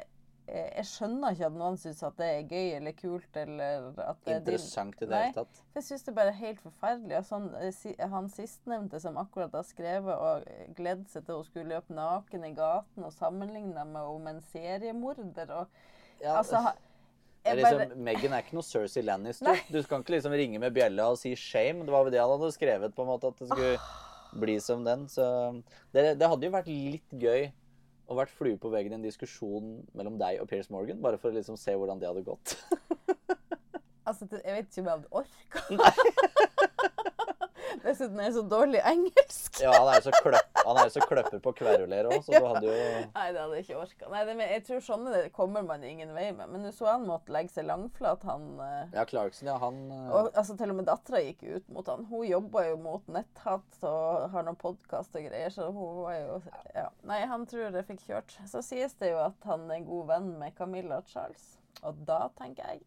eh, 0.48 0.70
Jeg 0.78 0.86
skjønner 0.92 1.34
ikke 1.34 1.48
at 1.50 1.58
noen 1.58 1.78
syns 1.82 2.04
at 2.06 2.18
det 2.20 2.28
er 2.32 2.48
gøy 2.52 2.76
eller 2.78 2.96
kult 3.00 3.40
eller 3.42 3.88
at 4.06 4.22
det 4.26 4.36
er 4.36 4.42
Interessant 4.44 5.02
i 5.02 5.10
det 5.10 5.22
hele 5.24 5.38
tatt. 5.40 5.62
For 5.74 5.82
jeg 5.82 5.88
syns 5.90 6.08
det 6.08 6.16
bare 6.20 6.34
er 6.34 6.40
helt 6.44 6.62
forferdelig. 6.64 7.18
Og 7.20 7.30
sånn, 7.32 7.50
eh, 7.62 8.08
han 8.16 8.32
sistnevnte 8.34 9.02
som 9.04 9.20
akkurat 9.22 9.58
har 9.58 9.68
skrevet 9.68 10.16
og 10.30 10.76
gledet 10.78 11.10
seg 11.14 11.26
til 11.26 11.42
hun 11.42 11.50
skulle 11.50 11.74
løpe 11.74 11.98
naken 11.98 12.46
i 12.48 12.54
gaten 12.58 13.08
og 13.08 13.16
sammenligna 13.18 13.88
med 13.90 14.16
om 14.16 14.32
en 14.34 14.44
seriemorder 14.54 15.56
og 15.62 15.82
Ja, 16.22 16.38
Altså 16.38 16.62
er 17.46 17.60
jeg 17.60 17.66
bare, 17.66 17.84
liksom, 17.86 18.02
Meghan 18.08 18.34
er 18.36 18.44
ikke 18.44 18.58
noe 18.58 18.66
Cersei 18.66 19.04
Lannister. 19.06 19.48
Nei. 19.48 19.60
Du 19.70 19.78
kan 19.90 20.02
ikke 20.04 20.16
liksom 20.16 20.34
ringe 20.36 20.62
med 20.62 20.74
bjella 20.76 21.12
og 21.14 21.20
si 21.22 21.36
'shame'. 21.36 21.86
Det 21.86 21.94
var 21.94 22.08
vel 22.08 22.16
det 22.16 22.22
han 22.24 22.34
hadde 22.34 22.56
skrevet, 22.56 22.96
på 22.96 23.06
en 23.06 23.12
måte, 23.12 23.30
at 23.30 23.40
det 23.40 23.50
skulle 23.52 24.42
bli 24.42 24.58
som 24.60 24.84
den. 24.86 25.08
Så 25.12 25.26
det, 25.94 26.18
det 26.20 26.30
hadde 26.32 26.48
jo 26.50 26.56
vært 26.56 26.72
litt 26.72 27.16
gøy 27.22 27.52
å 28.06 28.18
vært 28.20 28.34
flue 28.38 28.58
på 28.62 28.70
veggen 28.74 28.94
i 28.94 29.00
en 29.00 29.06
diskusjon 29.06 29.80
mellom 29.98 30.20
deg 30.22 30.42
og 30.42 30.50
Piers 30.50 30.70
Morgan, 30.74 31.02
bare 31.02 31.18
for 31.22 31.32
å 31.32 31.38
liksom 31.38 31.58
se 31.58 31.74
hvordan 31.74 32.02
det 32.02 32.10
hadde 32.12 32.26
gått. 32.28 32.58
altså, 34.08 34.28
jeg 34.30 34.54
vet 34.60 34.70
ikke 34.70 34.84
om 34.84 34.92
jeg 34.92 34.98
hadde 34.98 35.14
orka. 35.22 36.92
Dessuten 37.84 38.20
er 38.20 38.30
jeg 38.30 38.36
så 38.38 38.44
dårlig 38.50 38.82
engelsk. 38.88 39.60
Ja, 39.64 39.74
han 39.76 39.90
er 39.92 40.00
jo 40.00 40.06
så, 40.08 40.14
kløpp, 40.24 40.60
han 40.62 40.80
er 40.82 40.92
så 40.94 41.04
kløpper 41.06 41.42
på 41.44 41.54
kveruler 41.60 42.10
òg, 42.10 42.18
så 42.26 42.34
du 42.34 42.48
hadde 42.48 42.64
jo 42.68 42.76
Nei, 43.16 43.26
det 43.36 43.42
hadde 43.42 43.60
jeg 43.60 43.66
ikke 43.66 43.80
orka. 43.82 44.10
Nei, 44.12 44.24
det, 44.28 44.36
jeg 44.52 44.64
tror 44.70 44.84
sånne 44.88 45.14
det 45.16 45.24
kommer 45.36 45.66
man 45.68 45.84
ingen 45.88 46.14
vei 46.16 46.30
med. 46.36 46.52
Men 46.52 46.68
du 46.68 46.72
så 46.76 46.90
han 46.92 47.08
måtte 47.10 47.34
legge 47.36 47.54
seg 47.56 47.68
langflat, 47.70 48.26
han 48.30 48.48
eh, 48.66 48.96
Ja, 48.96 49.06
Clarkson, 49.10 49.50
ja, 49.52 49.58
han 49.62 49.82
eh, 49.92 50.08
Og 50.16 50.32
altså, 50.32 50.58
til 50.60 50.74
og 50.74 50.80
med 50.80 50.90
dattera 50.90 51.22
gikk 51.26 51.46
ut 51.46 51.70
mot 51.76 51.92
han. 51.92 52.08
Hun 52.12 52.26
jobber 52.30 52.70
jo 52.70 52.80
mot 52.86 53.12
netthat 53.12 53.84
og 53.86 54.30
har 54.34 54.48
noen 54.48 54.60
podkast 54.60 55.16
og 55.18 55.28
greier, 55.28 55.54
så 55.54 55.70
hun 55.74 56.02
var 56.04 56.18
jo 56.20 56.42
ja. 56.76 56.90
Nei, 57.08 57.22
han 57.30 57.46
tror 57.50 57.68
jeg 57.70 57.88
fikk 57.92 58.08
kjørt. 58.08 58.40
Så 58.50 58.64
sies 58.66 58.98
det 59.02 59.14
jo 59.14 59.22
at 59.26 59.50
han 59.50 59.70
er 59.74 59.86
god 59.86 60.12
venn 60.14 60.34
med 60.42 60.58
Camilla 60.58 61.02
Charles. 61.10 61.56
Og 61.86 62.06
da 62.08 62.26
tenker 62.40 62.72
jeg 62.72 62.86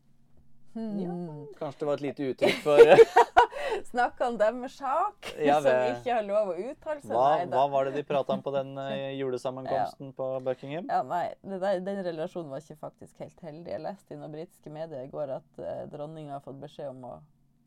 hmm, 0.74 1.46
Kanskje 1.58 1.80
det 1.84 1.86
var 1.90 1.94
et 2.00 2.04
lite 2.08 2.28
uttrykk 2.32 2.60
for 2.64 2.82
Snakke 3.88 4.26
om 4.26 4.36
deres 4.40 4.74
sak, 4.80 5.28
Ja, 5.48 5.58
som 5.62 5.70
ikke 5.92 6.14
har 6.16 6.24
lov 6.26 6.50
å 6.52 6.56
uttale 6.58 7.00
seg. 7.02 7.12
hva, 7.12 7.24
Nei 7.36 7.46
da. 7.46 7.56
hva 7.60 7.66
var 7.70 7.88
det 7.88 7.94
de 7.98 8.04
prata 8.08 8.34
om 8.34 8.42
på 8.42 8.52
den 8.54 8.72
eh, 8.84 9.12
julesammenkomsten 9.20 10.12
på 10.16 10.28
Buckingham? 10.46 10.88
Ja, 10.90 11.02
nei, 11.06 11.26
det 11.46 11.60
der, 11.62 11.80
Den 11.86 12.00
relasjonen 12.06 12.50
var 12.52 12.64
ikke 12.64 12.78
faktisk 12.80 13.20
helt 13.22 13.40
heldig. 13.44 13.70
Jeg 13.76 13.84
leste 13.84 14.14
i 14.16 14.20
noen 14.20 14.34
britiske 14.34 14.72
medier 14.74 15.04
i 15.04 15.10
går 15.12 15.34
at 15.38 15.60
eh, 15.62 15.82
dronninga 15.92 16.38
har 16.38 16.44
fått 16.46 16.58
beskjed 16.62 16.90
om 16.94 17.04
å 17.12 17.18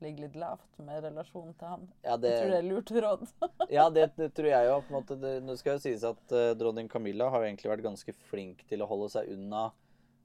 ligge 0.01 0.23
litt 0.25 0.35
lavt 0.41 0.79
med 0.81 1.03
relasjonen 1.05 1.53
til 1.59 1.67
han. 1.75 1.83
Ja, 2.01 2.15
Jeg 2.17 2.21
tror 2.25 2.49
det 2.49 2.55
det, 2.55 2.59
er 2.63 2.67
lurt 2.71 2.91
råd. 3.05 3.25
ja, 3.69 3.83
det, 3.93 4.07
det 4.17 4.31
tror 4.33 4.49
jeg 4.49 4.69
jo. 4.71 4.77
måte. 4.89 5.17
Det, 5.21 5.35
nå 5.45 5.55
skal 5.59 5.77
jo 5.77 5.83
sies 5.83 6.03
at 6.09 6.33
uh, 6.33 6.47
dronning 6.57 6.89
Camilla 6.89 7.27
har 7.29 7.43
jo 7.45 7.51
egentlig 7.51 7.69
vært 7.69 7.85
ganske 7.85 8.15
flink 8.31 8.63
til 8.71 8.81
å 8.81 8.87
holde 8.89 9.11
seg 9.13 9.29
unna 9.35 9.67
eh, 9.69 9.77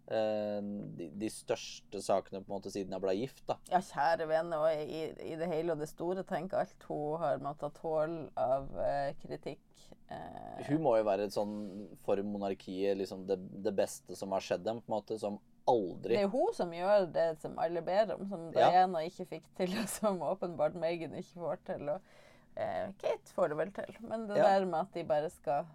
de, 0.06 1.08
de 1.18 1.28
største 1.32 1.98
sakene 2.04 2.38
på 2.44 2.46
en 2.50 2.54
måte 2.60 2.70
siden 2.70 2.92
jeg 2.94 3.02
ble 3.02 3.14
gift. 3.18 3.42
da. 3.48 3.56
Ja, 3.72 3.80
kjære 3.82 4.28
vene, 4.30 4.58
og 4.62 4.70
i, 4.86 5.00
i 5.32 5.34
det 5.40 5.48
hele 5.50 5.74
og 5.74 5.80
det 5.82 5.88
store, 5.90 6.22
tenk 6.28 6.54
alt 6.54 6.86
hun 6.88 7.18
har 7.22 7.42
måttet 7.42 7.74
tåle 7.80 8.28
av 8.38 8.68
uh, 8.78 9.10
kritikk. 9.24 9.62
Uh, 10.06 10.62
Hun 10.68 10.82
må 10.84 10.92
jo 11.00 11.06
være 11.08 11.26
et 11.26 11.34
sånn 11.34 11.56
for 12.06 12.20
monarkiet 12.22 12.94
liksom 13.00 13.24
det, 13.26 13.36
det 13.66 13.72
beste 13.74 14.14
som 14.18 14.30
har 14.36 14.44
skjedd 14.46 14.62
dem, 14.66 14.78
på 14.84 14.92
en 14.92 14.94
måte, 15.00 15.18
som 15.18 15.40
aldri 15.66 16.14
det 16.14 16.20
er 16.22 16.30
hun 16.30 16.52
som 16.54 16.70
gjør 16.70 17.08
det 17.10 17.24
som 17.42 17.56
alle 17.58 17.82
ber 17.82 18.12
om, 18.14 18.22
som 18.30 18.44
Ja. 18.54 18.68
Diana 18.70 19.00
ikke 19.02 19.26
fikk 19.32 19.48
til, 19.58 19.74
og 19.82 19.88
som 19.90 20.22
åpenbart 20.22 20.78
Megan 20.78 21.16
ikke 21.18 21.40
får 21.42 21.58
til. 21.66 21.90
Og 21.90 21.98
uh, 22.54 22.86
Kate 23.02 23.34
får 23.34 23.50
det 23.50 23.58
vel 23.64 23.74
til, 23.80 23.98
men 24.06 24.28
det 24.30 24.38
Ja. 24.38 24.52
der 24.54 24.70
med 24.70 24.78
at 24.84 24.94
de 24.94 25.04
bare 25.10 25.30
skal 25.34 25.66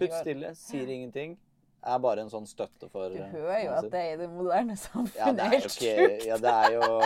Putt 0.00 0.12
stille, 0.22 0.54
sier 0.56 0.88
ingenting. 0.88 1.36
Er 1.80 2.00
bare 2.02 2.24
en 2.24 2.32
sånn 2.32 2.48
støtte 2.48 2.90
for 2.92 3.08
Du 3.08 3.20
eh, 3.20 3.30
hører 3.32 3.62
jo 3.64 3.70
at 3.78 3.86
det 3.92 4.00
er 4.00 4.10
i 4.12 4.18
det 4.20 4.28
moderne 4.32 4.76
samfunnet 4.76 5.40
jo 5.40 5.54
helt 5.54 5.72
sjukt. 5.72 6.26
Ja, 6.28 6.36
det 6.40 6.52
er 6.52 6.76
jo 6.76 6.98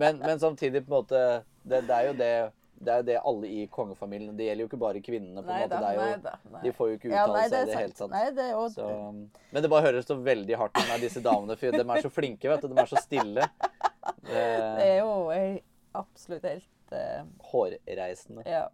Men, 0.00 0.18
men 0.18 0.42
samtidig, 0.42 0.82
på 0.86 0.90
en 0.90 0.96
måte 0.96 1.22
det, 1.62 1.84
det 1.86 1.94
er 1.94 2.08
jo 2.08 2.18
det 2.18 2.34
det 2.82 2.90
er 2.90 2.98
jo 2.98 3.06
det 3.06 3.16
alle 3.30 3.46
i 3.46 3.66
kongefamilien 3.70 4.34
Det 4.34 4.46
gjelder 4.48 4.64
jo 4.64 4.68
ikke 4.70 4.78
bare 4.82 5.02
kvinnene. 5.06 5.42
på 5.42 5.46
en 5.46 5.54
Nei 5.54 5.60
måte, 5.62 5.70
da, 5.70 5.80
det 5.80 5.90
er 5.90 5.94
jo, 5.94 6.06
nei 6.06 6.24
da. 6.24 6.32
Nei. 6.50 6.62
De 6.64 6.72
får 6.74 6.88
jo 6.88 6.96
ikke 6.98 7.12
Ja, 7.12 7.22
uttale 7.22 7.36
nei, 7.36 7.44
seg 7.52 7.68
Det 7.68 7.74
er 7.76 7.82
hele 7.82 7.98
sant. 8.00 8.14
Nei, 8.16 8.24
det 8.34 8.46
er 8.48 8.58
også, 8.58 8.86
Så, 8.88 9.46
men 9.54 9.62
det 9.62 9.70
bare 9.70 9.86
høres 9.86 10.08
så 10.08 10.16
veldig 10.18 10.58
hardt 10.58 10.80
ut 10.80 10.88
med 10.88 11.06
disse 11.06 11.22
damene, 11.22 11.58
for 11.60 11.78
de 11.78 11.84
er 11.96 12.06
så 12.06 12.12
flinke, 12.12 12.50
vet 12.50 12.64
du. 12.64 12.72
De 12.72 12.82
er 12.82 12.90
så 12.90 13.02
stille. 13.04 13.48
det 14.26 14.42
Det, 14.42 14.88
er 14.88 14.96
jo 14.98 15.12
absolutt 16.02 16.48
helt 16.48 16.96
uh... 16.96 17.22
hårreisende. 17.52 18.46
Ja. 18.50 18.66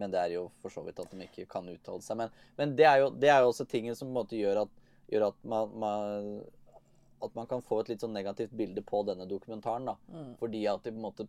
Men 0.00 0.12
det 0.12 0.20
er 0.20 0.34
jo 0.36 0.46
for 0.62 0.72
så 0.72 0.84
vidt 0.86 1.00
at 1.02 1.12
de 1.12 1.26
ikke 1.26 1.46
kan 1.50 1.68
uttale 1.68 2.04
seg. 2.04 2.18
Men, 2.20 2.32
men 2.58 2.74
det, 2.78 2.86
er 2.88 3.02
jo, 3.02 3.10
det 3.12 3.30
er 3.32 3.42
jo 3.42 3.52
også 3.52 3.68
tingen 3.68 3.96
som 3.98 4.14
gjør 4.14 4.64
at, 4.64 4.82
gjør 5.12 5.28
at 5.28 5.40
man, 5.44 5.78
man 5.82 6.28
at 7.22 7.34
man 7.38 7.46
kan 7.46 7.62
få 7.62 7.82
et 7.82 7.92
litt 7.92 8.02
sånn 8.02 8.16
negativt 8.16 8.54
bilde 8.56 8.82
på 8.86 9.02
denne 9.06 9.28
dokumentaren. 9.30 9.92
Mm. 10.10 10.34
Fordi 10.40 10.64
at 10.70 10.82
de 10.84 10.94
på 10.94 10.98
en 10.98 11.06
måte 11.06 11.28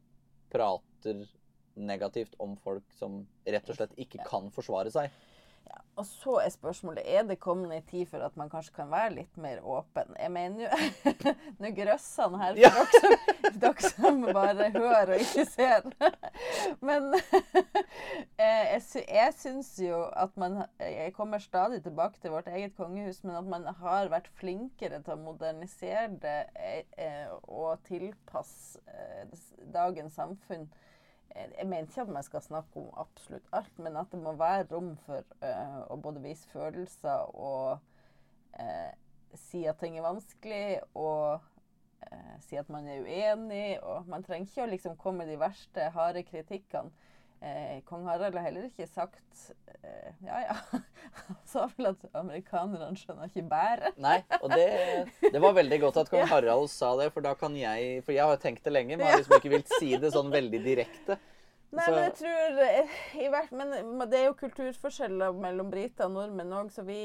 prater 0.54 1.26
negativt 1.74 2.36
om 2.42 2.56
folk 2.62 2.86
som 2.98 3.24
rett 3.46 3.70
og 3.70 3.78
slett 3.78 3.96
ikke 4.02 4.26
kan 4.28 4.50
forsvare 4.54 4.94
seg. 4.94 5.14
Og 5.96 6.06
så 6.10 6.40
er 6.42 6.50
spørsmålet 6.50 7.04
er 7.06 7.22
det 7.30 7.36
kommet 7.40 7.70
en 7.76 7.84
tid 7.86 8.08
for 8.10 8.24
at 8.26 8.34
man 8.40 8.50
kanskje 8.50 8.74
kan 8.74 8.90
være 8.90 9.12
litt 9.14 9.36
mer 9.38 9.60
åpen. 9.62 10.16
Jeg 10.18 10.32
mener 10.34 10.64
jo 10.64 11.12
Nå 11.62 11.70
grøsser 11.78 12.24
han 12.32 12.40
her 12.42 12.56
for 12.56 12.62
Ja. 12.64 12.72
dere, 12.74 12.88
som, 12.96 13.14
dere 13.62 13.92
som 13.94 14.22
bare 14.34 14.70
hører 14.74 15.12
og 15.14 15.22
ikke 15.22 15.46
ser. 15.52 15.86
Men 16.90 17.12
eh, 17.14 18.74
jeg, 18.74 18.82
jeg 19.06 19.36
syns 19.38 19.74
jo 19.86 20.00
at 20.18 20.34
man 20.40 20.64
Jeg 20.82 21.14
kommer 21.14 21.38
stadig 21.44 21.84
tilbake 21.86 22.18
til 22.22 22.34
vårt 22.34 22.48
eget 22.50 22.74
kongehus, 22.78 23.22
men 23.24 23.36
at 23.38 23.46
man 23.46 23.68
har 23.84 24.10
vært 24.10 24.32
flinkere 24.40 25.02
til 25.06 25.14
å 25.14 25.22
modernisere 25.22 26.08
det 26.24 26.40
eh, 26.98 27.30
og 27.44 27.84
tilpasse 27.88 28.82
eh, 28.90 29.30
dagens 29.74 30.18
samfunn. 30.18 30.66
Eh, 31.36 31.50
Jeg 31.58 31.68
mener 31.68 31.82
ikke 31.88 32.02
at 32.02 32.08
man 32.08 32.24
skal 32.24 32.42
snakke 32.42 32.80
om 32.80 32.90
absolutt 32.98 33.48
alt, 33.54 33.80
men 33.80 33.98
at 33.98 34.12
det 34.12 34.20
må 34.20 34.36
være 34.38 34.68
rom 34.72 34.94
for 35.06 35.24
uh, 35.42 35.80
å 35.90 35.98
både 35.98 36.22
vise 36.24 36.50
følelser 36.52 37.34
og 37.34 37.80
uh, 38.60 38.92
si 39.36 39.64
at 39.66 39.80
ting 39.82 39.98
er 39.98 40.06
vanskelig, 40.06 40.80
og 40.94 41.42
uh, 42.06 42.36
si 42.46 42.60
at 42.60 42.70
man 42.70 42.88
er 42.88 43.02
uenig. 43.02 43.80
Og 43.82 44.10
man 44.10 44.26
trenger 44.26 44.50
ikke 44.50 44.68
å 44.68 44.72
liksom 44.76 45.00
komme 45.02 45.24
med 45.24 45.34
de 45.34 45.40
verste, 45.42 45.90
harde 45.96 46.24
kritikkene. 46.28 46.94
Eh, 47.44 47.82
Kong 47.84 48.06
Harald 48.08 48.38
har 48.40 48.46
heller 48.46 48.70
ikke 48.70 48.86
sagt 48.88 49.50
eh, 49.82 50.12
Ja, 50.24 50.38
ja. 50.46 50.56
Han 51.28 51.40
sa 51.46 51.66
vel 51.76 51.90
at 51.90 52.06
amerikanerne 52.16 52.96
skjønner 52.96 53.28
ikke 53.28 53.44
bæret. 53.52 53.98
Nei, 54.06 54.22
og 54.40 54.54
det, 54.54 54.68
det 55.34 55.42
var 55.44 55.58
veldig 55.58 55.80
godt 55.84 56.00
at 56.06 56.12
kong 56.14 56.24
Harald 56.32 56.72
sa 56.72 56.94
det, 57.02 57.10
for 57.12 57.26
da 57.26 57.34
kan 57.36 57.58
jeg 57.60 58.00
For 58.08 58.16
jeg 58.16 58.32
har 58.32 58.40
tenkt 58.40 58.64
det 58.64 58.72
lenge, 58.72 58.96
men 58.96 59.10
har 59.10 59.20
liksom 59.20 59.36
ikke 59.42 59.52
villet 59.58 59.76
si 59.76 59.92
det 60.00 60.14
sånn 60.16 60.32
veldig 60.32 60.64
direkte. 60.64 61.20
Nei, 61.74 61.86
Så- 61.88 61.92
men 61.96 62.04
jeg 62.04 62.14
tror 62.20 62.60
eh, 62.62 62.90
i 63.26 63.28
hvert, 63.34 63.52
Men 63.52 64.10
det 64.10 64.20
er 64.20 64.26
jo 64.28 64.34
kulturforskjeller 64.38 65.34
mellom 65.42 65.72
briter 65.74 66.06
og 66.06 66.12
nordmenn 66.14 66.52
òg, 66.54 66.70
så 66.72 66.84
vi, 66.86 66.98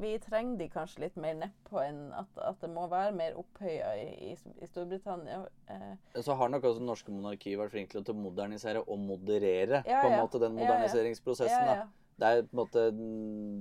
vi 0.00 0.16
trenger 0.18 0.58
de 0.58 0.66
kanskje 0.72 1.04
litt 1.04 1.16
mer 1.16 1.34
nedpå 1.38 1.78
enn 1.84 2.00
at, 2.18 2.26
at 2.42 2.58
det 2.64 2.70
må 2.74 2.88
være 2.90 3.12
mer 3.14 3.36
opphøya 3.38 3.92
i, 4.00 4.32
i, 4.32 4.36
i 4.62 4.66
Storbritannia. 4.66 5.44
Eh, 5.70 5.94
Så 6.22 6.34
har 6.36 6.48
nok 6.50 6.66
også 6.66 6.80
det 6.82 6.88
norske 6.88 7.14
monarkiet 7.14 7.58
vært 7.60 7.70
flink 7.76 7.90
til 7.94 8.02
å 8.02 8.16
modernisere 8.18 8.82
og 8.82 8.98
moderere 8.98 9.84
Ja, 9.86 10.02
på 10.02 10.10
en 10.10 10.16
ja. 10.18 10.24
måte 10.24 10.40
den 10.42 10.58
moderniseringsprosessen. 10.58 11.70
ja. 11.76 11.86
Det 12.18 12.26
er 12.26 12.40
på 12.42 12.50
en 12.50 12.58
måte 12.58 12.82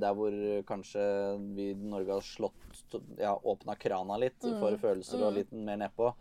der 0.02 0.15
hvor 0.17 0.34
kanskje 0.65 1.04
vi 1.54 1.67
i 1.70 1.78
Norge 1.78 2.15
har 2.15 2.24
slått 2.26 2.96
Ja, 3.20 3.36
åpna 3.38 3.76
krana 3.78 4.17
litt 4.17 4.41
Mm, 4.41 4.56
for 4.60 4.78
følelser 4.82 5.22
og 5.28 5.36
litt 5.36 5.52
mer 5.54 5.78
nedpå. 5.78 6.15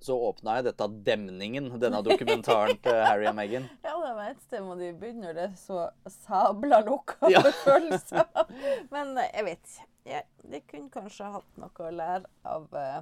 Så 0.00 0.14
åpna 0.28 0.58
jeg 0.58 0.68
dette 0.68 0.86
demningen, 1.06 1.72
denne 1.82 1.98
dokumentaren 2.06 2.78
til 2.84 2.98
Harry 3.02 3.26
og 3.26 3.34
Meghan. 3.38 3.64
ja, 3.86 3.94
det 3.98 4.12
var 4.14 4.28
et 4.30 4.42
sted 4.46 4.62
må 4.62 4.76
de 4.78 4.92
begynne 4.94 5.32
det 5.34 5.48
så 5.58 5.88
sabla 6.20 6.78
lukka 6.86 7.30
Ja. 7.32 7.42
følelser. 7.64 8.22
Men 8.94 9.16
eh, 9.18 9.30
jeg 9.34 9.48
vet 9.48 9.72
ikke. 9.74 10.20
De 10.48 10.60
kunne 10.70 10.88
kanskje 10.94 11.26
hatt 11.34 11.58
noe 11.60 11.84
å 11.84 11.90
lære 11.92 12.30
av 12.48 12.68
eh, 12.78 13.00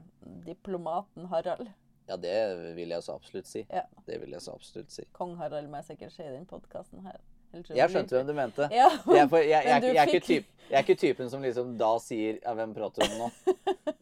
diplomaten 0.49 1.29
Harald. 1.31 1.69
Ja, 2.09 2.17
det 2.17 2.35
vil 2.79 2.95
jeg 2.95 3.03
så 3.03 3.17
absolutt 3.19 3.49
si. 3.51 3.65
Ja. 3.71 3.85
Det 4.07 4.21
vil 4.23 4.33
jeg 4.35 4.43
så 4.43 4.55
absolutt 4.57 4.93
si. 4.95 5.05
Kong 5.15 5.37
Harald 5.41 5.69
må 5.71 5.81
jeg 5.83 5.93
sikkert 5.93 6.15
si 6.17 6.23
i 6.25 6.33
den 6.33 6.47
podkasten 6.49 7.03
her. 7.07 7.21
Jeg 7.53 7.91
skjønte 7.91 8.17
hvem 8.19 8.27
du 8.29 8.35
mente. 8.37 8.69
Ja. 8.75 8.89
Jeg, 9.07 9.31
jeg, 9.31 9.65
jeg, 9.67 9.83
du 9.83 9.89
er 9.93 10.07
typ, 10.21 10.49
jeg 10.67 10.77
er 10.77 10.83
ikke 10.83 10.99
typen 10.99 11.31
som 11.31 11.43
liksom 11.45 11.77
da 11.79 11.93
sier 12.03 12.41
ja, 12.43 12.55
'Hvem 12.59 12.73
prater 12.75 13.07
du 13.07 13.13
om 13.15 13.19
nå?' 13.23 13.31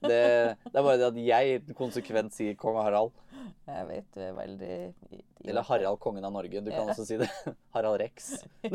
Det, 0.05 0.23
det 0.65 0.75
er 0.75 0.83
bare 0.83 0.97
det 1.01 1.07
at 1.11 1.19
jeg 1.21 1.75
konsekvent 1.77 2.33
sier 2.35 2.55
kong 2.57 2.77
Harald. 2.81 3.13
Jeg 3.69 3.87
vet 3.89 4.09
du 4.15 4.21
er 4.25 4.33
veldig 4.37 4.77
Eller 5.45 5.63
Harald, 5.69 5.99
kongen 6.01 6.25
av 6.25 6.33
Norge. 6.33 6.61
Du 6.65 6.71
kan 6.71 6.87
Ja. 6.87 6.93
også 6.93 7.05
si 7.09 7.17
det. 7.21 7.29
Harald 7.77 8.01
Rex. 8.01 8.45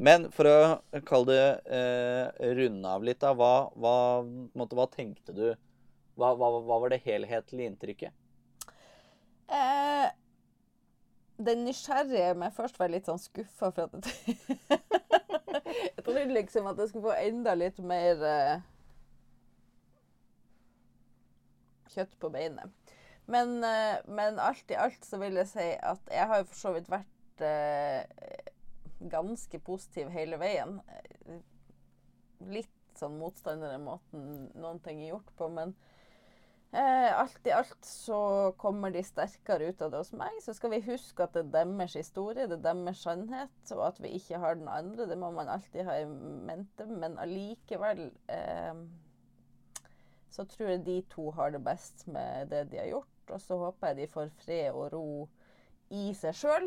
Men 0.00 0.26
for 0.34 0.48
å 0.50 1.00
kalle 1.06 1.30
det 1.30 1.72
eh, 1.78 2.26
runde 2.58 2.88
av 2.90 3.04
litt, 3.06 3.20
da. 3.22 3.30
Hva, 3.36 3.70
hva, 3.78 3.94
måtte, 4.58 4.74
hva 4.78 4.88
tenkte 4.90 5.32
du 5.36 5.46
hva, 6.18 6.32
hva 6.38 6.78
var 6.82 6.90
det 6.92 7.02
helhetlige 7.04 7.70
inntrykket? 7.70 8.12
Eh, 9.50 10.06
den 11.46 11.64
nysgjerrige 11.66 12.34
meg 12.38 12.54
først 12.56 12.78
var 12.80 12.92
litt 12.92 13.08
sånn 13.08 13.20
skuffa 13.22 13.70
for 13.74 13.88
at 13.88 14.04
Jeg 15.74 16.04
trodde 16.04 16.24
liksom 16.34 16.66
at 16.68 16.78
jeg 16.80 16.90
skulle 16.90 17.08
få 17.08 17.16
enda 17.24 17.54
litt 17.56 17.78
mer 17.84 18.20
uh, 18.20 18.64
kjøtt 21.94 22.16
på 22.20 22.30
beinet. 22.34 22.92
Men, 23.30 23.56
uh, 23.64 24.02
men 24.10 24.40
alt 24.42 24.70
i 24.72 24.78
alt 24.78 25.06
så 25.06 25.20
vil 25.22 25.38
jeg 25.40 25.50
si 25.52 25.68
at 25.78 26.12
jeg 26.12 26.28
har 26.30 26.42
jo 26.42 26.48
for 26.50 26.60
så 26.60 26.74
vidt 26.74 26.90
vært 26.92 27.44
uh, 27.46 28.02
ganske 29.14 29.60
positiv 29.64 30.12
hele 30.14 30.38
veien. 30.40 30.78
Litt 32.50 32.72
sånn 32.98 33.18
motstander 33.18 33.74
av 33.74 33.82
måten 33.82 34.48
noen 34.54 34.80
ting 34.84 35.02
er 35.02 35.14
gjort 35.14 35.32
på, 35.38 35.48
men 35.50 35.74
Eh, 36.74 37.18
alt 37.20 37.46
i 37.46 37.52
alt 37.54 37.86
så 37.86 38.16
kommer 38.58 38.90
de 38.90 39.02
sterkere 39.06 39.68
ut 39.70 39.82
av 39.84 39.92
det 39.92 40.00
hos 40.00 40.10
meg. 40.18 40.40
Så 40.42 40.56
skal 40.58 40.72
vi 40.72 40.80
huske 40.88 41.22
at 41.22 41.36
det 41.36 41.44
er 41.44 41.52
deres 41.70 41.94
historie, 41.94 42.48
det 42.50 42.56
er 42.58 42.64
deres 42.64 43.04
sannhet, 43.04 43.54
og 43.76 43.84
at 43.92 44.00
vi 44.02 44.10
ikke 44.18 44.40
har 44.42 44.58
den 44.58 44.66
andre. 44.66 45.06
Det 45.06 45.18
må 45.20 45.30
man 45.36 45.52
alltid 45.52 45.86
ha 45.86 46.00
i 46.02 46.08
mente. 46.08 46.88
Men 46.90 47.14
allikevel 47.22 48.08
eh, 48.32 48.80
så 50.34 50.46
tror 50.50 50.72
jeg 50.72 50.82
de 50.88 50.96
to 51.14 51.28
har 51.36 51.54
det 51.54 51.62
best 51.62 52.08
med 52.10 52.50
det 52.50 52.64
de 52.72 52.82
har 52.82 52.90
gjort. 52.90 53.30
Og 53.30 53.40
så 53.40 53.60
håper 53.60 53.92
jeg 53.92 54.00
de 54.00 54.10
får 54.16 54.34
fred 54.42 54.72
og 54.72 54.88
ro 54.96 55.06
i 55.94 56.08
seg 56.18 56.34
sjøl. 56.34 56.66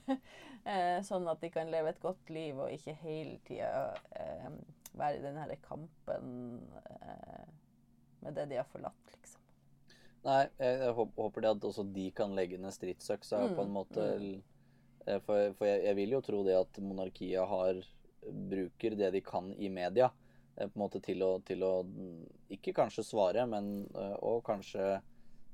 eh, 0.68 1.00
sånn 1.06 1.32
at 1.32 1.40
de 1.40 1.48
kan 1.54 1.72
leve 1.72 1.94
et 1.94 2.02
godt 2.04 2.28
liv 2.28 2.60
og 2.60 2.76
ikke 2.76 2.98
hele 3.06 3.38
tida 3.48 3.94
eh, 4.20 4.52
være 5.00 5.16
i 5.16 5.24
denne 5.24 5.56
kampen 5.64 6.60
eh, 6.84 7.48
med 8.22 8.34
det 8.36 8.46
de 8.50 8.56
har 8.60 8.68
forlatt, 8.72 9.14
liksom. 9.16 9.40
Nei, 10.24 10.40
jeg, 10.60 10.78
jeg 10.82 10.92
håper 11.16 11.40
det 11.46 11.50
at 11.54 11.64
også 11.64 11.84
de 11.94 12.10
kan 12.12 12.34
legge 12.36 12.58
ned 12.60 12.74
stridsøksa 12.76 13.38
Mm, 13.46 13.54
på 13.56 13.62
en 13.64 13.70
måte. 13.72 14.08
Mm. 14.20 14.42
For, 15.24 15.54
for 15.56 15.64
jeg, 15.66 15.84
jeg 15.86 15.96
vil 15.96 16.10
jo 16.12 16.20
tro 16.20 16.42
det 16.44 16.58
at 16.58 16.80
monarkiet 16.84 17.48
har 17.48 17.78
bruker 18.50 18.94
det 19.00 19.08
de 19.14 19.22
kan 19.24 19.48
i 19.56 19.70
media 19.72 20.10
eh, 20.56 20.66
på 20.68 20.74
en 20.76 20.82
måte 20.82 21.00
til 21.00 21.22
å, 21.24 21.30
til 21.48 21.64
å 21.64 21.70
mm, 21.88 22.26
ikke 22.58 22.74
kanskje 22.76 23.06
svare, 23.08 23.46
men 23.48 23.86
eh, 23.96 24.16
og 24.20 24.42
kanskje 24.44 24.98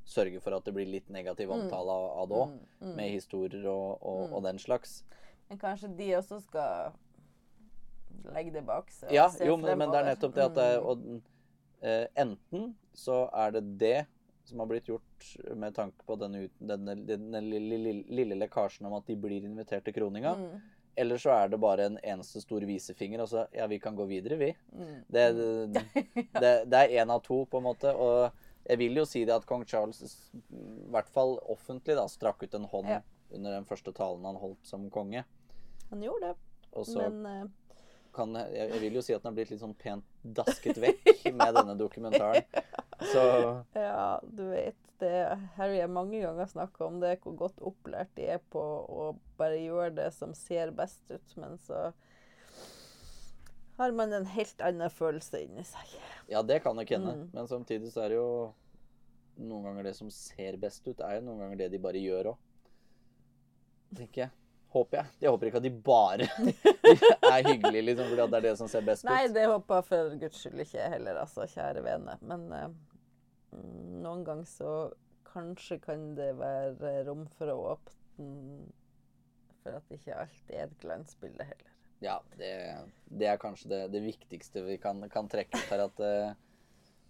sørge 0.07 0.41
for 0.43 0.55
at 0.59 0.67
det 0.67 0.75
blir 0.75 0.87
litt 0.91 1.09
negativ 1.15 1.51
omtale 1.55 1.95
av, 1.95 2.09
av 2.25 2.29
det 2.31 2.41
òg, 2.43 2.51
Mm, 2.57 2.91
mm. 2.91 2.97
med 2.99 3.11
historier 3.15 3.65
og, 3.71 4.03
og, 4.03 4.35
og 4.39 4.43
den 4.47 4.59
slags. 4.59 5.05
Men 5.49 5.59
kanskje 5.63 5.93
de 5.99 6.11
også 6.19 6.41
skal 6.43 6.93
legge 8.35 8.51
det 8.59 8.65
bak 8.67 8.91
seg? 8.91 9.09
og 9.11 9.15
Ja, 9.15 9.29
se 9.31 9.47
jo, 9.47 9.57
men, 9.63 9.79
men 9.79 9.95
det 9.95 10.03
er 10.03 10.11
nettopp 10.11 10.35
det 10.37 10.45
at 10.51 10.55
det, 10.59 10.69
Mm. 10.81 10.87
og, 10.91 11.07
eh, 11.15 11.33
Enten 11.83 12.75
så 12.97 13.27
er 13.37 13.51
det 13.57 13.65
det 13.79 14.07
som 14.47 14.61
har 14.63 14.67
blitt 14.71 14.87
gjort 14.89 15.27
med 15.59 15.75
tanke 15.75 16.05
på 16.07 16.15
denne, 16.21 16.45
denne, 16.59 16.95
denne 17.07 17.41
lille, 17.43 17.79
lille, 17.83 18.05
lille 18.15 18.37
lekkasjen 18.39 18.87
om 18.87 18.95
at 18.95 19.07
de 19.11 19.17
blir 19.19 19.43
invitert 19.45 19.85
til 19.85 19.95
kroninga. 19.97 20.35
Mm, 20.39 20.61
Eller 20.97 21.19
så 21.19 21.33
er 21.35 21.49
det 21.53 21.59
bare 21.61 21.89
en 21.91 21.99
eneste 22.03 22.41
stor 22.41 22.63
visefinger, 22.65 23.21
og 23.25 23.29
så 23.29 23.43
ja, 23.53 23.67
vi 23.67 23.79
kan 23.83 23.97
gå 23.99 24.07
videre, 24.07 24.39
vi. 24.41 24.53
mm. 24.73 24.95
Det, 25.13 25.25
det, 26.41 26.53
det 26.71 26.79
er 26.85 26.95
én 27.03 27.11
av 27.13 27.21
to, 27.27 27.43
på 27.51 27.59
en 27.59 27.67
måte. 27.67 27.91
Og 27.93 28.31
jeg 28.71 28.79
vil 28.79 28.97
jo 29.03 29.05
si 29.05 29.25
det 29.27 29.35
at 29.35 29.47
kong 29.47 29.67
Charles, 29.67 30.01
i 30.33 30.89
hvert 30.95 31.11
fall 31.13 31.37
offentlig, 31.53 31.99
da, 31.99 32.07
strakk 32.09 32.43
ut 32.47 32.55
en 32.55 32.65
hånd 32.71 32.89
Ja. 32.95 33.03
under 33.35 33.51
den 33.59 33.67
første 33.67 33.93
talen 33.93 34.25
han 34.25 34.39
holdt 34.39 34.63
som 34.67 34.89
konge. 34.91 35.25
Han 35.91 36.03
gjorde 36.03 36.31
det, 36.33 36.37
Og 36.73 36.87
så 36.87 37.11
men 37.11 37.27
eh, 37.27 37.45
kan 38.17 38.33
jeg, 38.41 38.81
vil 38.81 38.99
jo 38.99 39.05
si 39.05 39.15
at 39.15 39.23
den 39.23 39.31
har 39.31 39.37
blitt 39.37 39.53
litt 39.53 39.63
sånn 39.63 39.77
pent 39.79 40.07
dasket 40.37 40.81
vekk 40.83 41.29
med 41.37 41.55
denne 41.59 41.77
dokumentaren. 41.79 42.49
Så 43.13 43.23
Ja, 43.77 44.19
du 44.25 44.47
vet 44.51 44.81
det 44.99 45.39
Harry 45.59 45.81
har 45.83 45.91
mange 45.93 46.23
ganger 46.23 46.49
snakka 46.49 46.87
om 46.87 47.01
det, 47.03 47.19
hvor 47.21 47.35
godt 47.37 47.61
opplært 47.61 48.15
de 48.17 48.31
er 48.37 48.41
på 48.53 48.61
å 48.61 49.11
bare 49.37 49.59
gjøre 49.61 49.91
det 49.99 50.11
som 50.17 50.33
ser 50.37 50.73
best 50.77 51.03
ut, 51.13 51.35
men 51.37 51.59
så 51.61 51.91
har 53.77 53.93
man 53.93 54.13
en 54.17 54.25
helt 54.33 54.63
annen 54.65 54.91
følelse 54.91 55.43
inni 55.45 55.65
seg. 55.69 55.99
ja, 56.33 56.41
det 56.43 56.63
kan 56.65 56.77
nok 56.77 56.91
hende. 56.91 57.13
Mm. 57.13 57.29
Men 57.37 57.49
samtidig 57.51 57.93
så 57.93 58.07
er 58.07 58.15
det 58.15 58.17
jo 58.17 58.31
noen 59.37 59.69
ganger 59.69 59.91
det 59.91 59.95
som 59.99 60.11
ser 60.13 60.57
best 60.61 60.87
ut, 60.89 61.01
er 61.05 61.19
jo 61.19 61.27
noen 61.29 61.45
ganger 61.45 61.65
det 61.65 61.71
de 61.75 61.83
bare 61.83 62.01
gjør 62.01 62.33
òg. 62.33 62.43
Tenker 63.97 64.27
jeg. 64.27 64.33
Håper 64.73 64.99
jeg. 64.99 65.13
Jeg 65.23 65.33
håper 65.33 65.49
ikke 65.49 65.61
at 65.61 65.67
de 65.67 65.75
bare 65.85 66.27
er 67.33 67.49
hyggelig, 67.51 67.83
liksom, 67.91 68.11
fordi 68.13 68.29
det 68.33 68.39
er 68.41 68.47
det 68.49 68.55
som 68.61 68.71
ser 68.71 68.87
best 68.87 69.05
ut? 69.05 69.11
Nei, 69.11 69.27
det 69.33 69.47
håper 69.51 69.81
jeg 69.81 69.89
for 69.91 70.17
guds 70.23 70.43
skyld 70.43 70.65
ikke 70.65 70.79
jeg 70.79 70.95
heller, 70.97 71.21
altså, 71.23 71.47
kjære 71.51 71.85
vene. 71.87 72.17
Men 72.23 72.49
mm, 72.57 74.01
noen 74.05 74.25
ganger 74.27 74.49
så 74.51 74.73
kanskje 75.33 75.79
kan 75.83 76.11
det 76.17 76.33
være 76.39 77.07
rom 77.09 77.27
for 77.37 77.53
å 77.53 77.61
åpne 77.75 78.73
for 79.67 79.77
at 79.81 79.95
ikke 79.97 80.15
alt 80.15 80.53
er 80.55 80.69
et 80.69 80.79
glansbilde 80.83 81.47
heller. 81.47 81.73
Ja, 82.05 82.21
det, 82.39 82.53
det 83.09 83.29
er 83.31 83.41
kanskje 83.41 83.71
det, 83.73 83.81
det 83.95 84.03
viktigste 84.05 84.63
vi 84.67 84.77
kan, 84.81 85.01
kan 85.13 85.31
trekke 85.33 85.59
ut 85.59 85.71
her. 85.73 85.87
At 85.89 86.03
eh, 86.05 86.35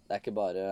det 0.07 0.15
er 0.15 0.21
ikke 0.23 0.35
bare, 0.35 0.67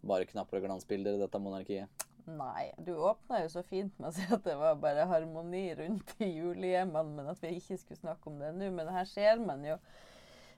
bare 0.00 0.28
knapper 0.30 0.58
og 0.58 0.66
glansbilder 0.66 1.18
i 1.18 1.22
dette 1.22 1.42
monarkiet. 1.42 1.99
Nei, 2.30 2.68
du 2.78 2.92
åpna 2.94 3.40
jo 3.42 3.48
så 3.52 3.62
fint 3.66 3.96
med 3.98 4.10
å 4.10 4.14
si 4.14 4.26
at 4.30 4.44
det 4.44 4.54
var 4.60 4.76
bare 4.82 5.06
harmoni 5.10 5.64
rundt 5.78 6.12
i 6.22 6.28
julehjemmene, 6.30 7.16
men 7.16 7.30
at 7.32 7.42
vi 7.42 7.56
ikke 7.56 7.78
skulle 7.80 7.98
snakke 8.00 8.30
om 8.30 8.38
det 8.42 8.52
nå. 8.58 8.68
Men 8.76 8.90
her 8.94 9.08
ser 9.08 9.42
man 9.42 9.64
jo 9.66 9.78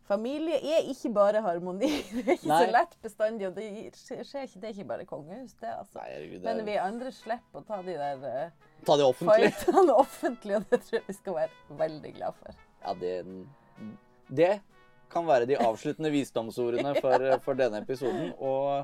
Familie 0.03 0.57
er 0.59 0.89
ikke 0.91 1.13
bare 1.15 1.41
harmoni. 1.45 1.89
Det 2.13 2.25
er 2.27 2.35
ikke 2.35 2.49
Nei. 2.51 2.57
så 2.65 2.73
lett 2.75 2.97
bestandig. 3.05 3.47
Og 3.47 3.55
det 3.55 3.69
skjer 3.95 4.49
ikke, 4.49 4.59
det 4.59 4.67
er 4.67 4.73
ikke 4.75 4.87
bare 4.89 5.07
kongehus, 5.07 5.55
det, 5.61 5.71
altså. 5.71 6.03
Nei, 6.03 6.17
det 6.33 6.41
Men 6.43 6.59
er, 6.59 6.67
vi 6.67 6.75
andre 6.83 7.13
slipper 7.15 7.63
å 7.63 7.65
ta 7.69 7.79
de 7.87 7.95
der 8.01 8.25
uh, 8.27 8.73
Ta 8.85 8.97
de 8.99 9.07
offentlig. 9.07 9.53
fightene 9.55 9.95
offentlig, 10.05 10.59
og 10.59 10.67
det 10.73 10.81
tror 10.83 10.99
jeg 10.99 11.07
vi 11.07 11.17
skal 11.21 11.39
være 11.39 11.79
veldig 11.85 12.13
glad 12.19 12.41
for. 12.41 12.59
Ja, 12.83 12.97
det, 12.99 13.15
det 14.43 14.51
kan 15.15 15.29
være 15.31 15.47
de 15.53 15.61
avsluttende 15.63 16.11
visdomsordene 16.13 16.97
for, 17.05 17.29
for 17.47 17.63
denne 17.63 17.85
episoden. 17.87 18.35
Og 18.43 18.83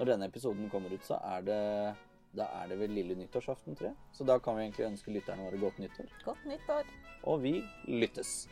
når 0.00 0.10
denne 0.12 0.28
episoden 0.28 0.66
kommer 0.72 0.92
ut, 0.92 1.06
så 1.06 1.22
er 1.30 1.46
det 1.46 1.60
da 2.36 2.48
er 2.62 2.68
det 2.68 2.78
vel 2.80 2.90
lille 2.90 3.14
nyttårsaften, 3.14 3.76
tror 3.76 3.92
jeg. 3.92 3.96
Så 4.12 4.24
da 4.24 4.38
kan 4.38 4.56
vi 4.56 4.66
egentlig 4.66 4.86
ønske 4.90 5.12
lytterne 5.14 5.46
våre 5.46 5.58
godt 5.60 5.78
nyttår. 5.78 6.12
Godt 6.24 6.46
nyttår. 6.46 6.84
Og 7.22 7.42
vi 7.42 7.62
lyttes. 7.88 8.48